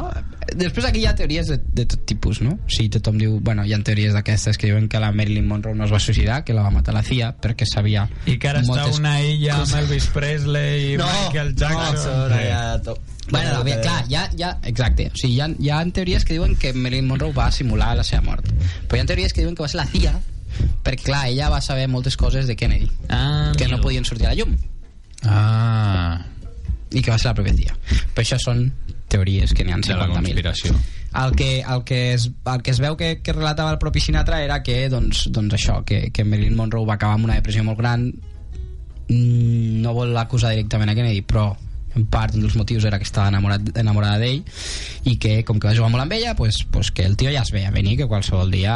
Després 0.57 0.87
aquí 0.89 1.01
hi 1.03 1.07
ha 1.07 1.15
teories 1.15 1.47
de, 1.53 1.57
de 1.79 1.85
tot 1.87 2.03
tipus, 2.09 2.41
no? 2.43 2.55
O 2.57 2.71
sigui, 2.73 2.89
tothom 2.97 3.19
diu, 3.21 3.39
bueno, 3.45 3.65
hi 3.65 3.73
ha 3.75 3.79
teories 3.85 4.15
d'aquestes 4.17 4.59
que 4.59 4.67
diuen 4.71 4.89
que 4.89 5.01
la 5.03 5.13
Marilyn 5.13 5.47
Monroe 5.47 5.75
no 5.77 5.85
es 5.85 5.93
va 5.93 6.01
suïcidar, 6.03 6.43
que 6.45 6.55
la 6.57 6.63
va 6.67 6.71
matar 6.75 6.95
la 6.97 7.03
CIA 7.07 7.33
perquè 7.43 7.67
sabia 7.69 8.07
I 8.27 8.39
que 8.39 8.49
ara 8.51 8.61
està 8.65 8.73
moltes 8.75 8.99
una 9.01 9.17
illa 9.23 9.59
amb. 9.63 9.75
Elvis 9.83 10.07
Presley 10.15 10.93
i 10.95 10.97
No, 11.01 11.07
Michael 11.07 11.53
no, 11.55 11.61
Jackson. 11.61 12.23
Ara 12.33 12.41
ja 12.49 12.63
to- 12.83 12.97
Bueno, 13.29 13.65
bé, 13.67 13.81
clar, 13.83 14.05
ja, 14.09 14.29
ja, 14.39 14.53
exacte. 14.63 15.09
O 15.11 15.17
sigui, 15.19 15.35
hi 15.35 15.41
ha, 15.43 15.49
hi 15.59 15.71
ha 15.75 15.81
teories 15.91 16.25
que 16.25 16.35
diuen 16.37 16.55
que 16.57 16.73
Marilyn 16.73 17.09
Monroe 17.11 17.33
va 17.35 17.51
simular 17.51 17.97
la 17.99 18.05
seva 18.07 18.23
mort. 18.23 18.47
Però 18.87 18.97
hi 18.97 19.03
ha 19.03 19.07
teories 19.11 19.33
que 19.35 19.43
diuen 19.43 19.57
que 19.59 19.65
va 19.65 19.69
ser 19.69 19.81
la 19.81 19.87
CIA, 19.91 20.13
perquè, 20.87 21.03
clar, 21.11 21.25
ella 21.33 21.49
va 21.51 21.59
saber 21.61 21.89
moltes 21.91 22.17
coses 22.17 22.47
de 22.47 22.55
Kennedy, 22.57 22.87
Ah, 23.09 23.51
que 23.59 23.67
no 23.67 23.81
podien 23.83 24.05
sortir 24.07 24.27
a 24.27 24.31
la 24.31 24.37
llum, 24.39 24.55
Ah, 25.25 26.23
i 26.93 27.03
que 27.03 27.11
va 27.11 27.19
ser 27.19 27.33
la 27.33 27.35
pròpia. 27.35 27.75
Però 28.15 28.23
això 28.23 28.39
són 28.39 28.69
teories 29.09 29.55
que 29.55 29.65
n'hi 29.65 29.73
ha 29.73 29.81
de 29.81 29.97
la 29.97 30.07
50.000. 30.09 30.21
conspiració. 30.21 30.77
El 31.17 31.33
que, 31.33 31.61
el, 31.63 31.85
que 31.89 32.13
es, 32.13 32.31
el 32.45 32.63
que 32.63 32.73
es 32.75 32.81
veu 32.83 32.97
que, 33.01 33.23
que 33.25 33.33
relatava 33.33 33.71
el 33.73 33.79
propi 33.81 34.03
Sinatra 34.05 34.43
era 34.45 34.63
que, 34.63 34.83
doncs, 34.93 35.29
doncs 35.33 35.57
això, 35.57 35.81
que, 35.87 36.11
que 36.13 36.27
Marilyn 36.29 36.59
Monroe 36.59 36.85
va 36.85 36.99
acabar 36.99 37.17
amb 37.17 37.31
una 37.31 37.39
depressió 37.39 37.65
molt 37.65 37.81
gran 37.81 38.11
Mm, 39.09 39.83
no 39.83 39.93
vol 39.95 40.17
acusar 40.19 40.51
directament 40.51 40.91
a 40.91 40.95
Kennedy 40.99 41.21
però 41.23 41.53
en 41.97 42.09
part 42.11 42.35
un 42.35 42.43
dels 42.43 42.57
motius 42.59 42.85
era 42.89 42.99
que 42.99 43.07
estava 43.07 43.29
enamorat, 43.31 43.71
enamorada 43.79 44.19
d'ell 44.19 44.43
i 45.07 45.15
que 45.23 45.45
com 45.47 45.61
que 45.63 45.69
va 45.69 45.77
jugar 45.77 45.93
molt 45.93 46.03
amb 46.03 46.17
ella 46.17 46.35
pues, 46.35 46.65
pues 46.75 46.91
que 46.91 47.07
el 47.07 47.15
tio 47.17 47.31
ja 47.31 47.45
es 47.47 47.53
veia 47.55 47.71
venir 47.71 47.95
que 48.01 48.09
qualsevol 48.11 48.51
dia 48.51 48.75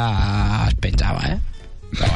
es 0.69 0.77
penjava 0.79 1.33
eh? 1.33 1.39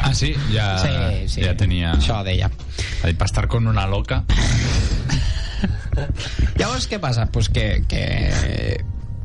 Ah, 0.00 0.14
sí? 0.16 0.32
Ja, 0.48 0.78
sí, 0.80 1.28
sí. 1.28 1.44
ja 1.44 1.52
tenia... 1.60 1.92
això 1.98 2.22
deia 2.24 2.48
Ha 2.48 3.10
dit, 3.10 3.18
per 3.18 3.28
estar 3.28 3.44
con 3.52 3.68
una 3.68 3.84
loca... 3.86 4.24
Llavors, 6.60 6.86
què 6.90 7.00
passa? 7.02 7.26
Pues 7.32 7.48
que, 7.48 7.82
que 7.88 8.04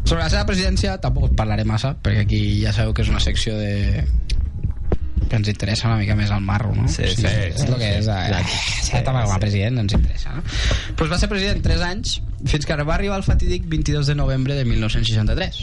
sobre 0.03 0.23
la 0.23 0.31
seva 0.33 0.45
presidència 0.49 0.97
tampoc 1.01 1.29
us 1.29 1.37
parlaré 1.37 1.65
massa, 1.67 1.93
perquè 2.03 2.25
aquí 2.25 2.41
ja 2.63 2.73
sabeu 2.75 2.95
que 2.95 3.05
és 3.05 3.11
una 3.13 3.21
secció 3.23 3.57
de 3.59 4.03
que 5.31 5.37
ens 5.39 5.47
interessa 5.47 5.87
una 5.87 5.95
mica 5.95 6.15
més 6.19 6.31
el 6.35 6.41
marro, 6.43 6.73
no? 6.75 6.89
Sí, 6.91 7.05
sí, 7.15 7.23
és 7.23 7.61
el 7.63 7.77
que 7.79 7.91
és. 8.01 8.07
Eh, 8.11 8.41
sí, 8.83 8.99
també 9.05 9.21
com 9.23 9.31
a 9.31 9.39
president 9.39 9.79
ens 9.79 9.95
interessa, 9.95 10.33
no? 10.35 10.43
Pues 10.99 11.11
va 11.11 11.19
ser 11.21 11.29
president 11.31 11.63
3 11.63 11.85
anys, 11.87 12.17
fins 12.51 12.67
que 12.67 12.75
va 12.81 12.97
arribar 12.97 13.21
el 13.21 13.23
fatídic 13.23 13.69
22 13.71 14.11
de 14.11 14.17
novembre 14.19 14.57
de 14.59 14.65
1963, 14.67 15.61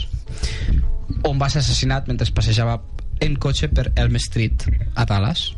on 1.29 1.37
va 1.37 1.51
ser 1.53 1.61
assassinat 1.61 2.09
mentre 2.09 2.25
passejava 2.33 2.79
en 3.21 3.37
cotxe 3.37 3.69
per 3.69 3.91
Elm 3.99 4.17
Street, 4.23 4.65
a 4.95 5.05
Dallas, 5.05 5.51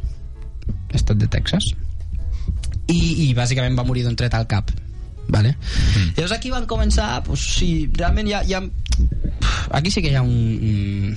estat 0.91 1.16
de 1.22 1.32
Texas, 1.32 1.72
i, 2.91 3.30
i 3.30 3.34
bàsicament 3.38 3.78
va 3.80 3.88
morir 3.88 4.03
d'un 4.03 4.20
tret 4.20 4.36
al 4.36 4.49
cap 4.51 4.74
vale? 5.28 5.56
Mm. 5.56 6.14
llavors 6.18 6.32
aquí 6.38 6.50
van 6.52 6.66
començar 6.68 7.24
pues, 7.24 7.40
sí, 7.58 7.90
realment 7.94 8.28
hi 8.28 8.34
ha, 8.34 8.44
hi 8.44 8.54
ha 8.56 8.64
aquí 9.78 9.92
sí 9.92 10.02
que 10.02 10.12
hi 10.12 10.16
ha 10.16 10.22
un, 10.24 11.16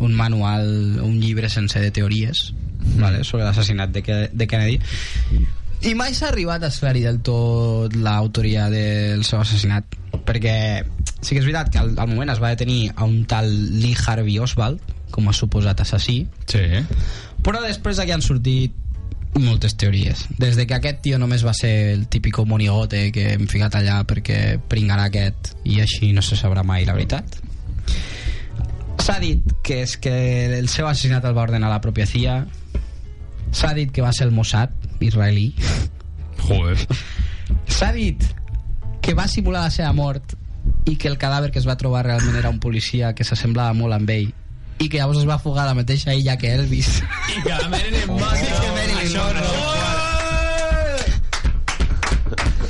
un 0.00 0.14
manual, 0.14 1.00
un 1.02 1.20
llibre 1.20 1.48
sencer 1.48 1.82
de 1.82 1.90
teories 1.90 2.52
vale, 2.96 3.24
sobre 3.24 3.44
l'assassinat 3.44 3.90
de, 3.94 4.02
de 4.32 4.46
Kennedy 4.46 4.80
i 5.86 5.92
mai 5.94 6.14
s'ha 6.16 6.30
arribat 6.30 6.64
a 6.64 6.70
esclarir 6.72 7.04
del 7.04 7.20
tot 7.24 7.94
l'autoria 7.96 8.68
del 8.72 9.24
seu 9.28 9.40
assassinat 9.42 9.84
perquè 10.26 10.84
sí 11.20 11.34
que 11.34 11.40
és 11.42 11.46
veritat 11.46 11.70
que 11.72 11.80
al, 11.82 11.92
al 11.98 12.08
moment 12.08 12.32
es 12.32 12.40
va 12.42 12.52
detenir 12.54 12.92
a 12.94 13.04
un 13.04 13.24
tal 13.28 13.48
Lee 13.80 13.96
Harvey 14.06 14.38
Oswald 14.40 14.80
com 15.12 15.28
a 15.28 15.34
suposat 15.36 15.80
assassí 15.84 16.24
Sí. 16.50 16.64
però 17.44 17.60
després 17.62 18.00
aquí 18.02 18.12
han 18.14 18.24
sortit 18.24 18.74
moltes 19.42 19.76
teories. 19.76 20.26
Des 20.38 20.56
de 20.56 20.66
que 20.66 20.76
aquest 20.76 21.02
tio 21.04 21.18
només 21.18 21.44
va 21.46 21.54
ser 21.54 21.72
el 21.92 22.06
típico 22.08 22.46
monigote 22.46 23.10
que 23.12 23.32
hem 23.34 23.46
ficat 23.50 23.78
allà 23.78 24.00
perquè 24.08 24.56
pringarà 24.70 25.08
aquest 25.10 25.54
i 25.64 25.80
així 25.82 26.12
no 26.16 26.24
se 26.24 26.38
sabrà 26.38 26.64
mai 26.66 26.86
la 26.88 26.96
veritat. 26.96 27.38
S'ha 29.02 29.18
dit 29.22 29.42
que 29.62 29.82
és 29.84 29.96
que 30.02 30.14
el 30.58 30.70
seu 30.72 30.88
assassinat 30.88 31.24
el 31.28 31.36
va 31.36 31.44
ordenar 31.46 31.70
la 31.70 31.82
pròpia 31.84 32.08
CIA. 32.08 32.40
S'ha 33.52 33.74
dit 33.76 33.92
que 33.92 34.02
va 34.02 34.12
ser 34.12 34.26
el 34.26 34.34
Mossad 34.34 34.72
israelí. 35.00 35.52
Joder. 36.46 36.78
S'ha 37.68 37.92
dit 37.94 38.24
que 39.02 39.14
va 39.14 39.28
simular 39.30 39.62
la 39.68 39.70
seva 39.70 39.92
mort 39.94 40.34
i 40.90 40.96
que 40.96 41.08
el 41.08 41.18
cadàver 41.18 41.52
que 41.52 41.60
es 41.62 41.68
va 41.68 41.78
trobar 41.78 42.04
realment 42.06 42.34
era 42.40 42.50
un 42.50 42.58
policia 42.58 43.14
que 43.14 43.24
s'assemblava 43.24 43.76
molt 43.78 43.94
amb 43.94 44.10
ell 44.10 44.32
i 44.78 44.88
que 44.88 44.98
llavors 44.98 45.22
es 45.22 45.28
va 45.28 45.38
fugar 45.38 45.64
a 45.64 45.70
la 45.70 45.78
mateixa 45.78 46.14
illa 46.14 46.36
que 46.36 46.52
Elvis. 46.52 47.00
I 47.32 47.42
que 47.42 47.48
la 47.48 47.68
Monroe... 47.70 48.42
I 48.42 48.52
que 48.60 48.72
Marilyn 48.74 48.85
Això 49.06 49.22
Monroe. 49.22 50.66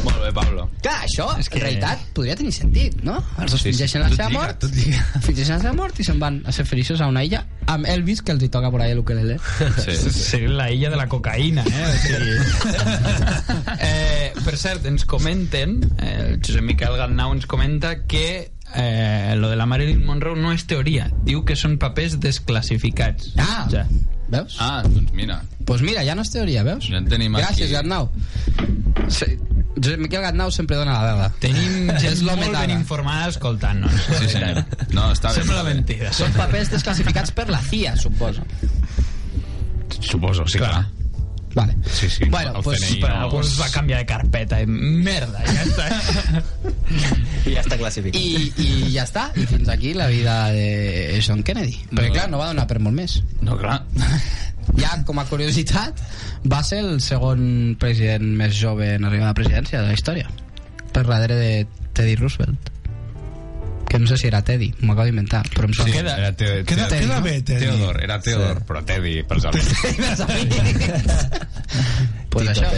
Molt 0.05 0.21
bé, 0.23 0.33
Pablo. 0.37 0.67
Clar, 0.83 0.97
això, 1.07 1.27
És 1.41 1.49
que- 1.49 1.57
en 1.59 1.63
realitat, 1.65 1.99
podria 2.15 2.37
tenir 2.37 2.53
sentit, 2.53 3.03
no? 3.03 3.17
Els 3.41 3.51
dos 3.53 3.61
Sí, 3.63 3.71
fingeixen 3.73 4.03
la 4.03 4.11
seva 4.11 4.29
mort, 4.31 4.59
tot 4.61 4.71
lliga. 4.75 5.03
fingeixen 5.23 5.57
la 5.57 5.61
seva 5.63 5.73
mort 5.75 5.99
i 5.99 6.05
se'n 6.05 6.19
van 6.21 6.43
a 6.45 6.53
ser 6.53 6.65
feliços 6.67 7.01
a 7.01 7.07
una 7.09 7.25
illa 7.25 7.47
amb 7.67 7.87
Elvis, 7.87 8.21
que 8.23 8.33
els 8.33 8.43
hi 8.45 8.49
toca 8.49 8.71
por 8.71 8.83
ahí 8.83 8.95
l'ukelele. 8.95 9.39
Sí. 9.83 9.97
Sí, 10.27 10.41
la 10.47 10.71
illa 10.71 10.91
de 10.91 10.97
la 10.97 11.09
cocaïna, 11.09 11.65
eh? 11.67 11.87
O 11.87 11.97
sigui... 12.05 12.37
eh 13.81 14.33
per 14.45 14.57
cert, 14.57 14.85
ens 14.87 15.05
comenten, 15.05 15.81
eh, 15.99 16.29
el 16.35 16.41
Josep 16.45 16.63
Miquel 16.63 16.97
Gatnau 16.97 17.33
ens 17.33 17.47
comenta 17.47 18.05
que 18.07 18.53
eh, 18.75 19.35
lo 19.37 19.49
de 19.49 19.57
la 19.57 19.67
Marilyn 19.67 20.05
Monroe 20.05 20.37
no 20.39 20.53
és 20.53 20.67
teoria, 20.67 21.11
diu 21.25 21.45
que 21.45 21.57
són 21.57 21.79
papers 21.79 22.21
desclassificats. 22.21 23.33
Ah, 23.39 23.67
Ja. 23.73 23.87
Veus? 24.33 24.57
Ah, 24.61 24.83
doncs 24.85 25.13
mira. 25.17 25.41
Pues 25.67 25.83
mira, 25.83 26.05
ja 26.07 26.15
no 26.15 26.23
és 26.23 26.31
teoria, 26.31 26.63
veus? 26.67 26.87
Ja 26.91 26.99
en 27.01 27.09
tenim 27.11 27.35
Gràcies, 27.37 27.67
aquí. 27.67 27.75
Gatnau. 27.75 28.09
Sí, 29.09 29.27
Josep 29.77 30.01
Miquel 30.01 30.23
Gatnau 30.25 30.51
sempre 30.55 30.77
dona 30.79 30.95
la 30.97 31.03
verda. 31.11 31.31
Tenim 31.43 31.91
gent 32.03 32.23
molt 32.25 32.39
metana. 32.41 32.61
ben 32.67 32.75
informada 32.79 33.29
escoltant-nos. 33.35 33.97
Sí, 34.21 34.29
senyor. 34.37 34.63
No, 34.97 35.11
està 35.13 35.33
bé. 35.35 35.43
Sembla 35.43 35.65
mentida. 35.67 36.13
Són 36.17 36.33
papers 36.39 36.71
desclassificats 36.73 37.35
per 37.37 37.49
la 37.53 37.61
CIA, 37.67 37.97
suposo. 38.01 38.47
Suposo, 40.01 40.47
sí, 40.49 40.59
clar. 40.59 40.87
Vale. 41.57 41.75
Sí, 41.91 42.11
sí. 42.11 42.27
Bueno, 42.29 42.53
el 42.59 42.63
pues, 42.63 42.83
CNI 42.85 43.01
Però 43.01 43.15
no... 43.15 43.21
algú 43.25 43.41
es 43.41 43.55
va 43.57 43.71
canviar 43.73 44.03
de 44.03 44.07
carpeta 44.11 44.59
i 44.61 44.67
merda, 44.69 45.41
ja 45.41 45.63
està. 45.65 45.87
I 47.49 47.55
ja 47.55 47.63
està 47.63 47.79
classificat. 47.81 48.21
I, 48.21 48.51
I 48.61 48.91
ja 48.93 49.07
està, 49.09 49.31
i 49.41 49.47
fins 49.49 49.71
aquí 49.73 49.95
la 49.97 50.11
vida 50.13 50.35
de 50.53 51.17
John 51.25 51.41
Kennedy. 51.41 51.79
Perquè, 51.95 52.13
clar, 52.13 52.29
no 52.29 52.43
va 52.43 52.51
donar 52.53 52.69
per 52.69 52.77
molt 52.85 53.01
més. 53.01 53.23
No, 53.41 53.57
clar. 53.57 53.81
ja 54.83 54.93
com 55.09 55.23
a 55.23 55.27
curiositat 55.31 56.05
va 56.45 56.61
ser 56.67 56.83
el 56.85 57.01
segon 57.01 57.77
president 57.81 58.29
més 58.37 58.57
jove 58.59 58.93
en 58.99 59.09
arribar 59.09 59.31
a 59.31 59.33
la 59.33 59.39
presidència 59.39 59.81
de 59.81 59.89
la 59.89 59.97
història 59.97 60.29
per 60.93 61.07
darrere 61.07 61.37
de 61.41 61.53
Teddy 61.97 62.17
Roosevelt 62.21 62.76
que 63.89 63.99
no 63.99 64.07
sé 64.11 64.17
si 64.19 64.27
era 64.27 64.43
Teddy, 64.45 64.73
m'ho 64.83 64.93
acabo 64.95 65.07
d'inventar 65.07 65.43
però 65.55 65.69
em 65.69 65.75
Sí, 65.77 65.83
sona 65.83 66.17
era 66.17 66.33
te, 66.37 66.65
Queda, 66.67 66.89
te, 66.89 66.99
queda 67.05 67.21
bé, 67.21 67.37
Teddy. 67.43 67.67
Teodor, 67.67 68.01
era 68.03 68.19
Teodor, 68.21 68.63
però 68.67 68.83
Teddy, 68.85 69.23
pels 69.29 69.45
amics. 69.51 71.17
pues 72.31 72.49
això 72.53 72.71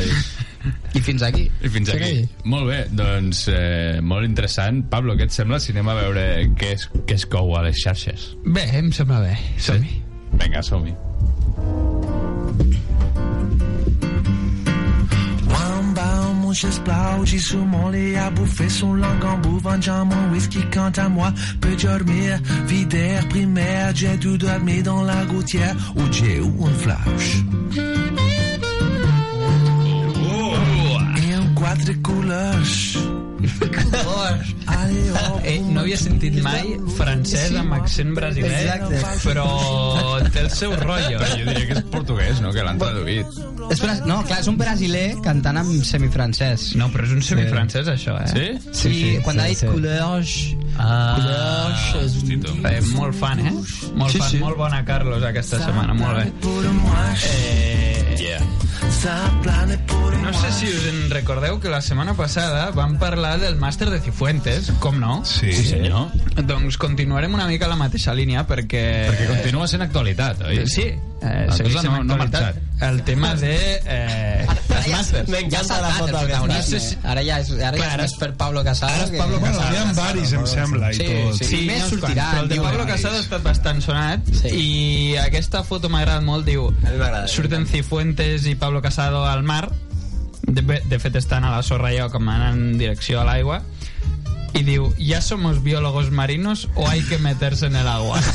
i 0.97 1.01
fins 1.05 1.23
aquí 1.23 1.45
I 1.63 1.69
fins 1.71 1.89
Sí, 1.89 1.95
aquí. 1.97 2.05
Kennedy. 2.05 2.29
Molt 2.51 2.67
bé, 2.69 2.79
doncs 2.91 3.45
eh, 3.53 4.01
molt 4.03 4.27
interessant. 4.27 4.83
Pablo, 4.91 5.15
què 5.17 5.29
et 5.29 5.33
sembla 5.35 5.61
si 5.63 5.73
anem 5.73 5.89
a 5.89 5.95
veure 6.01 6.25
què 6.59 6.73
es, 6.75 6.89
què 7.07 7.15
es 7.17 7.25
cou 7.31 7.55
a 7.57 7.63
les 7.65 7.79
xarxes? 7.81 8.33
Bé, 8.45 8.65
em 8.81 8.91
sembla 8.93 9.21
bé. 9.23 9.37
Som-hi. 9.63 10.01
Vinga, 10.43 10.63
som-hi. 10.67 10.93
Plat, 16.85 17.17
j'ai 17.25 17.39
sur 17.39 17.65
mon 17.65 17.89
lit 17.89 18.17
à 18.17 18.31
bouffer 18.31 18.69
son 18.69 18.95
langue 18.95 19.25
en 19.25 19.39
dans 19.39 20.05
mon 20.05 20.33
whisky 20.33 20.59
quant 20.75 20.91
à 20.97 21.09
moi 21.09 21.33
peut 21.61 21.77
dormir, 21.77 22.41
vie 22.67 22.85
d'air 22.85 23.29
primaire, 23.29 23.93
j'ai 23.95 24.19
tout 24.19 24.37
dormi 24.37 24.83
dans 24.83 25.05
la 25.05 25.25
gouttière 25.27 25.77
où 25.95 26.01
j'ai 26.11 26.39
eu 26.39 26.43
un 26.43 26.75
flash. 26.75 27.37
Et 31.17 31.33
un 31.33 31.55
quatre 31.55 32.03
couleurs. 32.03 33.28
Eh, 35.49 35.61
no 35.71 35.81
havia 35.81 35.97
sentit 35.97 36.35
mai 36.45 36.75
francès 36.97 37.55
amb 37.57 37.73
accent 37.77 38.11
brasiler, 38.17 38.51
Exacte. 38.51 38.99
però 39.25 39.47
té 40.33 40.43
el 40.45 40.51
seu 40.53 40.75
rotllo. 40.77 41.21
Però 41.23 41.31
jo 41.39 41.47
diria 41.47 41.69
que 41.71 41.77
és 41.79 41.85
portuguès, 41.93 42.43
no?, 42.45 42.53
que 42.55 42.65
l'han 42.67 42.81
traduït. 42.81 43.39
Espera, 43.73 43.95
no, 44.09 44.21
clar, 44.27 44.41
és 44.43 44.51
un 44.51 44.59
brasiler 44.61 45.07
cantant 45.25 45.59
en 45.61 45.71
semifrancès 45.85 46.71
No, 46.81 46.89
però 46.93 47.05
és 47.05 47.13
un 47.13 47.25
semifrancès, 47.25 47.91
això, 47.93 48.17
eh? 48.25 48.29
Sí? 48.33 48.73
sí, 48.73 48.93
sí, 48.95 49.11
quan 49.25 49.41
ha 49.43 49.49
dit 49.51 49.61
sí. 49.61 49.69
couleurs 49.69 50.37
Ah, 50.79 51.17
couleurs 51.19 52.05
és 52.05 52.15
eh, 52.31 52.81
molt 52.95 53.15
fan, 53.19 53.41
eh? 53.47 53.53
Molt 53.99 54.13
Sí, 54.13 54.19
fan, 54.19 54.31
sí. 54.31 54.39
molt 54.39 54.57
bona, 54.57 54.85
Carlos, 54.85 55.23
aquesta 55.25 55.59
setmana, 55.59 55.95
molt 55.95 56.17
bé. 56.19 56.33
Eh, 57.25 58.17
Yeah. 58.19 58.41
no 60.23 60.33
sé 60.35 60.53
si 60.53 60.67
us 60.67 60.87
en 60.89 61.11
recordeu 61.11 61.61
que 61.61 61.69
la 61.71 61.81
setmana 61.81 62.15
passada 62.15 62.71
vam 62.75 62.97
parlar 62.99 63.39
del 63.39 63.55
màster 63.57 63.89
de 63.91 64.01
Cifuentes, 64.01 64.73
com 64.81 64.99
no? 64.99 65.25
Sí. 65.25 65.53
Sí, 65.53 65.65
senyor. 65.71 66.09
Doncs 66.45 66.77
continuarem 66.79 67.33
una 67.35 67.47
mica 67.47 67.69
la 67.69 67.77
mateixa 67.77 68.13
línia 68.15 68.45
perquè... 68.47 68.83
Perquè 69.09 69.27
continua 69.31 69.69
sent 69.71 69.83
actualitat, 69.87 70.43
oi? 70.51 70.65
Sí, 70.67 70.83
eh, 70.89 71.45
La 71.49 71.55
segueix 71.55 71.75
cosa 71.77 71.83
sent 71.87 71.93
no- 71.95 72.05
no 72.05 72.15
ha 72.19 72.27
actualitat. 72.27 72.65
El 72.89 73.03
tema 73.03 73.35
de... 73.35 73.55
Eh, 73.85 74.47
els 74.79 74.89
màsters. 74.93 75.29
M'encanta 75.29 75.81
la 75.83 75.91
foto 75.97 76.19
ara 77.03 77.23
ja 77.27 77.39
és, 77.41 77.49
ara 77.55 77.71
Clar, 77.73 77.89
ja 77.89 77.95
ara- 77.95 78.05
és 78.05 78.13
més 78.13 78.19
per 78.21 78.33
Pablo 78.39 78.63
Casado 78.65 78.93
ara 78.95 79.05
és 79.05 79.11
que- 79.11 79.19
Pablo 79.19 79.41
Bueno, 79.41 79.57
Casado. 79.59 79.73
n'hi 79.73 79.79
ha 79.79 79.93
varis, 79.99 80.33
em 80.33 80.47
sembla, 80.47 80.68
i 80.69 80.95
Sí, 80.95 81.07
tot. 81.07 81.35
sí. 81.39 81.45
Sí, 81.45 81.61
més 81.67 81.83
sortiran, 81.89 82.31
però 82.35 82.43
el 82.43 82.49
de 82.49 82.57
Pablo 82.61 82.83
ells. 82.85 82.93
Casado 82.93 83.17
ha 83.17 83.21
estat 83.21 83.43
bastant 83.43 83.81
sonat 83.83 84.21
Sí. 84.43 84.49
i 84.55 85.17
aquesta 85.17 85.65
foto 85.65 85.89
m'ha 85.89 86.01
agradat 86.05 86.23
molt, 86.23 86.47
diu 86.47 86.69
surten 87.27 87.67
Cifuentes 87.67 88.47
i 88.47 88.55
Pablo 88.55 88.83
Casado 88.83 89.25
al 89.27 89.43
mar 89.43 89.71
de, 90.47 90.63
de 90.63 90.99
fet 90.99 91.17
estan 91.17 91.45
a 91.45 91.51
la 91.57 91.63
sorra 91.63 91.89
allò 91.91 92.11
com 92.11 92.29
anant 92.29 92.57
en 92.73 92.79
direcció 92.79 93.21
a 93.21 93.25
l'aigua 93.25 93.63
y 94.55 94.63
diu, 94.65 94.95
¿ya 94.97 95.21
somos 95.21 95.63
biólogos 95.63 96.11
marinos 96.11 96.69
o 96.75 96.89
hay 96.89 97.03
que 97.03 97.19
meterse 97.19 97.67
en 97.67 97.77
el 97.77 97.87
agua? 97.87 98.19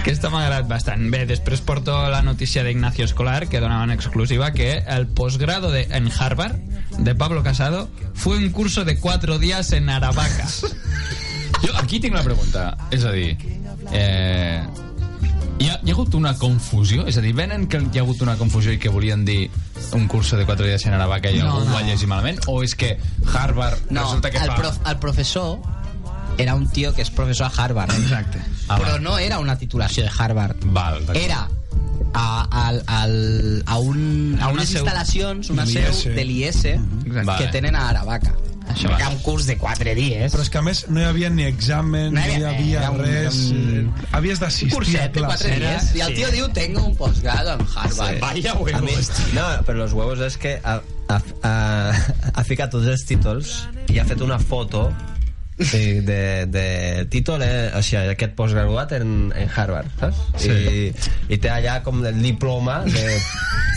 Aquesta 0.00 0.30
m'ha 0.32 0.42
agradat 0.46 0.68
bastant. 0.68 1.02
Bé, 1.12 1.24
després 1.28 1.60
porto 1.60 1.94
la 2.10 2.22
notícia 2.22 2.64
d'Ignacio 2.64 3.04
Escolar, 3.04 3.48
que 3.48 3.60
donava 3.60 3.84
en 3.84 3.90
exclusiva 3.92 4.52
que 4.52 4.78
el 4.86 5.06
posgrado 5.06 5.70
de, 5.70 5.86
en 5.90 6.10
Harvard 6.18 6.56
de 6.98 7.14
Pablo 7.14 7.42
Casado 7.42 7.88
fue 8.14 8.38
un 8.38 8.50
curso 8.50 8.84
de 8.84 8.98
cuatro 8.98 9.38
días 9.38 9.72
en 9.72 9.88
Aravaca. 9.90 10.46
Jo 11.60 11.76
aquí 11.76 11.98
tinc 12.00 12.14
una 12.14 12.22
pregunta. 12.24 12.76
És 12.90 13.02
a 13.04 13.10
dir, 13.12 13.34
eh, 13.92 14.62
hi, 15.58 15.66
ha, 15.68 15.74
hi 15.84 15.90
ha 15.90 15.92
hagut 15.92 16.14
una 16.16 16.32
confusió? 16.40 17.04
És 17.10 17.18
a 17.18 17.20
dir, 17.20 17.34
venen 17.36 17.66
que 17.68 17.76
hi 17.82 17.98
ha 18.00 18.04
hagut 18.04 18.22
una 18.24 18.36
confusió 18.40 18.72
i 18.72 18.78
que 18.80 18.88
volien 18.88 19.26
dir 19.28 19.50
un 19.92 20.06
curso 20.08 20.38
de 20.38 20.46
4 20.48 20.64
dies 20.70 20.86
en 20.88 20.94
Aravaca 20.96 21.28
i 21.28 21.42
No, 21.42 21.50
algú 21.50 21.66
no. 21.66 21.74
ho 21.74 21.74
va 21.74 21.82
llegir 21.84 22.08
malament? 22.08 22.40
O 22.48 22.62
és 22.64 22.72
que 22.74 22.94
Harvard 23.34 23.90
No, 23.90 24.06
resulta 24.06 24.30
que 24.30 24.38
el, 24.40 24.46
fa... 24.54 24.56
prof, 24.56 24.78
el 24.88 24.96
professor 25.04 25.58
era 26.38 26.54
un 26.54 26.68
tio 26.70 26.92
que 26.94 27.02
és 27.02 27.10
professor 27.10 27.46
a 27.46 27.52
Harvard. 27.64 27.92
Exacte. 27.98 28.40
Ah, 28.68 28.78
però 28.78 28.92
va. 28.92 28.98
no 29.00 29.18
era 29.18 29.38
una 29.38 29.56
titulació 29.58 30.04
de 30.04 30.10
Harvard. 30.16 30.56
Val. 30.64 31.02
Era 31.14 31.48
a, 32.12 32.46
a, 32.50 32.72
a, 32.86 33.02
a, 33.04 33.78
un, 33.78 34.38
a 34.40 34.46
Una 34.48 34.52
unes 34.52 34.68
seu. 34.70 34.84
instal·lacions, 34.84 35.50
una 35.50 35.66
seu 35.66 36.14
de 36.14 36.24
l'IS 36.24 36.62
que 36.62 37.22
Vale. 37.24 37.48
tenen 37.52 37.76
a 37.76 37.88
Aravaca. 37.90 38.34
Això 38.70 38.86
Vale. 38.88 39.02
era 39.02 39.08
un 39.10 39.18
curs 39.18 39.46
de 39.46 39.56
4 39.58 39.94
dies. 39.96 40.30
Però 40.32 40.42
és 40.44 40.48
que 40.50 40.58
a 40.58 40.62
més 40.62 40.84
no 40.88 41.00
hi 41.00 41.04
havia 41.04 41.28
ni 41.30 41.42
examen, 41.42 42.12
No 42.14 42.20
no 42.20 42.26
hi 42.26 42.30
hi 42.30 42.34
havia- 42.44 42.50
havia 42.50 42.78
era 42.78 42.90
un- 42.92 43.00
res. 43.00 43.34
era 43.50 43.56
un- 43.56 43.94
eh, 43.98 44.06
Havies 44.12 44.38
d'assistir 44.40 44.70
a 44.70 44.74
curset 44.76 45.12
de 45.12 45.20
4 45.20 45.26
classe. 45.26 45.56
Era- 45.56 45.70
dies. 45.80 45.94
I 45.96 46.00
el 46.00 46.06
sí. 46.08 46.14
tio 46.14 46.30
diu, 46.30 46.48
tengo 46.50 46.84
un 46.86 46.94
posgrado 46.96 47.52
en 47.54 47.66
Harvard. 47.74 48.20
Vaya 48.20 48.52
A 48.52 48.54
mi, 48.54 48.62
huevos. 48.62 49.10
no, 49.34 49.42
però 49.66 49.74
los 49.74 49.92
huevos 49.92 50.20
és 50.20 50.36
que 50.38 50.60
ha, 50.62 50.80
ha, 51.08 51.20
ha, 51.42 51.92
ha 52.34 52.44
ficat 52.44 52.70
tots 52.70 52.86
els 52.86 53.04
títols 53.04 53.66
i 53.88 53.98
ha 53.98 54.04
fet 54.04 54.20
una 54.20 54.38
foto 54.38 54.92
de, 55.60 56.02
de, 56.02 56.46
de 56.46 57.04
títol, 57.12 57.42
eh, 57.44 57.70
o 57.76 57.82
sigui, 57.84 58.14
aquest 58.14 58.34
postgraduat 58.38 58.94
en, 58.96 59.30
en 59.36 59.50
Harvard, 59.54 59.90
saps? 60.00 60.20
Sí. 60.40 60.50
I, 60.50 60.84
I 61.30 61.40
té 61.42 61.52
allà 61.52 61.80
com 61.84 62.02
el 62.04 62.20
diploma 62.22 62.80
de... 62.88 63.06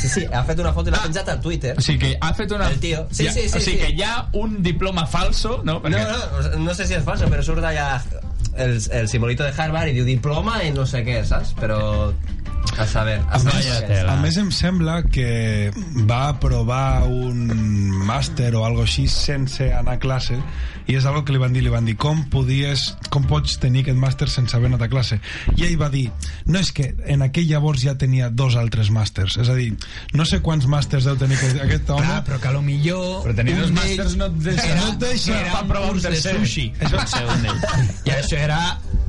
Sí, 0.04 0.10
sí, 0.10 0.26
ha 0.32 0.44
fet 0.48 0.60
una 0.60 0.74
foto 0.76 0.92
i 0.92 0.96
l'ha 0.96 1.04
penjat 1.06 1.30
a 1.32 1.38
Twitter. 1.44 1.76
O 1.80 1.84
sigui 1.84 2.00
que 2.02 2.14
ha 2.20 2.34
fet 2.36 2.52
una... 2.56 2.68
El 2.74 2.80
tio. 2.84 3.06
Sí, 3.12 3.28
ja, 3.28 3.36
sí, 3.36 3.48
sí, 3.48 3.58
O 3.58 3.64
sigui 3.64 3.78
sí. 3.78 3.82
que 3.86 3.92
hi 3.96 4.04
ha 4.08 4.16
un 4.40 4.62
diploma 4.66 5.06
falso, 5.08 5.62
no? 5.64 5.80
No, 5.84 6.00
no, 6.00 6.54
no 6.60 6.76
sé 6.76 6.88
si 6.90 6.98
és 6.98 7.06
falso, 7.06 7.30
però 7.32 7.46
surt 7.46 7.64
allà 7.68 7.88
el, 8.56 8.80
el 8.92 9.10
simbolito 9.10 9.44
de 9.44 9.54
Harvard 9.56 9.92
i 9.92 9.98
diu 9.98 10.06
diploma 10.08 10.60
i 10.64 10.72
no 10.76 10.86
sé 10.90 11.04
què, 11.08 11.22
saps? 11.28 11.54
Però 11.60 11.80
a 12.78 12.86
saber, 12.88 13.20
a 13.30 13.38
saber 13.40 13.54
Vaya 13.54 13.74
què 13.74 13.82
és. 13.84 13.88
tela. 13.90 14.14
A 14.14 14.22
més, 14.22 14.38
em 14.42 14.50
sembla 14.52 15.02
que 15.14 15.72
va 16.10 16.30
aprovar 16.34 17.04
un 17.08 17.44
màster 18.08 18.54
o 18.58 18.64
algo 18.66 18.84
així 18.88 19.08
sense 19.12 19.68
anar 19.74 19.98
a 19.98 20.02
classe 20.02 20.38
i 20.90 20.98
és 20.98 21.06
algo 21.08 21.22
que 21.24 21.32
li 21.32 21.40
van 21.40 21.54
dir, 21.56 21.62
li 21.64 21.72
van 21.72 21.86
dir 21.88 21.94
com 21.96 22.26
podies, 22.34 22.90
com 23.14 23.24
pots 23.30 23.56
tenir 23.62 23.86
aquest 23.86 24.00
màster 24.02 24.28
sense 24.28 24.56
haver 24.58 24.68
anat 24.72 24.82
a 24.84 24.90
classe 24.92 25.20
i 25.56 25.64
ell 25.68 25.78
va 25.80 25.88
dir, 25.94 26.10
no 26.50 26.60
és 26.60 26.74
que 26.76 26.90
en 27.14 27.24
aquell 27.24 27.48
llavors 27.48 27.86
ja 27.86 27.94
tenia 27.96 28.28
dos 28.34 28.58
altres 28.60 28.90
màsters 28.92 29.38
és 29.40 29.48
a 29.54 29.56
dir, 29.56 29.70
no 30.18 30.26
sé 30.28 30.42
quants 30.44 30.68
màsters 30.68 31.08
deu 31.08 31.16
tenir 31.22 31.38
aquest, 31.40 31.62
aquest 31.64 31.94
home 31.94 32.04
Clar, 32.10 32.20
però 32.28 32.42
que 32.44 32.52
a 32.52 32.56
lo 32.58 32.62
millor... 32.66 33.22
Però 33.24 33.38
tenir 33.38 33.56
dos 33.62 33.72
màsters 33.72 34.18
no 34.20 34.28
et 34.28 34.36
deixa. 34.50 34.66
Era, 34.74 34.82
No 34.82 34.92
et 34.92 35.00
deixa. 35.06 35.38
Era 35.40 35.62
un 35.62 35.68
provar 35.70 35.86
un 35.88 35.94
curs 35.94 36.04
de 36.04 36.10
tercer. 36.12 36.36
sushi. 36.42 36.66
Això 36.82 37.00
va 37.00 37.06
ser 37.08 37.24
un 37.32 37.48
d'ells. 37.48 37.88
I 38.10 38.14
això 38.18 38.38
era 38.44 38.60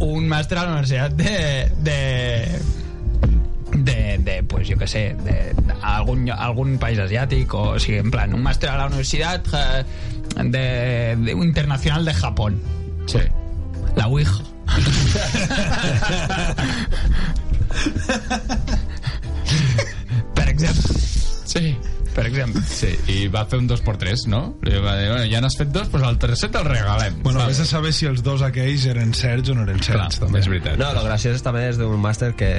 un 0.05 0.29
màster 0.31 0.59
a 0.61 0.65
la 0.69 0.77
universitat 0.77 1.19
de... 1.19 1.35
de 1.91 1.99
de, 3.75 4.19
de 4.19 4.43
pues 4.43 4.69
jo 4.69 4.77
que 4.79 4.87
sé 4.87 5.17
de, 5.25 5.53
algun, 5.83 6.31
algun 6.31 6.79
país 6.79 6.99
asiàtic 6.99 7.53
o, 7.55 7.79
sigui, 7.79 7.99
en 7.99 8.11
plan, 8.11 8.35
un 8.35 8.43
màster 8.43 8.71
a 8.71 8.77
la 8.79 8.87
universitat 8.87 9.47
eh, 9.53 9.85
de, 10.45 11.17
de, 11.19 11.35
un 11.35 11.47
internacional 11.47 12.05
de 12.05 12.15
Japón 12.15 12.61
Sí. 13.07 13.19
la 13.97 14.09
UIG 14.09 14.29
per 20.35 20.49
exemple 20.49 20.93
Sí. 21.45 21.77
Per 22.15 22.27
exemple 22.29 22.63
Sí, 22.69 22.91
i 23.13 23.27
va 23.33 23.45
fer 23.51 23.59
un 23.61 23.69
2x3, 23.71 24.27
no? 24.33 24.41
I 24.65 24.79
va 24.83 24.95
dir, 25.01 25.09
bueno, 25.11 25.25
ja 25.31 25.41
n'has 25.43 25.57
fet 25.59 25.71
dos, 25.75 25.89
doncs 25.93 26.07
el 26.09 26.19
tercer 26.23 26.51
te'l 26.55 26.67
regalem. 26.69 27.21
Bueno, 27.23 27.41
Vale. 27.41 27.53
vés 27.53 27.61
a 27.61 27.67
saber 27.69 27.93
si 27.97 28.07
els 28.11 28.23
dos 28.25 28.43
aquells 28.47 28.87
eren 28.91 29.13
certs 29.15 29.51
o 29.51 29.55
no 29.59 29.65
eren 29.67 29.79
Clar, 29.83 30.05
certs, 30.09 30.21
també. 30.23 30.41
és 30.41 30.49
veritat. 30.51 30.79
No, 30.81 30.93
lo 30.97 31.03
graciós 31.07 31.43
també 31.45 31.67
és 31.71 31.79
d'un 31.81 31.99
màster 32.01 32.33
que, 32.39 32.51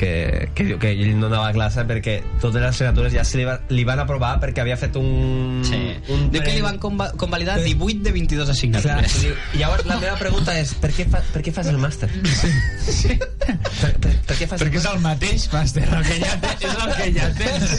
que, 0.00 0.12
que 0.54 0.64
diu 0.70 0.78
que 0.82 0.92
ell 0.94 1.14
no 1.18 1.26
anava 1.30 1.48
a 1.50 1.54
classe 1.56 1.84
perquè 1.88 2.18
totes 2.40 2.60
les 2.60 2.70
assignatures 2.70 3.12
ja 3.14 3.24
se 3.26 3.38
li, 3.40 3.44
va, 3.48 3.58
li 3.70 3.84
van 3.88 4.00
aprovar 4.04 4.36
perquè 4.42 4.62
havia 4.64 4.76
fet 4.80 4.96
un... 5.00 5.60
Sí. 5.66 5.80
un 6.14 6.28
Diu 6.30 6.42
que 6.46 6.54
li 6.54 6.62
van 6.64 6.78
conva- 6.82 7.10
convalidar 7.20 7.58
18 7.62 8.02
de 8.06 8.12
22 8.16 8.46
Clar, 8.46 8.56
assignatures. 8.56 9.16
i 9.20 9.26
diu, 9.26 9.34
llavors 9.60 9.86
la 9.90 9.98
meva 10.00 10.16
pregunta 10.20 10.54
és 10.58 10.72
per 10.80 10.92
què, 10.96 11.06
fa, 11.10 11.22
per 11.34 11.42
què 11.46 11.52
fas 11.54 11.68
el 11.72 11.78
màster? 11.82 12.08
Sí. 12.24 12.50
sí. 12.90 13.18
Per, 13.18 13.92
per, 14.00 14.12
per 14.28 14.36
què 14.38 14.46
fas 14.50 14.60
Perquè 14.62 14.78
és 14.80 14.86
el 14.90 15.00
mateix 15.04 15.46
màster, 15.52 15.84
el 15.90 16.04
que 16.06 16.18
ja 16.22 16.34
té, 16.42 16.52
és 16.60 16.80
el 16.84 16.94
que 16.96 17.08
ja 17.16 17.28
tens. 17.40 17.74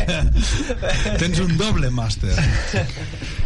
Tens 1.22 1.40
un 1.44 1.58
doble 1.58 1.92
màster. 1.94 2.34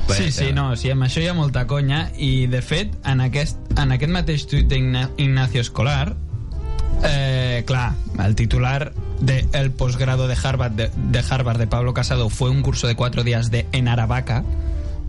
Sí, 0.05 0.29
sí, 0.31 0.51
no, 0.53 0.75
sí, 0.77 0.91
amb 0.93 1.07
això 1.07 1.17
hi 1.17 1.25
ha 1.31 1.33
molta 1.33 1.63
conya 1.65 2.03
i 2.21 2.45
de 2.45 2.59
fet, 2.61 2.91
en 3.09 3.23
aquest, 3.25 3.57
en 3.73 3.89
aquest 3.95 4.11
mateix 4.13 4.43
tuit 4.45 4.67
d'Ignacio 4.69 5.63
Escolar 5.65 6.13
eh, 7.03 7.63
clar, 7.65 7.95
el 8.23 8.35
titular 8.35 8.93
de 9.19 9.45
el 9.53 9.71
posgrado 9.71 10.27
de 10.27 10.37
Harvard 10.41 10.73
de, 10.73 10.91
de 10.95 11.23
Harvard 11.27 11.57
de 11.57 11.67
Pablo 11.67 11.93
Casado 11.93 12.29
fue 12.29 12.49
un 12.49 12.61
curso 12.61 12.87
de 12.87 12.95
cuatro 12.95 13.23
días 13.23 13.49
de 13.51 13.65
en 13.71 13.87
Aravaca 13.87 14.43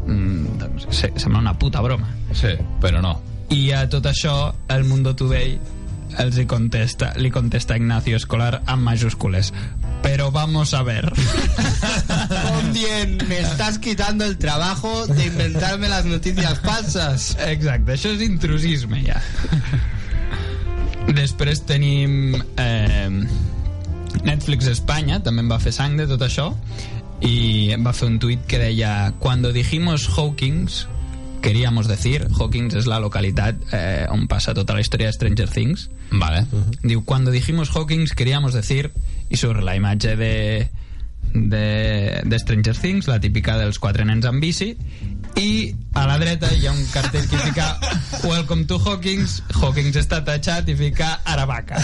mm, 0.07 0.59
doncs 0.59 0.87
se, 0.91 1.12
sembla 1.17 1.41
una 1.41 1.59
puta 1.59 1.81
broma 1.81 2.09
Sí, 2.33 2.57
però 2.81 3.03
no. 3.03 3.21
i 3.51 3.71
a 3.73 3.89
tot 3.89 4.07
això 4.07 4.55
el 4.69 4.85
Mundo 4.85 5.14
Today 5.17 5.59
els 6.19 6.39
hi 6.39 6.47
contesta, 6.47 7.12
li 7.19 7.31
contesta 7.31 7.77
Ignacio 7.77 8.17
Escolar 8.17 8.62
amb 8.64 8.83
majúscules 8.83 9.53
pero 10.03 10.30
vamos 10.30 10.74
a 10.74 10.82
ver 10.82 11.12
Con 12.07 12.72
bien, 12.72 13.18
me 13.28 13.40
estás 13.40 13.78
quitando 13.78 14.24
el 14.24 14.38
trabajo 14.38 15.07
de 15.07 15.26
inventarme 15.26 15.88
las 15.88 16.05
noticias 16.05 16.61
falsas. 16.61 17.36
Exacte, 17.47 17.97
això 17.97 18.12
és 18.14 18.22
intrusisme 18.24 19.03
ja. 19.07 19.20
Després 21.16 21.62
tenim 21.68 22.34
eh, 22.59 23.11
Netflix 24.26 24.66
Espanya, 24.70 25.20
també 25.22 25.44
en 25.44 25.51
va 25.53 25.61
fer 25.62 25.74
sang 25.74 25.97
de 25.99 26.09
tot 26.11 26.22
això 26.26 26.51
i 27.24 27.72
va 27.80 27.94
fer 27.97 28.11
un 28.11 28.18
tuit 28.20 28.42
que 28.47 28.59
deia 28.61 29.14
Cuando 29.18 29.53
dijimos 29.53 30.09
Hawkins 30.12 30.86
queríamos 31.47 31.86
decir, 31.86 32.26
Hawkins 32.34 32.74
és 32.74 32.88
la 32.90 32.99
localitat 33.03 33.61
eh, 33.70 34.07
on 34.11 34.26
passa 34.26 34.55
tota 34.57 34.74
la 34.74 34.82
història 34.82 35.12
de 35.12 35.14
Stranger 35.14 35.47
Things 35.53 35.86
Vale. 36.11 36.47
Diu, 36.82 37.05
cuando 37.05 37.30
dijimos 37.30 37.70
Hawkins 37.74 38.14
queríamos 38.14 38.55
decir 38.55 38.90
i 39.30 39.38
surt 39.38 39.62
la 39.62 39.76
imatge 39.78 40.16
de, 40.18 40.34
de, 41.34 41.66
de 42.24 42.38
Stranger 42.38 42.76
Things, 42.76 43.09
la 43.11 43.20
típica 43.20 43.57
dels 43.59 43.78
quatre 43.82 44.07
nens 44.07 44.26
amb 44.26 44.42
bici 44.42 44.74
i 45.37 45.74
a 45.97 46.07
la 46.09 46.16
dreta 46.18 46.49
hi 46.57 46.64
ha 46.66 46.72
un 46.72 46.84
cartell 46.93 47.26
que 47.28 47.37
fica 47.39 47.66
Welcome 48.24 48.64
to 48.70 48.78
Hawkins 48.80 49.43
Hawkins 49.61 49.97
està 50.01 50.22
tatxat 50.24 50.68
i 50.72 50.76
fica 50.78 51.11
Aravaca 51.28 51.76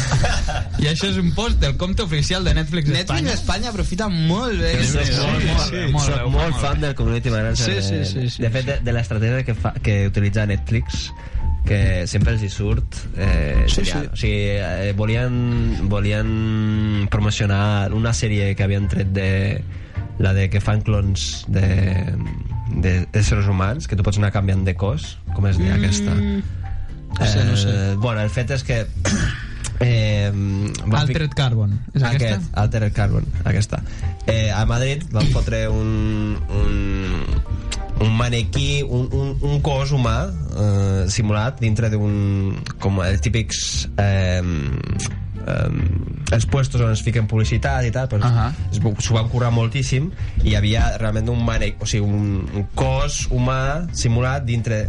i 0.81 0.89
això 0.89 1.11
és 1.11 1.19
un 1.21 1.31
post 1.37 1.59
del 1.61 1.77
compte 1.81 2.03
oficial 2.05 2.45
de 2.49 2.55
Netflix, 2.57 2.89
Netflix 2.89 3.05
Espanya 3.13 3.35
Espanya 3.37 3.69
aprofita 3.73 4.09
molt 4.09 4.57
bé. 4.61 4.73
Sí, 4.81 4.93
sí, 4.93 4.99
coses. 4.99 5.19
molt 5.53 5.73
bé, 5.73 5.85
molt 5.93 6.07
Soc 6.07 6.15
bé, 6.17 6.23
molt 6.25 6.33
molt 6.39 6.61
fan 6.65 6.81
del 6.81 6.95
community 6.99 7.31
manager. 7.31 7.57
Sí, 7.69 7.83
sí, 7.89 7.95
de- 8.01 8.07
sí, 8.09 8.31
sí. 8.37 8.43
De 8.43 8.51
fet, 8.51 8.67
de, 8.67 8.79
de 8.89 8.93
l'estratègia 8.97 9.45
que, 9.45 9.55
fa, 9.55 9.75
que 9.85 9.99
utilitza 10.09 10.47
Netflix 10.49 11.11
que 11.69 12.09
sempre 12.11 12.33
els 12.35 12.43
hi 12.43 12.49
surt 12.51 12.97
eh, 13.17 13.67
Sí, 13.69 13.85
genial. 13.85 14.09
sí. 14.09 14.13
O 14.13 14.17
sigui, 14.17 14.41
eh, 14.89 14.93
volien, 14.99 15.37
volien 15.93 17.07
promocionar 17.13 17.93
una 17.95 18.13
sèrie 18.17 18.55
que 18.57 18.65
havien 18.67 18.89
tret 18.91 19.13
de 19.15 19.29
la 20.19 20.33
de 20.35 20.49
que 20.51 20.61
fan 20.61 20.83
clons 20.85 21.45
de, 21.49 21.69
de 22.81 23.07
éssers 23.13 23.47
humans 23.51 23.87
que 23.89 23.97
tu 23.99 24.03
pots 24.07 24.19
anar 24.19 24.33
canviant 24.33 24.65
de 24.65 24.75
cos 24.79 25.17
com 25.37 25.47
es 25.51 25.59
deia 25.61 25.75
aquesta 25.77 26.15
No 26.17 27.27
sé, 27.29 27.45
no 27.45 27.57
sé. 27.61 27.69
Eh, 27.69 27.95
bueno, 28.01 28.23
el 28.25 28.31
fet 28.33 28.51
és 28.57 28.63
que 28.65 28.79
eh, 29.85 30.31
van 30.33 30.73
fic- 30.87 30.97
Altered 31.03 31.35
Carbon 31.37 31.75
és 31.93 32.03
aquest, 32.03 32.23
aquesta? 32.25 32.61
Altered 32.63 32.93
Carbon, 32.97 33.27
aquesta. 33.45 33.83
Eh, 34.27 34.49
a 34.55 34.63
Madrid 34.67 35.05
van 35.13 35.29
fotre 35.35 35.67
un, 35.69 36.39
un, 36.57 37.21
un 38.01 38.17
manequí, 38.17 38.81
un, 38.83 39.09
un, 39.13 39.35
un 39.45 39.61
cos 39.61 39.93
humà 39.93 40.17
eh, 40.57 41.05
simulat 41.13 41.61
dintre 41.61 41.91
d'un... 41.93 42.57
com 42.81 43.03
els 43.05 43.21
típics... 43.21 43.91
Eh, 44.01 44.41
eh, 45.47 46.35
els 46.37 46.47
puestos 46.47 46.81
on 46.81 46.93
es 46.93 47.03
fiquen 47.05 47.27
publicitat 47.29 47.85
i 47.85 47.91
tal, 47.95 48.09
però 48.09 48.25
Ahà. 48.25 48.49
es- 48.71 48.81
s'ho 49.05 49.15
van 49.15 49.29
currar 49.29 49.51
moltíssim 49.53 50.11
i 50.45 50.51
hi 50.51 50.57
havia 50.57 50.97
realment 50.99 51.29
un 51.29 51.45
manequí, 51.45 51.77
o 51.81 51.87
sigui, 51.87 52.07
un, 52.07 52.49
un 52.55 52.67
cos 52.75 53.27
humà 53.31 53.87
simulat 53.93 54.45
dintre 54.45 54.87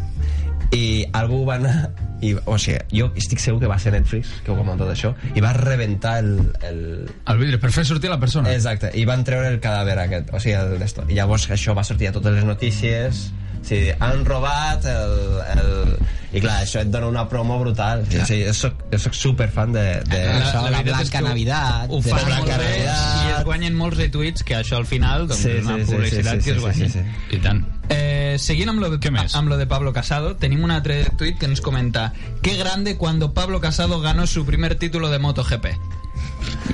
i 0.73 1.05
algú 1.13 1.43
va 1.45 1.55
anar 1.59 1.91
i, 2.23 2.31
o 2.45 2.55
sigui, 2.57 2.79
jo 2.95 3.09
estic 3.19 3.41
segur 3.43 3.59
que 3.59 3.67
va 3.67 3.75
ser 3.77 3.91
Netflix 3.93 4.29
que 4.45 4.51
ho 4.53 4.55
va 4.55 4.63
muntar 4.63 4.87
això 4.93 5.11
i 5.35 5.41
va 5.43 5.51
rebentar 5.53 6.17
el, 6.23 6.31
el, 6.63 6.79
El 7.27 7.37
vidre, 7.41 7.59
per 7.59 7.71
fer 7.75 7.83
sortir 7.85 8.09
la 8.09 8.19
persona. 8.21 8.53
Exacte, 8.55 8.89
i 8.95 9.03
van 9.05 9.25
treure 9.27 9.49
el 9.51 9.59
cadàver 9.61 9.97
aquest, 10.05 10.31
o 10.33 10.39
sigui, 10.39 10.55
el. 10.55 11.09
I 11.11 11.17
llavors 11.19 11.49
això 11.51 11.75
va 11.75 11.83
sortir 11.83 12.07
a 12.09 12.13
totes 12.15 12.33
les 12.39 12.45
notícies, 12.47 13.25
sigui, 13.67 13.93
han 13.99 14.25
robat 14.27 14.85
el, 14.89 15.15
el... 15.55 15.97
I 16.33 16.41
clar, 16.41 16.63
això 16.63 16.81
et 16.81 16.89
dona 16.89 17.05
una 17.11 17.27
promo 17.29 17.59
brutal. 17.61 18.01
Sí, 18.09 18.17
sí, 18.25 18.39
jo 18.41 18.53
soc, 18.57 18.79
jo 18.89 18.97
soc 19.03 19.13
superfan 19.13 19.75
de... 19.75 19.83
de... 20.09 20.21
Això, 20.39 20.63
la 20.65 20.79
veritat 20.79 21.03
és 21.05 21.11
Blanca 21.11 21.21
Navidad, 21.27 21.91
ho 21.93 21.99
de 22.01 22.09
fan 22.09 22.25
Blanca 22.25 22.55
molt 22.55 22.63
bé 22.63 22.71
Navidad. 22.71 23.13
i 23.13 23.35
es 23.35 23.45
guanyen 23.45 23.77
molts 23.77 23.99
retweets 24.01 24.47
que 24.47 24.57
això 24.57 24.79
al 24.81 24.87
final 24.89 25.27
doncs, 25.29 25.43
Sí, 25.45 25.51
és 25.59 25.67
una 25.67 25.77
sí, 25.77 25.85
sí, 25.85 25.91
publicitat 25.93 26.33
sí, 26.33 26.41
sí, 26.41 26.49
que 26.49 26.55
es 26.55 26.57
sí, 26.57 26.63
guanya 26.65 26.89
sí, 26.89 27.03
sí. 27.03 27.37
I 27.37 27.41
tant. 27.45 27.61
Eh, 27.93 28.35
seguint 28.41 28.73
amb 28.73 28.81
lo, 28.81 28.89
de, 28.89 29.11
amb 29.21 29.51
lo 29.51 29.57
de 29.61 29.67
Pablo 29.69 29.93
Casado, 29.93 30.33
tenim 30.41 30.63
un 30.65 30.73
altre 30.73 31.03
tuit 31.19 31.37
que 31.37 31.45
ens 31.51 31.61
comenta 31.61 32.13
Qué 32.41 32.55
grande 32.57 32.97
cuando 32.97 33.33
Pablo 33.33 33.61
Casado 33.61 34.01
ganó 34.01 34.25
su 34.25 34.45
primer 34.45 34.75
título 34.75 35.09
de 35.11 35.19
MotoGP. 35.19 35.67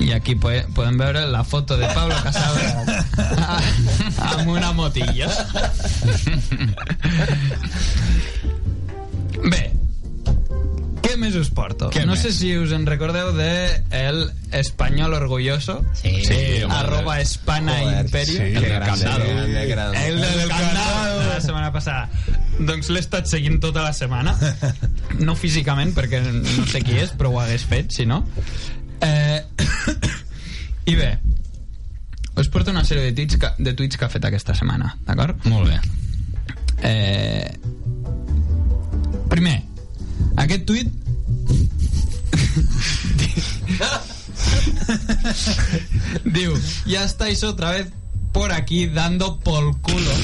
I 0.00 0.12
aquí 0.16 0.34
po- 0.38 0.50
podem 0.74 0.96
veure 0.98 1.26
la 1.28 1.42
foto 1.44 1.76
de 1.76 1.86
Pablo 1.94 2.14
Casado 2.22 2.58
amb 4.30 4.48
una 4.48 4.72
motilla. 4.72 5.28
Bé, 9.40 9.60
què 11.04 11.14
més 11.20 11.36
us 11.38 11.50
porto? 11.54 11.88
Què 11.94 12.04
no 12.06 12.12
més? 12.14 12.22
sé 12.26 12.32
si 12.36 12.50
us 12.60 12.72
en 12.76 12.84
recordeu 12.88 13.32
de 13.36 13.50
el 13.96 14.22
Español 14.56 15.14
Orgulloso. 15.16 15.78
Sí. 16.00 16.12
Sí, 16.26 16.40
arroba 16.68 17.20
Espana 17.20 17.78
Joder, 17.80 18.04
Imperio. 18.06 18.34
sí, 18.36 18.42
el 18.42 18.64
el 18.64 18.80
candado. 18.84 19.24
grande. 19.68 20.06
El 20.08 20.20
del 20.20 20.48
candado 20.48 21.20
de 21.20 21.26
la 21.26 21.40
setmana 21.40 21.72
passada. 21.72 22.08
Doncs 22.60 22.90
l'he 22.92 23.00
estat 23.00 23.26
seguint 23.30 23.60
tota 23.60 23.82
la 23.88 23.92
setmana. 23.96 24.36
No 25.20 25.34
físicament, 25.36 25.90
perquè 25.92 26.20
no 26.22 26.64
sé 26.70 26.80
qui 26.86 26.94
és, 26.96 27.10
però 27.18 27.28
ho 27.34 27.40
hagués 27.42 27.64
fet, 27.68 27.90
si 27.92 28.06
no. 28.08 28.22
Eh, 29.00 29.44
I 30.90 30.94
bé, 30.96 31.18
us 32.36 32.48
porto 32.48 32.70
una 32.70 32.84
sèrie 32.84 33.04
de 33.10 33.16
tuits 33.16 33.36
que, 33.40 33.48
de 33.58 33.74
tuits 33.76 33.96
que 33.96 34.04
ha 34.06 34.12
fet 34.12 34.24
aquesta 34.28 34.54
setmana, 34.58 34.96
d'acord? 35.06 35.36
Molt 35.50 35.68
bé. 35.70 35.78
Eh, 36.88 37.50
primer, 39.30 39.58
aquest 40.40 40.64
tuit 40.68 40.88
diu 46.24 46.56
ya 46.88 47.04
estáis 47.04 47.44
otra 47.44 47.72
vez 47.72 47.88
por 48.32 48.52
aquí 48.52 48.86
dando 48.86 49.38
por 49.40 49.80
culo 49.80 50.14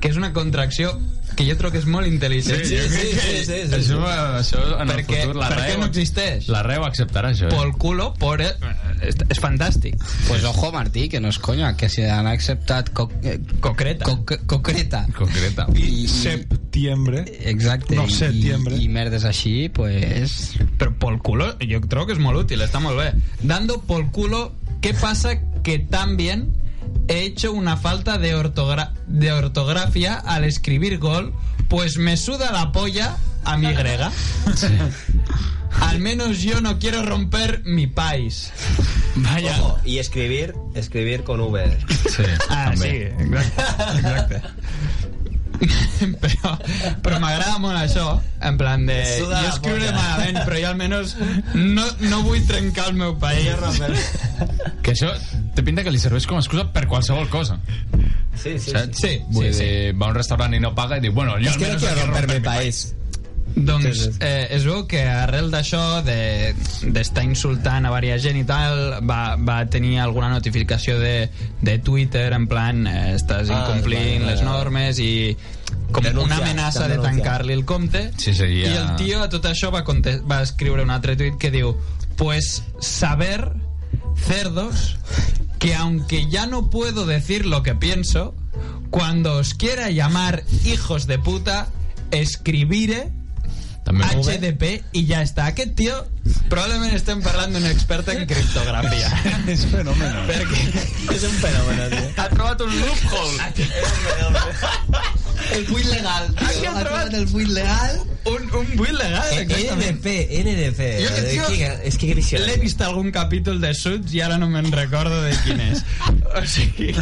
que 0.00 0.08
és 0.12 0.16
una 0.16 0.32
contracció 0.32 0.92
que 1.38 1.44
jo 1.46 1.54
trobo 1.54 1.70
que 1.76 1.78
és 1.78 1.86
molt 1.86 2.08
intel·ligent. 2.10 2.64
Sí, 2.66 2.80
sí, 2.82 2.88
sí, 2.90 3.10
sí, 3.14 3.34
sí, 3.46 3.58
sí. 3.68 3.74
Això, 3.76 3.98
això 4.40 4.62
en 4.74 4.88
el 4.90 4.96
Perquè, 4.96 5.20
futur 5.22 5.36
la 5.38 5.50
per 5.52 5.60
què 5.60 5.68
REU... 5.70 5.80
no 5.84 5.86
existeix? 5.86 6.48
La 6.50 6.64
REU 6.66 6.82
acceptarà 6.88 7.30
això. 7.30 7.46
Eh? 7.46 7.54
Por 7.54 7.70
culo, 7.78 8.08
por... 8.18 8.42
És, 8.42 9.14
és 9.30 9.38
fantàstic. 9.38 9.94
Pues 10.26 10.42
ojo, 10.48 10.72
Martí, 10.74 11.06
que 11.12 11.20
no 11.22 11.30
és 11.30 11.38
conya, 11.38 11.70
que 11.78 11.86
si 11.92 12.02
han 12.02 12.26
acceptat 12.26 12.90
co 12.90 13.06
eh, 13.22 13.36
Concreta. 13.62 14.08
co 14.10 14.18
concreta. 14.50 15.04
Concreta. 15.14 15.68
I, 15.78 15.86
i, 16.02 16.08
Septiembre. 16.10 17.22
exacte, 17.46 17.94
No, 17.94 18.08
i, 18.10 18.10
septiembre. 18.18 18.74
i, 18.74 18.88
i 18.88 18.88
merdes 18.90 19.22
així, 19.28 19.68
pues... 19.70 20.56
Però 20.78 20.90
por 20.98 21.20
culo, 21.22 21.52
jo 21.62 21.78
trobo 21.86 22.10
que 22.10 22.18
és 22.18 22.22
molt 22.22 22.42
útil, 22.42 22.66
està 22.66 22.82
molt 22.82 22.98
bé. 22.98 23.12
Dando 23.46 23.78
por 23.86 24.10
culo, 24.10 24.56
¿qué 24.82 24.94
pasa 24.94 25.38
que 25.62 25.78
también 25.78 26.48
he 27.08 27.24
hecho 27.24 27.52
una 27.52 27.76
falta 27.76 28.18
de, 28.18 28.34
ortogra 28.34 28.92
de 29.06 29.32
ortografía 29.32 30.14
al 30.14 30.44
escribir 30.44 30.98
gol? 30.98 31.32
Pues 31.68 31.98
me 31.98 32.16
suda 32.16 32.52
la 32.52 32.72
polla 32.72 33.16
a 33.44 33.56
mi 33.56 33.72
grega. 33.72 34.10
Al 35.80 36.00
menos 36.00 36.40
yo 36.40 36.60
no 36.60 36.78
quiero 36.78 37.02
romper 37.02 37.62
mi 37.64 37.86
país. 37.86 38.50
Vaya. 39.16 39.56
Ojo, 39.60 39.78
y 39.84 39.98
escribir, 39.98 40.54
escribir 40.74 41.24
con 41.24 41.40
V. 41.40 41.78
Sí, 42.08 42.22
Ah, 42.48 42.72
sí, 42.74 42.80
també. 43.16 43.38
exacte. 43.96 44.42
però 46.22 46.52
però 47.02 47.18
m'agrada 47.22 47.58
molt 47.62 47.78
això 47.80 48.06
en 48.46 48.58
plan 48.60 48.84
de 48.86 48.98
Suda 49.18 49.40
jo 49.42 49.56
polla. 49.64 49.92
malament 49.96 50.38
però 50.46 50.60
jo 50.62 50.68
almenys 50.70 51.14
no, 51.54 51.86
no 52.06 52.20
vull 52.26 52.44
trencar 52.46 52.88
el 52.92 52.98
meu 53.00 53.16
país 53.18 53.48
Que 54.82 54.92
això 54.94 55.10
te 55.56 55.64
pinta 55.66 55.82
que 55.84 55.90
li 55.92 55.98
serveix 56.00 56.26
com 56.30 56.38
a 56.38 56.42
excusa 56.44 56.64
per 56.72 56.86
qualsevol 56.88 57.26
cosa. 57.28 57.58
Sí, 58.38 58.54
sí, 58.54 58.58
sí. 58.58 58.70
Saps? 58.70 59.00
Sí, 59.02 59.10
Vull 59.34 59.50
sí, 59.52 59.64
dir, 59.66 59.96
va 59.98 60.06
a 60.06 60.12
un 60.14 60.16
restaurant 60.16 60.54
i 60.54 60.60
no 60.62 60.70
paga 60.76 60.96
i 61.00 61.02
diu, 61.04 61.12
bueno, 61.12 61.34
jo 61.42 61.50
Es 61.50 61.56
que 61.58 61.66
no 61.66 61.74
almenys 61.74 61.82
quiero 61.82 61.96
aquí 62.00 62.06
romper 62.06 62.28
mi 62.28 62.34
mi 62.38 62.44
país. 62.46 62.94
Doncs 63.56 63.84
Sí, 63.84 64.04
sí. 64.04 64.10
eh, 64.20 64.48
es 64.50 64.64
veu 64.64 64.86
que 64.86 65.02
arrel 65.02 65.50
d'això, 65.50 66.02
de- 66.04 66.54
d'estar 66.92 67.24
insultant 67.24 67.86
a 67.86 67.90
varia 67.90 68.18
gent 68.18 68.36
i 68.38 68.44
tal, 68.44 69.00
va, 69.08 69.36
va 69.36 69.64
tenir 69.66 69.98
alguna 69.98 70.28
notificació 70.30 70.98
de, 71.00 71.30
de 71.62 71.78
Twitter 71.78 72.32
en 72.32 72.46
plan, 72.46 72.86
eh, 72.86 73.14
estàs 73.16 73.50
Ah, 73.50 73.58
incomplint 73.66 74.22
vale, 74.22 74.32
les 74.34 74.42
normes 74.42 74.98
i 75.02 75.36
com 75.92 76.04
una 76.22 76.36
amenaça 76.36 76.86
de 76.88 76.98
tancar-li 76.98 77.52
el 77.52 77.64
compte. 77.64 78.10
Sí, 78.16 78.34
seria- 78.34 78.68
i 78.70 78.76
el 78.76 78.94
tio 78.96 79.22
a 79.22 79.28
tot 79.28 79.44
això 79.46 79.72
va, 79.74 79.82
va 80.28 80.42
escriure 80.42 80.82
un 80.82 80.90
altre 80.90 81.16
tuit 81.16 81.36
que 81.38 81.50
diu 81.50 81.74
pues 82.16 82.62
saber 82.80 83.52
cerdos 84.16 84.96
que 85.58 85.74
aunque 85.74 86.28
ya 86.30 86.46
no 86.46 86.70
puedo 86.70 87.06
decir 87.06 87.46
lo 87.46 87.62
que 87.62 87.74
pienso 87.74 88.34
cuando 88.90 89.34
os 89.34 89.54
quiera 89.54 89.90
llamar 89.90 90.44
hijos 90.64 91.06
de 91.06 91.18
puta 91.18 91.68
escribiré 92.10 93.10
També 93.88 94.04
HDP 94.20 94.68
i 95.00 95.02
ja 95.08 95.22
està. 95.24 95.46
Aquest 95.52 95.72
tio 95.78 95.94
probablement 96.52 96.92
estem 96.92 97.22
parlant 97.24 97.54
d'un 97.56 97.64
expert 97.70 98.08
en 98.12 98.26
criptografia. 98.28 99.08
És 99.54 99.64
fenomenal. 99.70 100.26
Perquè 100.28 100.60
És 101.16 101.24
un 101.24 101.36
fenómeno, 101.40 101.88
tío. 101.94 102.10
ha 102.20 102.28
trobat 102.34 102.60
un 102.66 102.74
loophole. 102.82 103.36
El 105.54 105.64
buit 105.70 105.86
legal, 105.86 106.26
Aquí 106.36 106.58
tio. 106.60 106.68
ha 106.70 106.74
Ha 106.76 106.82
trobat- 106.84 107.14
el 107.14 107.24
buit 107.30 107.48
legal. 107.48 108.00
Un, 108.28 108.42
un 108.58 108.66
buit 108.76 108.92
legal, 108.92 109.24
Eh, 109.32 109.40
exactament. 109.46 109.96
NDP, 109.96 110.06
NDP. 110.42 110.88
Jo 111.06 111.14
que, 111.14 111.22
tio, 111.30 111.44
Eh, 111.48 111.80
És 111.88 111.96
que 111.96 112.12
visió. 112.14 112.38
L'he 112.44 112.56
vist 112.60 112.80
algun 112.84 113.08
capítol 113.14 113.60
de 113.62 113.72
Suits 113.74 114.12
i 114.12 114.20
ara 114.20 114.36
no 114.36 114.48
me'n 114.52 114.68
recordo 114.72 115.22
de 115.22 115.32
quin 115.46 115.60
és. 115.70 115.80
O 116.36 116.44
sigui... 116.44 116.92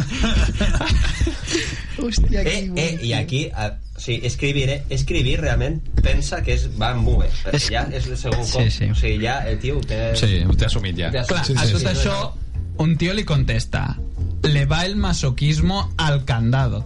Hòstia, 1.97 2.41
Eh, 2.45 2.71
eh, 2.75 2.99
i 3.01 3.13
aquí, 3.13 3.45
eh, 3.51 3.71
sí, 3.97 4.19
escribir, 4.23 4.69
eh, 4.69 4.83
escribir 4.89 5.39
realment 5.41 5.79
pensa 6.03 6.41
que 6.45 6.53
és, 6.53 6.67
va 6.79 6.91
amb 6.95 7.07
V, 7.07 7.25
perquè 7.43 7.55
És- 7.57 7.69
ja 7.73 7.85
és 7.91 8.05
el 8.07 8.17
segon 8.17 8.45
Sí, 8.45 8.51
cop. 8.53 8.69
sí. 8.69 8.89
O 8.91 8.95
sigui, 8.95 9.19
ja 9.25 9.39
el 9.49 9.57
tio 9.59 9.79
té... 9.81 10.15
Sí, 10.15 10.43
ho 10.47 10.53
té 10.55 10.65
assumit 10.69 10.95
ja. 10.97 11.09
Té 11.11 11.23
Clar, 11.27 11.43
Sí, 11.45 11.53
a 11.57 11.65
sí, 11.65 11.73
tot 11.73 11.81
sí. 11.81 11.87
això, 11.95 12.17
un 12.83 12.95
tio 12.97 13.13
li 13.17 13.23
contesta 13.25 13.97
le 14.43 14.65
va 14.69 14.85
el 14.85 14.95
masoquismo 14.95 15.91
al 15.97 16.23
candado. 16.25 16.85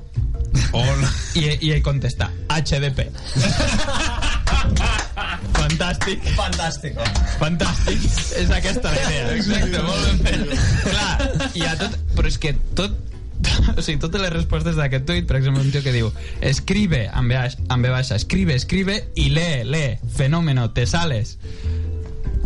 I, 1.35 1.45
i 1.67 1.71
ell 1.71 1.81
contesta 1.83 2.29
HDP. 2.49 3.05
Fantàstic. 5.55 6.23
Fantàstic. 6.37 6.97
Fantàstic. 7.39 8.03
És 8.41 8.51
aquesta 8.55 8.91
la 8.91 9.03
idea. 9.05 9.27
Exacte, 9.35 9.81
molt 9.85 10.03
ben 10.07 10.19
fet. 10.25 10.41
Clar, 10.87 11.13
i 11.59 11.65
a 11.67 11.75
tot... 11.79 11.95
Però 12.17 12.31
és 12.31 12.37
que 12.41 12.53
tot... 12.77 12.97
O 13.77 13.81
sigui, 13.81 13.99
totes 14.01 14.21
les 14.21 14.33
respostes 14.33 14.75
d'aquest 14.77 15.05
tuit, 15.07 15.27
per 15.27 15.37
exemple, 15.39 15.63
un 15.63 15.71
tio 15.73 15.81
que 15.85 15.93
diu 15.95 16.11
escribe, 16.45 17.07
amb 17.07 17.31
B, 17.31 17.33
amb 17.69 17.85
B 17.85 17.93
baixa, 17.93 18.15
escribe, 18.19 18.55
escribe 18.57 18.95
i 19.15 19.29
lee, 19.33 19.63
lee, 19.67 19.97
fenómeno, 20.17 20.71
te 20.75 20.85
sales. 20.89 21.37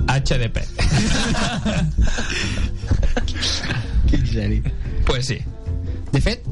HDP. 0.05 0.57
Quin 4.09 4.25
geni. 4.25 4.61
Pues 5.05 5.25
sí. 5.25 5.39
De 6.11 6.21
fet, 6.21 6.43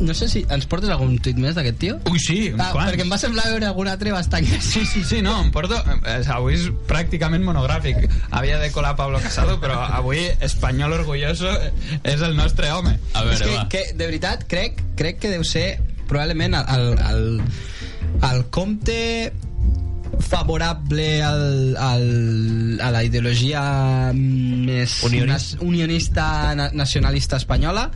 no 0.00 0.14
sé 0.14 0.26
si 0.28 0.40
ens 0.50 0.66
portes 0.66 0.90
algun 0.90 1.18
tuit 1.22 1.36
més 1.38 1.54
d'aquest 1.54 1.78
tio? 1.78 1.98
Ui, 2.10 2.18
sí, 2.18 2.50
uns 2.52 2.60
Ah, 2.64 2.70
quants. 2.72 2.90
perquè 2.92 3.04
em 3.06 3.12
va 3.12 3.18
semblar 3.18 3.44
veure 3.52 3.66
algun 3.68 3.88
altre 3.88 4.12
bastant 4.12 4.44
Sí, 4.60 4.84
sí, 4.84 5.04
sí, 5.04 5.20
no, 5.22 5.36
em 5.44 5.50
porto... 5.54 5.76
eh, 6.04 6.20
Avui 6.34 6.54
és 6.58 6.66
pràcticament 6.88 7.44
monogràfic. 7.46 8.08
Havia 8.30 8.58
de 8.58 8.72
colar 8.74 8.96
Pablo 8.96 9.20
Casado, 9.22 9.60
però 9.62 9.78
avui 9.86 10.24
espanyol 10.40 10.92
orgulloso 10.98 11.48
és 12.02 12.20
el 12.20 12.34
nostre 12.36 12.72
home. 12.72 12.98
A 13.14 13.22
és 13.22 13.38
veure, 13.38 13.44
que, 13.44 13.56
va. 13.56 13.68
que, 13.68 13.84
de 13.94 14.04
veritat, 14.10 14.44
crec, 14.50 14.82
crec 14.98 15.20
que 15.22 15.30
deu 15.30 15.44
ser 15.46 15.78
probablement 16.08 16.54
el, 16.64 16.90
el, 16.98 17.42
el 18.32 18.44
compte 18.50 19.32
favorable 20.20 21.22
al, 21.22 21.76
al, 21.76 22.78
a 22.80 22.90
la 22.90 23.02
ideologia 23.04 23.62
més 24.14 25.00
Unionista. 25.02 25.32
nas- 25.32 25.56
unionista 25.60 26.26
na, 26.54 26.68
nacionalista 26.72 27.36
espanyola 27.36 27.90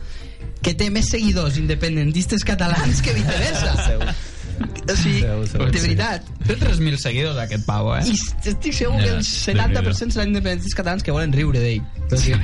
que 0.61 0.73
té 0.75 0.89
més 0.91 1.07
seguidors 1.11 1.57
independentistes 1.61 2.43
catalans 2.47 3.01
que 3.01 3.13
viceversa. 3.15 3.73
o 4.89 4.95
sigui, 4.97 5.21
Seu, 5.21 5.45
seu, 5.47 5.65
de 5.71 5.79
sí. 5.79 5.85
veritat. 5.87 6.25
Té 6.47 6.57
3.000 6.59 6.97
seguidors, 6.99 7.37
aquest 7.39 7.65
pavo, 7.67 7.93
eh? 7.95 8.01
I 8.09 8.15
estic 8.51 8.75
segur 8.75 8.97
que 8.99 9.11
el 9.13 9.21
70% 9.23 10.11
seran 10.17 10.33
independentistes 10.33 10.75
catalans 10.75 11.05
que 11.05 11.15
volen 11.15 11.31
riure 11.35 11.61
d'ell. 11.63 11.83
O 12.11 12.19
sigui, 12.19 12.39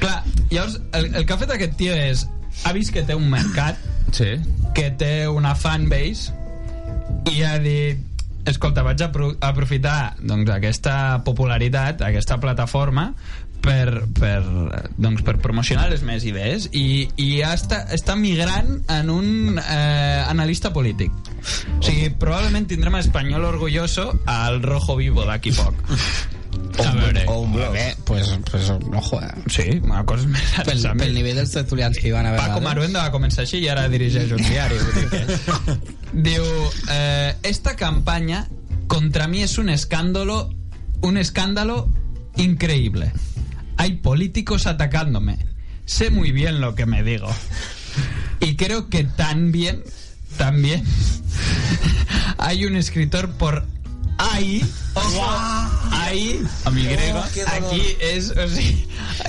Clar, 0.00 0.22
llavors, 0.50 0.78
el, 0.96 1.10
el 1.14 1.26
que 1.26 1.34
ha 1.36 1.40
fet 1.42 1.52
aquest 1.56 1.76
tio 1.80 1.96
és... 1.96 2.26
Ha 2.64 2.72
vist 2.76 2.92
que 2.92 3.02
té 3.06 3.14
un 3.16 3.28
mercat, 3.30 3.78
Sí. 4.12 4.32
que 4.74 4.88
té 4.98 5.28
una 5.30 5.52
fanbase, 5.54 6.32
i 7.30 7.42
ha 7.46 7.58
dit... 7.62 8.06
Escolta, 8.48 8.80
vaig 8.82 9.02
a 9.04 9.10
apro- 9.10 9.34
aprofitar 9.44 10.14
doncs, 10.24 10.48
aquesta 10.50 10.94
popularitat, 11.26 12.00
aquesta 12.06 12.38
plataforma, 12.40 13.10
per, 13.60 14.06
per, 14.16 14.40
doncs, 14.96 15.22
per 15.26 15.36
promocionar 15.42 15.88
les 15.92 16.02
meves 16.06 16.24
idees 16.28 16.68
i, 16.72 17.08
i 17.20 17.28
ja 17.40 17.52
està, 17.56 17.84
està 17.94 18.16
migrant 18.18 18.80
en 18.92 19.12
un 19.12 19.60
eh, 19.60 20.24
analista 20.26 20.72
polític 20.72 21.12
o 21.12 21.82
sigui, 21.84 22.10
probablement 22.20 22.68
tindrem 22.70 23.00
espanyol 23.00 23.46
orgulloso 23.48 24.10
al 24.26 24.62
rojo 24.64 24.98
vivo 25.00 25.26
d'aquí 25.28 25.54
poc 25.56 25.74
A 26.80 26.92
veure. 26.94 27.24
O 27.28 27.40
un 27.40 27.52
blog. 27.52 27.72
bé, 27.72 27.94
pues, 28.04 28.26
pues 28.50 28.70
ojo, 28.70 29.20
eh. 29.20 29.28
sí, 29.48 29.80
una 29.82 30.04
cosa 30.04 30.26
més 30.26 30.42
Pel, 30.64 30.80
pel 30.98 31.14
nivell 31.14 31.38
dels 31.40 31.52
tertulians 31.54 31.98
que 31.98 32.08
hi 32.08 32.14
van 32.14 32.26
a 32.26 32.34
Paco. 32.36 32.60
Maruenda 32.64 33.04
va 33.04 33.12
començar 33.14 33.44
així 33.44 33.60
i 33.64 33.68
ara 33.70 33.86
dirigeix 33.92 34.32
un 34.34 34.42
diari. 34.42 34.78
vull 34.80 34.96
dir 34.96 35.08
que... 35.12 35.76
Diu, 36.26 36.46
eh, 36.90 37.36
esta 37.46 37.76
campaña 37.76 38.46
contra 38.88 39.28
mí 39.28 39.42
es 39.42 39.58
un 39.58 39.68
escándalo, 39.70 40.50
un 41.02 41.16
escándalo 41.16 41.88
increíble. 42.36 43.12
Hay 43.80 43.94
políticos 43.94 44.66
atacándome. 44.66 45.38
Sé 45.86 46.10
muy 46.10 46.32
bien 46.32 46.60
lo 46.60 46.74
que 46.74 46.84
me 46.84 47.02
digo. 47.02 47.34
Y 48.38 48.54
creo 48.56 48.90
que 48.90 49.04
también, 49.04 49.82
también 50.36 50.84
hay 52.36 52.66
un 52.66 52.76
escritor 52.76 53.30
por 53.30 53.64
ahí, 54.18 54.62
ojo, 54.92 55.24
ahí, 55.92 56.42
Amb 56.64 56.76
Y. 56.76 56.88
aquí 57.46 57.96
és, 58.00 58.30
o 58.30 58.46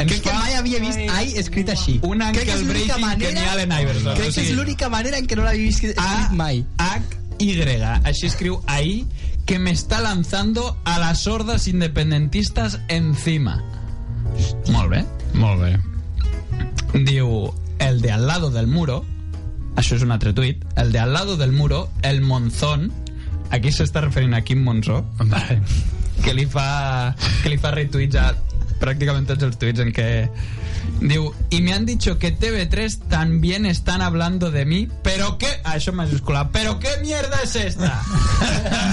Crec 0.06 0.22
que 0.22 0.34
mai 0.34 0.54
havia 0.60 0.80
vist 0.84 1.00
ai 1.00 1.32
escrit 1.40 1.70
així. 1.72 2.00
Un 2.04 2.20
que 2.20 2.44
l'única 2.44 2.98
Breaking 2.98 3.20
que 3.20 3.34
ni 3.34 3.40
Allen 3.40 3.72
Iverson. 3.72 4.16
Crec 4.16 4.20
O 4.20 4.22
que 4.22 4.28
és 4.28 4.36
sigui, 4.36 4.56
l'única 4.60 4.90
manera 4.90 5.18
en 5.18 5.28
què 5.28 5.40
no 5.40 5.48
l'havia 5.48 5.64
vist 5.64 5.80
escrit 5.80 6.00
A 6.00 6.28
mai. 6.36 6.66
H 6.78 7.20
Y, 7.40 7.56
així 8.04 8.28
escriu 8.28 8.62
ahí 8.68 9.08
que 9.46 9.60
me 9.60 9.72
está 9.72 10.02
lanzando 10.02 10.78
a 10.84 11.00
las 11.00 11.26
hordas 11.26 11.68
independentistas 11.68 12.80
encima. 12.90 13.64
Molt 14.72 14.92
bé. 14.92 15.04
Molt 15.34 15.62
bé. 15.62 15.72
Diu, 17.06 17.52
el 17.80 18.02
de 18.02 18.12
al 18.12 18.28
lado 18.28 18.52
del 18.52 18.68
muro, 18.68 19.02
això 19.76 19.96
és 19.98 20.04
un 20.06 20.12
altre 20.12 20.34
tuit, 20.38 20.64
el 20.78 20.92
de 20.92 21.00
al 21.00 21.14
lado 21.14 21.38
del 21.38 21.52
muro, 21.52 21.90
el 22.04 22.22
Monzón, 22.22 22.92
aquí 23.50 23.72
s'està 23.72 24.04
referint 24.06 24.36
a 24.36 24.44
Quim 24.46 24.64
Monzó, 24.64 25.02
Vale. 25.22 25.62
que 26.24 26.34
li 26.38 26.46
fa, 26.46 27.16
que 27.42 27.50
li 27.50 27.58
fa 27.58 27.72
retuits 27.74 28.20
a 28.20 28.32
prácticamente 28.82 29.36
tots 29.36 29.52
els 29.52 29.62
tuits 29.62 29.82
en 29.84 29.92
què 29.94 30.10
diu, 31.02 31.34
y 31.50 31.62
me 31.62 31.74
han 31.74 31.86
dicho 31.86 32.18
que 32.18 32.38
TV3 32.38 33.08
también 33.08 33.66
están 33.66 34.02
hablando 34.02 34.52
de 34.52 34.66
mí, 34.66 34.88
pero 35.04 35.38
qué, 35.38 35.48
ah, 35.64 35.78
eso 35.78 35.92
en 35.92 35.98
mayúscula, 35.98 36.50
pero 36.52 36.80
qué 36.80 36.90
mierda 37.02 37.42
es 37.44 37.56
esta? 37.56 38.02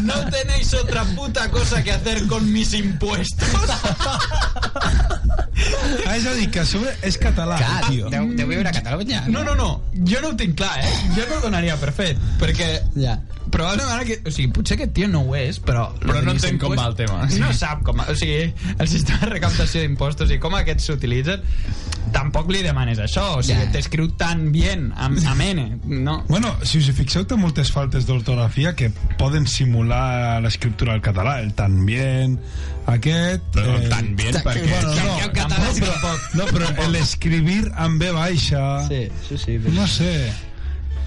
¿No 0.02 0.14
tenéis 0.30 0.72
otra 0.74 1.04
puta 1.04 1.50
cosa 1.50 1.82
que 1.82 1.92
hacer 1.92 2.26
con 2.26 2.50
mis 2.52 2.74
impuestos? 2.74 3.48
Ah, 6.06 6.16
és 6.16 6.26
a 6.26 6.32
dir, 6.34 6.48
que 6.50 6.60
a 6.60 6.66
sobre 6.66 6.92
és 7.06 7.16
català, 7.20 7.56
Clar, 7.60 7.88
tio. 7.90 8.08
deu, 8.10 8.28
deu 8.38 8.46
viure 8.50 8.68
a 8.68 8.72
Catalunya. 8.74 9.24
No, 9.28 9.42
no, 9.46 9.54
no, 9.58 9.68
jo 10.06 10.20
no 10.22 10.32
ho 10.32 10.36
tinc 10.38 10.56
clar, 10.58 10.78
eh? 10.82 10.92
Jo 11.16 11.26
no 11.30 11.38
ho 11.38 11.42
donaria 11.44 11.76
per 11.80 11.92
fet, 11.92 12.18
perquè 12.40 12.68
Ja. 12.98 13.18
probablement 13.50 13.90
ara 13.94 14.04
que... 14.04 14.18
O 14.26 14.30
sigui, 14.34 14.50
potser 14.52 14.76
aquest 14.78 14.92
tio 14.96 15.08
no 15.08 15.22
ho 15.26 15.34
és, 15.38 15.58
però... 15.60 15.88
Però 16.02 16.20
no 16.24 16.34
entenc 16.34 16.60
com 16.62 16.74
va 16.76 16.86
el 16.90 16.96
tema, 16.98 17.22
sí. 17.30 17.40
No 17.42 17.52
sap 17.56 17.82
com... 17.86 18.00
O 18.04 18.14
sigui, 18.18 18.52
el 18.78 18.88
sistema 18.90 19.20
de 19.26 19.30
recaptació 19.34 19.82
d'impostos 19.84 20.30
i 20.34 20.38
com 20.42 20.54
aquests 20.58 20.90
s'utilitzen, 20.90 21.42
tampoc 22.14 22.50
li 22.52 22.62
demanes 22.64 22.98
això. 23.04 23.26
O 23.38 23.42
sigui, 23.42 23.58
Ja. 23.66 23.70
t'escriu 23.72 24.08
tan 24.20 24.50
bien, 24.52 24.90
amb, 24.96 25.18
amb 25.26 25.40
N, 25.48 25.68
no? 25.84 26.22
Bueno, 26.28 26.54
si 26.62 26.78
us 26.82 26.88
hi 26.88 26.96
fixeu, 26.96 27.24
té 27.28 27.36
moltes 27.36 27.72
faltes 27.74 28.06
d'ortografia 28.08 28.74
que 28.76 28.90
poden 29.18 29.46
simular 29.48 30.40
l'escriptura 30.44 30.92
al 30.94 31.02
català. 31.04 31.38
El 31.42 31.54
tan 31.54 31.84
bien, 31.86 32.38
aquest... 32.94 33.42
Però 33.54 33.78
tan 33.88 34.14
bien, 34.16 34.32
ta- 34.34 34.42
perquè- 34.46 34.68
Bueno, 34.68 34.94
no, 35.04 35.16
en 35.24 35.32
català 35.36 35.72
sí 35.74 35.80
però, 35.84 35.94
tampoc. 36.00 36.34
no, 36.34 36.46
però 36.52 36.88
l'escrivir 36.92 37.62
amb 37.76 38.00
B 38.02 38.10
baixa... 38.16 38.62
Sí, 38.88 39.08
sí, 39.28 39.38
sí. 39.44 39.58
No 39.68 39.86
sé. 39.86 40.12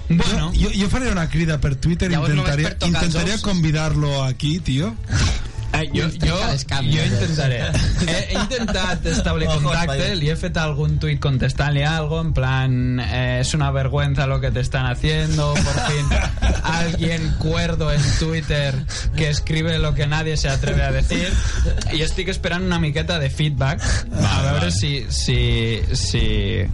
Bueno, 0.08 0.50
Jo, 0.52 0.68
jo 0.74 0.88
faré 0.92 1.10
una 1.12 1.28
crida 1.30 1.58
per 1.60 1.74
Twitter, 1.76 2.10
Llavors 2.10 2.34
intentaria, 2.34 2.76
intentaria 2.86 3.38
convidar-lo 3.40 4.22
aquí, 4.24 4.58
tio. 4.60 4.94
Eh, 5.72 5.88
jo, 5.94 6.04
Ens 6.04 6.18
jo, 6.20 6.36
jo 6.36 7.00
eh? 7.00 7.06
intentaré. 7.06 7.60
He, 8.06 8.16
he 8.28 8.36
intentat 8.36 9.06
establir 9.08 9.48
contacte, 9.48 10.10
li 10.18 10.28
he 10.28 10.36
fet 10.36 10.58
algún 10.60 10.98
tuit 11.00 11.20
contestant-li 11.22 11.84
algo, 11.88 12.20
en 12.20 12.32
plan, 12.36 13.00
eh, 13.00 13.38
es 13.40 13.54
una 13.54 13.70
vergüenza 13.72 14.26
lo 14.26 14.40
que 14.40 14.50
te 14.50 14.60
están 14.60 14.86
haciendo, 14.86 15.54
por 15.54 15.80
fin 15.88 16.06
alguien 16.62 17.34
cuerdo 17.38 17.92
en 17.92 18.02
Twitter 18.18 18.74
que 19.16 19.30
escribe 19.30 19.78
lo 19.78 19.94
que 19.94 20.06
nadie 20.06 20.36
se 20.36 20.48
atreve 20.48 20.82
a 20.82 20.92
decir, 20.92 21.32
i 21.92 22.04
estic 22.04 22.28
esperant 22.28 22.68
una 22.68 22.78
miqueta 22.78 23.18
de 23.18 23.30
feedback, 23.30 23.82
a 24.12 24.42
veure 24.50 24.70
si... 24.70 25.06
si, 25.08 25.80
si 25.92 26.68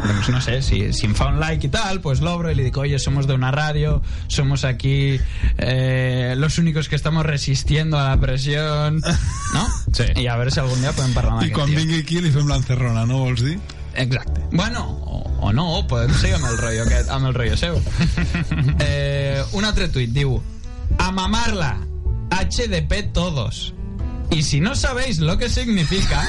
doncs 0.00 0.28
no 0.28 0.40
sé, 0.40 0.62
si, 0.62 0.92
si 0.92 1.06
em 1.06 1.14
fa 1.14 1.26
un 1.28 1.40
like 1.40 1.66
y 1.66 1.70
tal, 1.70 2.00
pues 2.00 2.20
lo 2.20 2.30
abro 2.30 2.50
y 2.50 2.54
le 2.54 2.64
digo, 2.64 2.80
oye, 2.82 2.98
somos 2.98 3.26
de 3.26 3.34
una 3.34 3.50
radio, 3.50 4.02
somos 4.28 4.64
aquí 4.64 5.20
eh, 5.58 6.34
los 6.36 6.58
únicos 6.58 6.88
que 6.88 6.96
estamos 6.96 7.24
resistiendo 7.26 7.98
a 7.98 8.08
la 8.10 8.20
presión, 8.20 9.00
¿no? 9.54 9.68
Sí. 9.92 10.04
I 10.16 10.26
a 10.28 10.36
veure 10.36 10.50
si 10.54 10.60
algun 10.60 10.80
dia 10.80 10.92
podem 10.94 11.12
parlar 11.12 11.32
amb 11.34 11.42
I 11.42 11.50
aquest 11.50 11.56
quan 11.58 11.68
tio. 11.70 11.78
vingui 11.80 12.00
aquí 12.04 12.20
li 12.22 12.30
fem 12.30 12.46
l'encerrona, 12.48 13.02
no 13.06 13.18
vols 13.24 13.42
dir? 13.42 13.56
Exacte. 13.98 14.44
Bueno, 14.52 14.84
o, 15.02 15.18
o 15.48 15.52
no, 15.52 15.66
podem 15.90 16.12
seguir 16.14 16.36
amb 16.38 16.46
el 16.46 16.56
rotllo 16.60 16.84
aquest, 16.86 17.10
amb 17.10 17.26
el 17.26 17.34
rotllo 17.34 17.56
seu. 17.58 17.80
Eh, 18.86 19.42
un 19.58 19.64
altre 19.66 19.88
tuit 19.90 20.10
diu 20.14 20.38
A 20.98 21.10
mamarla, 21.12 21.76
HDP 22.30 23.10
todos. 23.12 23.72
Y 24.30 24.42
si 24.44 24.60
no 24.60 24.74
sabéis 24.76 25.18
lo 25.18 25.36
que 25.38 25.48
significa, 25.48 26.22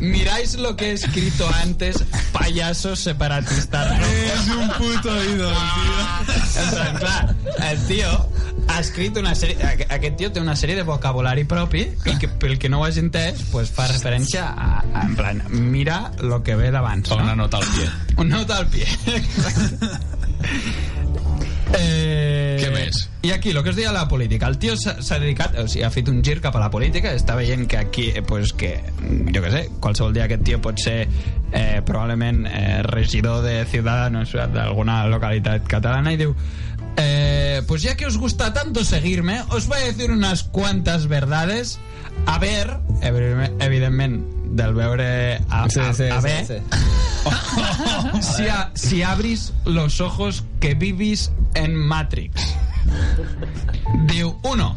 miráis 0.00 0.54
lo 0.56 0.74
que 0.76 0.90
he 0.90 0.92
escrito 0.92 1.48
antes, 1.62 2.02
payasos 2.32 2.98
separatistas. 2.98 3.92
És 4.02 4.48
un 4.50 4.68
puto 4.76 5.22
ídol, 5.24 5.54
tio. 5.54 6.62
En 6.62 6.70
plan, 6.70 6.96
clar, 6.98 7.36
el 7.70 7.78
tio 7.86 8.28
ha 8.68 8.80
escrit 8.80 9.16
una 9.16 9.34
sèrie... 9.38 9.56
aqu- 9.62 9.86
Aquest 9.94 10.16
tio 10.18 10.32
té 10.32 10.40
una 10.42 10.56
sèrie 10.58 10.74
de 10.76 10.82
vocabulari 10.82 11.44
propi 11.44 11.86
i 12.10 12.16
que, 12.18 12.26
pel 12.28 12.58
que 12.58 12.68
no 12.68 12.80
ho 12.80 12.84
hagi 12.88 12.98
entès, 13.04 13.42
pues, 13.52 13.70
fa 13.70 13.86
referència 13.90 14.48
a, 14.50 14.82
a, 14.82 15.02
en 15.06 15.14
plan, 15.16 15.42
mira 15.50 16.10
lo 16.20 16.42
que 16.42 16.56
ve 16.58 16.70
d'abans. 16.74 17.06
Fa 17.08 17.14
una 17.22 17.36
No? 17.36 17.44
nota 17.46 17.56
al 17.62 17.66
pie. 17.70 17.86
Una 18.16 18.36
nota 18.42 18.56
al 18.58 18.66
pie. 18.66 18.86
Eh, 21.78 22.58
Què 22.60 22.70
més? 22.74 23.08
I 23.22 23.30
aquí, 23.32 23.50
el 23.50 23.62
que 23.62 23.70
us 23.70 23.76
deia 23.78 23.92
la 23.94 24.08
política. 24.10 24.48
El 24.50 24.58
tio 24.58 24.74
s'ha 24.76 25.18
dedicat, 25.18 25.54
o 25.62 25.66
sigui, 25.70 25.84
ha 25.86 25.90
fet 25.94 26.08
un 26.10 26.22
gir 26.26 26.40
cap 26.42 26.56
a 26.58 26.62
la 26.62 26.70
política, 26.70 27.12
està 27.14 27.36
veient 27.38 27.68
que 27.70 27.78
aquí, 27.78 28.08
eh, 28.10 28.22
pues, 28.26 28.52
que, 28.52 28.74
jo 29.02 29.44
què 29.44 29.52
sé, 29.54 29.62
qualsevol 29.80 30.12
dia 30.16 30.26
aquest 30.26 30.44
tio 30.48 30.60
pot 30.64 30.80
ser 30.82 31.06
eh, 31.52 31.80
probablement 31.86 32.44
eh, 32.46 32.82
regidor 32.82 33.42
de 33.46 33.64
Ciudadanos 33.70 34.32
d'alguna 34.32 35.04
localitat 35.06 35.68
catalana 35.70 36.12
i 36.14 36.20
diu 36.20 36.34
eh, 36.96 37.62
pues 37.68 37.82
ya 37.82 37.96
que 37.96 38.06
os 38.06 38.18
gusta 38.18 38.52
tanto 38.52 38.84
seguirme, 38.84 39.40
os 39.50 39.66
voy 39.66 39.78
a 39.80 39.86
decir 39.86 40.10
unas 40.10 40.42
cuantas 40.42 41.06
verdades 41.06 41.78
a 42.26 42.38
ver, 42.38 42.78
evidentment, 43.02 44.22
del 44.52 44.74
veure 44.74 45.40
a, 45.48 45.68
Sí, 45.70 45.80
a, 45.80 45.92
sí, 45.94 46.04
a 46.04 46.20
sí, 46.20 46.26
ver, 46.26 46.46
sí. 46.46 46.54
si, 48.20 48.48
a- 48.48 48.70
si 48.74 49.02
abrís 49.02 49.52
los 49.64 50.00
ojos 50.00 50.44
que 50.60 50.74
vivís 50.74 51.30
en 51.54 51.74
Matrix. 51.74 52.40
Diu, 54.06 54.38
uno, 54.42 54.76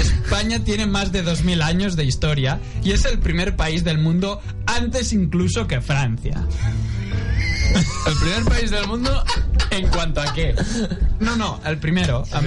España 0.00 0.58
tiene 0.60 0.86
más 0.86 1.12
de 1.12 1.22
2000 1.22 1.62
años 1.62 1.96
de 1.96 2.04
historia 2.04 2.58
y 2.82 2.92
es 2.92 3.04
el 3.04 3.18
primer 3.18 3.56
país 3.56 3.84
del 3.84 3.98
mundo 3.98 4.40
antes 4.66 5.12
incluso 5.12 5.66
que 5.66 5.80
Francia. 5.80 6.44
El 8.06 8.14
primer 8.16 8.44
país 8.44 8.70
del 8.70 8.86
mundo 8.86 9.24
en 9.70 9.88
cuanto 9.88 10.20
a 10.20 10.32
qué? 10.32 10.54
No, 11.20 11.36
no, 11.36 11.60
el 11.64 11.78
primero, 11.78 12.24
El, 12.34 12.46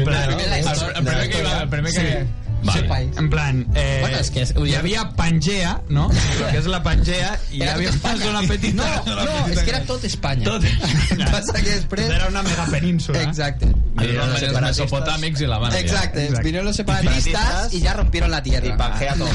història. 0.59 0.87
el 0.97 1.03
primer 1.05 1.29
que 1.29 1.39
iba, 1.39 1.61
el 1.63 1.69
primer 1.69 1.91
que... 1.93 1.99
Sí. 1.99 2.46
Vale. 2.63 2.81
Sí, 2.81 2.87
país. 2.87 3.17
en 3.17 3.29
plan, 3.29 3.65
eh, 3.75 3.99
Bueno, 4.01 4.17
és 4.17 4.29
que 4.31 4.41
és- 4.41 4.53
hi 4.57 4.73
havia 4.75 5.09
Pangea, 5.15 5.81
no? 5.89 6.09
Lo 6.39 6.47
que 6.51 6.57
és 6.57 6.65
la 6.65 6.81
Pangea, 6.83 7.39
i 7.51 7.57
hi 7.61 7.63
havia 7.63 7.91
tot 7.91 8.03
una 8.03 8.13
Espanya. 8.13 8.25
zona 8.25 8.41
petita. 8.47 8.83
No, 9.05 9.15
no, 9.25 9.47
és 9.47 9.59
que 9.59 9.69
era 9.69 9.81
tot 9.85 10.03
Espanya. 10.03 10.45
Tot. 10.45 10.63
Passa 11.31 11.53
que 11.61 11.69
després... 11.69 12.09
Era 12.09 12.27
una 12.27 12.43
megapenínsula. 12.43 13.21
Exacte. 13.21 13.73
Vinieron 13.97 14.29
los 14.29 14.61
mesopotàmics 14.61 15.41
i 15.41 15.47
la 15.47 15.57
van. 15.57 15.73
Exacte, 15.75 16.25
Exacte. 16.25 16.43
vinieron 16.43 16.65
los 16.67 16.75
separatistas 16.75 17.73
y 17.73 17.79
ya 17.81 17.93
rompieron 17.93 18.31
la 18.31 18.43
tierra. 18.43 18.67
Y 18.67 18.77
Pangea 18.77 19.15
todo. 19.15 19.29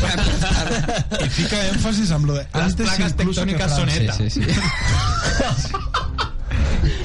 I 1.25 1.29
fica 1.31 1.57
èmfasis 1.69 2.11
amb 2.13 2.27
lo 2.27 2.35
de... 2.35 2.47
Que 2.47 3.11
tectónicas 3.11 3.71
son 3.77 3.89
Francia. 3.89 4.03
ETA. 4.03 4.15
Sí, 4.15 4.31
sí, 4.31 4.43
sí. 4.45 4.51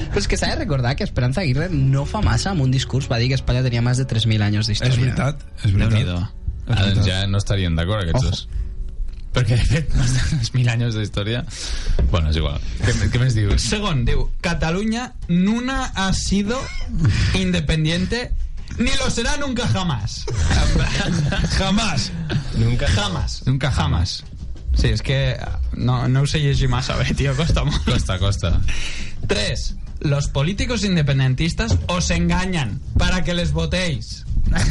Però 0.08 0.22
és 0.22 0.28
que 0.30 0.38
s'ha 0.40 0.50
de 0.52 0.60
recordar 0.60 0.94
que 0.96 1.06
Esperanza 1.06 1.42
Aguirre 1.42 1.68
no 1.72 2.04
fa 2.08 2.22
massa 2.24 2.52
amb 2.54 2.64
un 2.64 2.72
discurs 2.74 3.08
va 3.10 3.18
dir 3.20 3.30
que 3.32 3.38
Espanya 3.38 3.64
tenia 3.66 3.82
més 3.84 4.00
de 4.00 4.06
3.000 4.08 4.46
anys 4.48 4.70
d'història. 4.70 4.94
És 4.94 5.00
veritat, 5.02 5.44
és 5.62 5.74
veritat. 5.74 5.98
Déu-n'hi-do. 5.98 6.18
Ah, 6.68 6.80
doncs 6.84 7.06
ja 7.08 7.20
no 7.28 7.40
estarien 7.40 7.76
d'acord 7.78 8.04
aquests 8.04 8.24
dos. 8.24 8.46
Perquè, 9.36 9.58
de 9.60 9.66
fet, 9.68 9.94
més 9.94 10.12
de 10.16 10.24
2.000 10.40 10.72
anys 10.72 10.96
d'història... 10.98 11.44
Bueno, 12.10 12.32
és 12.32 12.40
igual. 12.40 12.58
Què, 12.82 12.94
què 13.12 13.20
més 13.20 13.36
dius? 13.36 13.60
Segon, 13.68 14.04
diu, 14.08 14.26
Cataluña 14.44 15.12
nunca 15.28 15.92
ha 15.94 16.12
sido 16.16 16.58
independiente 17.36 18.30
ni 18.78 18.90
lo 19.02 19.10
será 19.10 19.36
nunca 19.36 19.66
jamás. 19.66 20.24
Jamás. 21.58 22.12
Nunca. 22.54 22.86
Jamás. 22.88 23.42
Nunca 23.46 23.70
jamás. 23.72 24.24
Sí, 24.76 24.88
és 24.92 25.02
que 25.02 25.36
no, 25.74 26.06
no 26.06 26.22
ho 26.22 26.26
sé 26.26 26.38
llegir 26.38 26.68
massa 26.70 26.94
bé, 27.00 27.08
tio, 27.18 27.34
costa 27.34 27.64
molt. 27.66 27.82
Costa, 27.88 28.18
costa. 28.20 28.52
3. 29.26 29.64
Los 30.00 30.28
políticos 30.28 30.84
independentistas 30.84 31.76
os 31.88 32.10
engañan 32.10 32.80
para 32.98 33.24
que 33.24 33.34
les 33.34 33.52
votéis. 33.52 34.24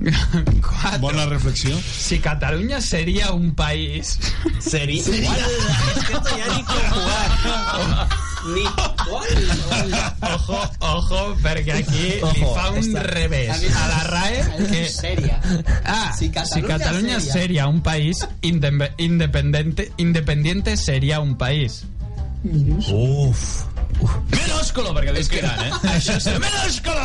4. 0.00 0.98
Bona 1.00 1.26
reflexió. 1.26 1.76
Si 1.80 2.20
Cataluña 2.20 2.80
sería 2.80 3.32
un 3.32 3.54
país... 3.54 4.18
Sería. 4.60 5.02
Igual, 5.06 5.38
es 5.96 6.04
que 6.04 6.12
esto 6.12 6.38
ya 6.38 6.56
ni 6.56 6.62
con 6.62 6.76
jugar. 6.76 8.08
Ni. 8.54 8.64
Ojo, 10.32 10.70
ojo, 10.80 11.36
perquè 11.42 11.72
aquí 11.82 11.98
li 11.98 12.22
Ojo, 12.22 12.54
fa 12.54 12.70
un 12.70 12.94
revés 12.94 13.50
a 13.74 13.88
la 13.88 14.02
RAE 14.04 14.44
que... 14.70 14.86
Sèria. 14.88 15.40
Ah, 15.84 16.12
Si 16.16 16.30
si 16.30 16.62
Cataluña 16.62 17.18
sería- 17.20 17.32
sería 17.32 17.66
un 17.66 17.82
país 17.82 18.26
independiente, 18.42 19.90
independiente 19.96 20.76
sería 20.76 21.18
un 21.20 21.36
país. 21.36 21.84
Uf. 22.44 23.64
Minúsculo, 24.58 24.90
perquè 24.90 25.12
eren, 25.38 25.60
eh? 25.68 25.76
Això 25.86 26.16
és, 26.18 26.24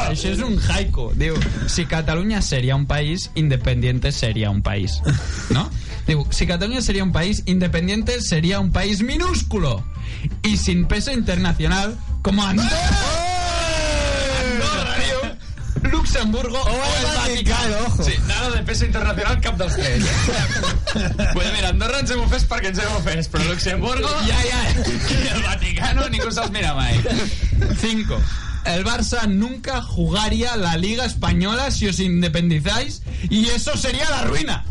Això 0.10 0.32
és 0.32 0.39
un 0.41 0.56
haiku. 0.58 1.12
Diu, 1.14 1.36
si 1.70 1.86
Cataluña 1.86 2.41
sería 2.41 2.76
un 2.76 2.88
país, 2.89 3.30
independiente 3.36 4.12
sería 4.12 4.49
un 4.49 4.64
país. 4.64 4.97
¿No? 5.51 5.70
Diu, 6.08 6.26
si 6.32 6.47
Cataluña 6.47 6.82
sería 6.82 7.04
un 7.04 7.12
país, 7.12 7.43
independiente 7.45 8.22
sería 8.22 8.60
un 8.60 8.72
país 8.72 9.04
minúsculo 9.04 9.86
y 10.41 10.58
sin 10.58 10.88
peso 10.88 11.12
internacional 11.12 11.95
como 12.24 12.43
Andorra. 12.43 13.22
Luxemburgo 15.91 16.61
o 16.61 16.69
el 16.73 17.17
Vaticano. 17.17 17.77
ojo. 17.88 18.03
Sí, 18.03 18.13
nada 18.27 18.49
de 18.51 18.63
peso 18.63 18.86
internacional 18.86 19.39
cap 19.41 19.57
dels 19.57 19.75
tres. 19.75 20.03
pues 21.34 21.47
mira, 21.53 21.69
Andorra 21.69 21.99
ens 21.99 22.11
hem 22.11 22.21
ofès 22.23 22.45
perquè 22.49 22.71
ens 22.71 22.79
hem 22.84 22.95
ofès, 22.99 23.29
però 23.31 23.43
Luxemburgo 23.49 24.09
Ja, 24.29 24.39
ja. 24.47 24.63
i 25.23 25.27
el 25.34 25.43
Vaticano 25.43 26.07
ningú 26.09 26.31
se'ls 26.31 26.51
mira 26.51 26.73
mai. 26.77 26.99
5. 27.81 28.21
el 28.65 28.86
Barça 28.86 29.27
nunca 29.27 29.81
jugaría 29.81 30.55
la 30.55 30.77
Liga 30.77 31.03
Española 31.05 31.69
si 31.69 31.88
os 31.89 31.99
independizáis 31.99 33.01
y 33.29 33.49
eso 33.49 33.75
sería 33.75 34.09
la 34.09 34.23
ruïna. 34.23 34.63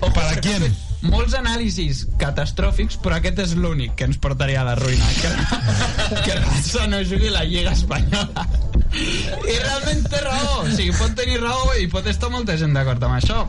O 0.00 0.10
¿Para 0.12 0.40
quién? 0.40 0.74
Molts 1.04 1.34
anàlisis 1.36 2.06
catastròfics, 2.16 2.96
però 3.04 3.18
aquest 3.18 3.42
és 3.44 3.50
l'únic 3.60 3.92
que 3.98 4.06
ens 4.08 4.16
portaria 4.16 4.62
a 4.62 4.64
la 4.64 4.72
ruïna. 4.78 5.04
Que, 5.20 6.22
que 6.24 6.32
el 6.38 6.40
Barça 6.46 6.86
no 6.88 7.02
jugui 7.04 7.28
la 7.28 7.44
Lliga 7.44 7.74
Espanyola. 7.76 8.46
I 8.94 9.56
realment 9.60 10.04
té 10.10 10.20
raó. 10.24 10.60
O 10.64 10.70
sigui, 10.70 10.92
pot 10.98 11.16
tenir 11.18 11.40
raó 11.42 11.74
i 11.80 11.88
pot 11.90 12.06
estar 12.10 12.30
molta 12.32 12.56
gent 12.60 12.76
d'acord 12.76 13.02
amb 13.02 13.18
això. 13.18 13.44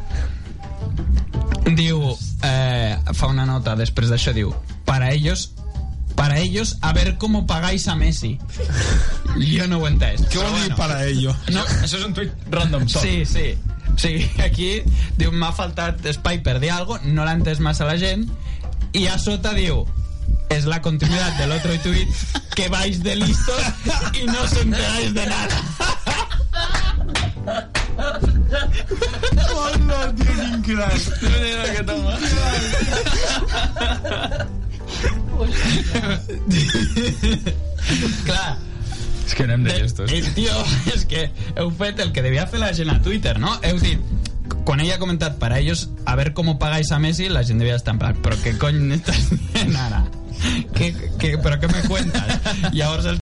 Diu, 1.75 2.01
eh, 2.45 2.95
fa 3.13 3.29
una 3.31 3.45
nota 3.45 3.75
després 3.77 4.09
d'això, 4.13 4.33
diu, 4.33 4.53
para 4.85 5.11
ellos 5.13 5.51
para 6.15 6.39
ellos 6.39 6.77
a 6.81 6.93
ver 6.93 7.17
cómo 7.17 7.45
pagáis 7.45 7.87
a 7.87 7.95
Messi. 7.95 8.39
Jo 9.35 9.67
no 9.67 9.79
ho 9.79 9.87
he 9.87 9.91
entès. 9.91 10.21
Què 10.31 10.39
vol 10.39 10.61
dir 10.63 10.75
para 10.77 11.03
ello? 11.05 11.35
No, 11.51 11.63
Això 11.83 11.99
és 11.99 12.05
un 12.07 12.13
tuit 12.15 12.31
random 12.49 12.87
sol. 12.87 13.03
Sí, 13.03 13.25
sí. 13.27 13.49
Sí, 13.99 14.13
aquí 14.43 14.81
diu, 15.19 15.31
m'ha 15.31 15.51
faltat 15.55 16.05
espai 16.07 16.41
per 16.43 16.57
dir 16.63 16.71
alguna 16.71 16.99
cosa, 16.99 17.11
no 17.15 17.27
l'ha 17.27 17.35
entès 17.37 17.61
massa 17.63 17.87
la 17.87 17.97
gent, 17.99 18.25
i 18.95 19.05
a 19.11 19.19
sota 19.19 19.53
diu, 19.55 19.83
es 20.49 20.65
la 20.65 20.81
continuidad 20.81 21.33
del 21.37 21.51
otro 21.51 21.77
tuit, 21.79 22.09
que 22.55 22.69
vais 22.69 23.01
de 23.03 23.15
listos 23.15 23.61
y 24.13 24.25
no 24.25 24.41
os 24.41 24.53
enteráis 24.53 25.13
de 25.13 25.25
nada. 25.25 25.61
Hola, 29.53 30.13
tio, 30.15 30.25
quin 30.25 30.61
crac. 30.61 31.21
Mira 31.21 31.73
que 31.73 31.83
toma. 31.83 32.17
Clar, 38.25 38.57
És 39.25 39.33
que 39.33 39.43
anem 39.43 39.63
de 39.65 39.73
llestos. 39.73 40.11
El 40.13 40.27
tio, 40.37 40.53
és 40.93 41.05
que 41.09 41.29
heu 41.57 41.71
fet 41.79 41.99
el 42.03 42.11
que 42.13 42.21
devia 42.25 42.45
fer 42.49 42.61
la 42.61 42.71
gent 42.77 42.91
a 42.93 42.99
Twitter, 43.01 43.39
no? 43.41 43.55
Heu 43.65 43.79
dit, 43.81 44.01
quan 44.63 44.79
ella 44.79 44.95
ha 44.95 44.99
comentat 44.99 45.37
para 45.37 45.59
ellos, 45.59 45.89
a 46.05 46.15
ver 46.15 46.33
cómo 46.33 46.59
pagáis 46.59 46.91
a 46.91 46.99
Messi, 46.99 47.29
la 47.29 47.43
gent 47.43 47.59
devia 47.59 47.75
estar 47.75 47.93
en 47.93 47.99
plan, 47.99 48.21
però 48.21 48.37
què 48.41 48.57
cony 48.57 48.91
estàs 48.97 49.29
dient 49.53 49.75
ara? 49.75 50.05
¿Qué, 50.73 50.93
qué, 51.17 51.37
¿Pero 51.37 51.59
qué 51.59 51.67
me 51.67 51.81
cuentas? 51.87 52.39
Llavors 52.73 53.05
el 53.05 53.13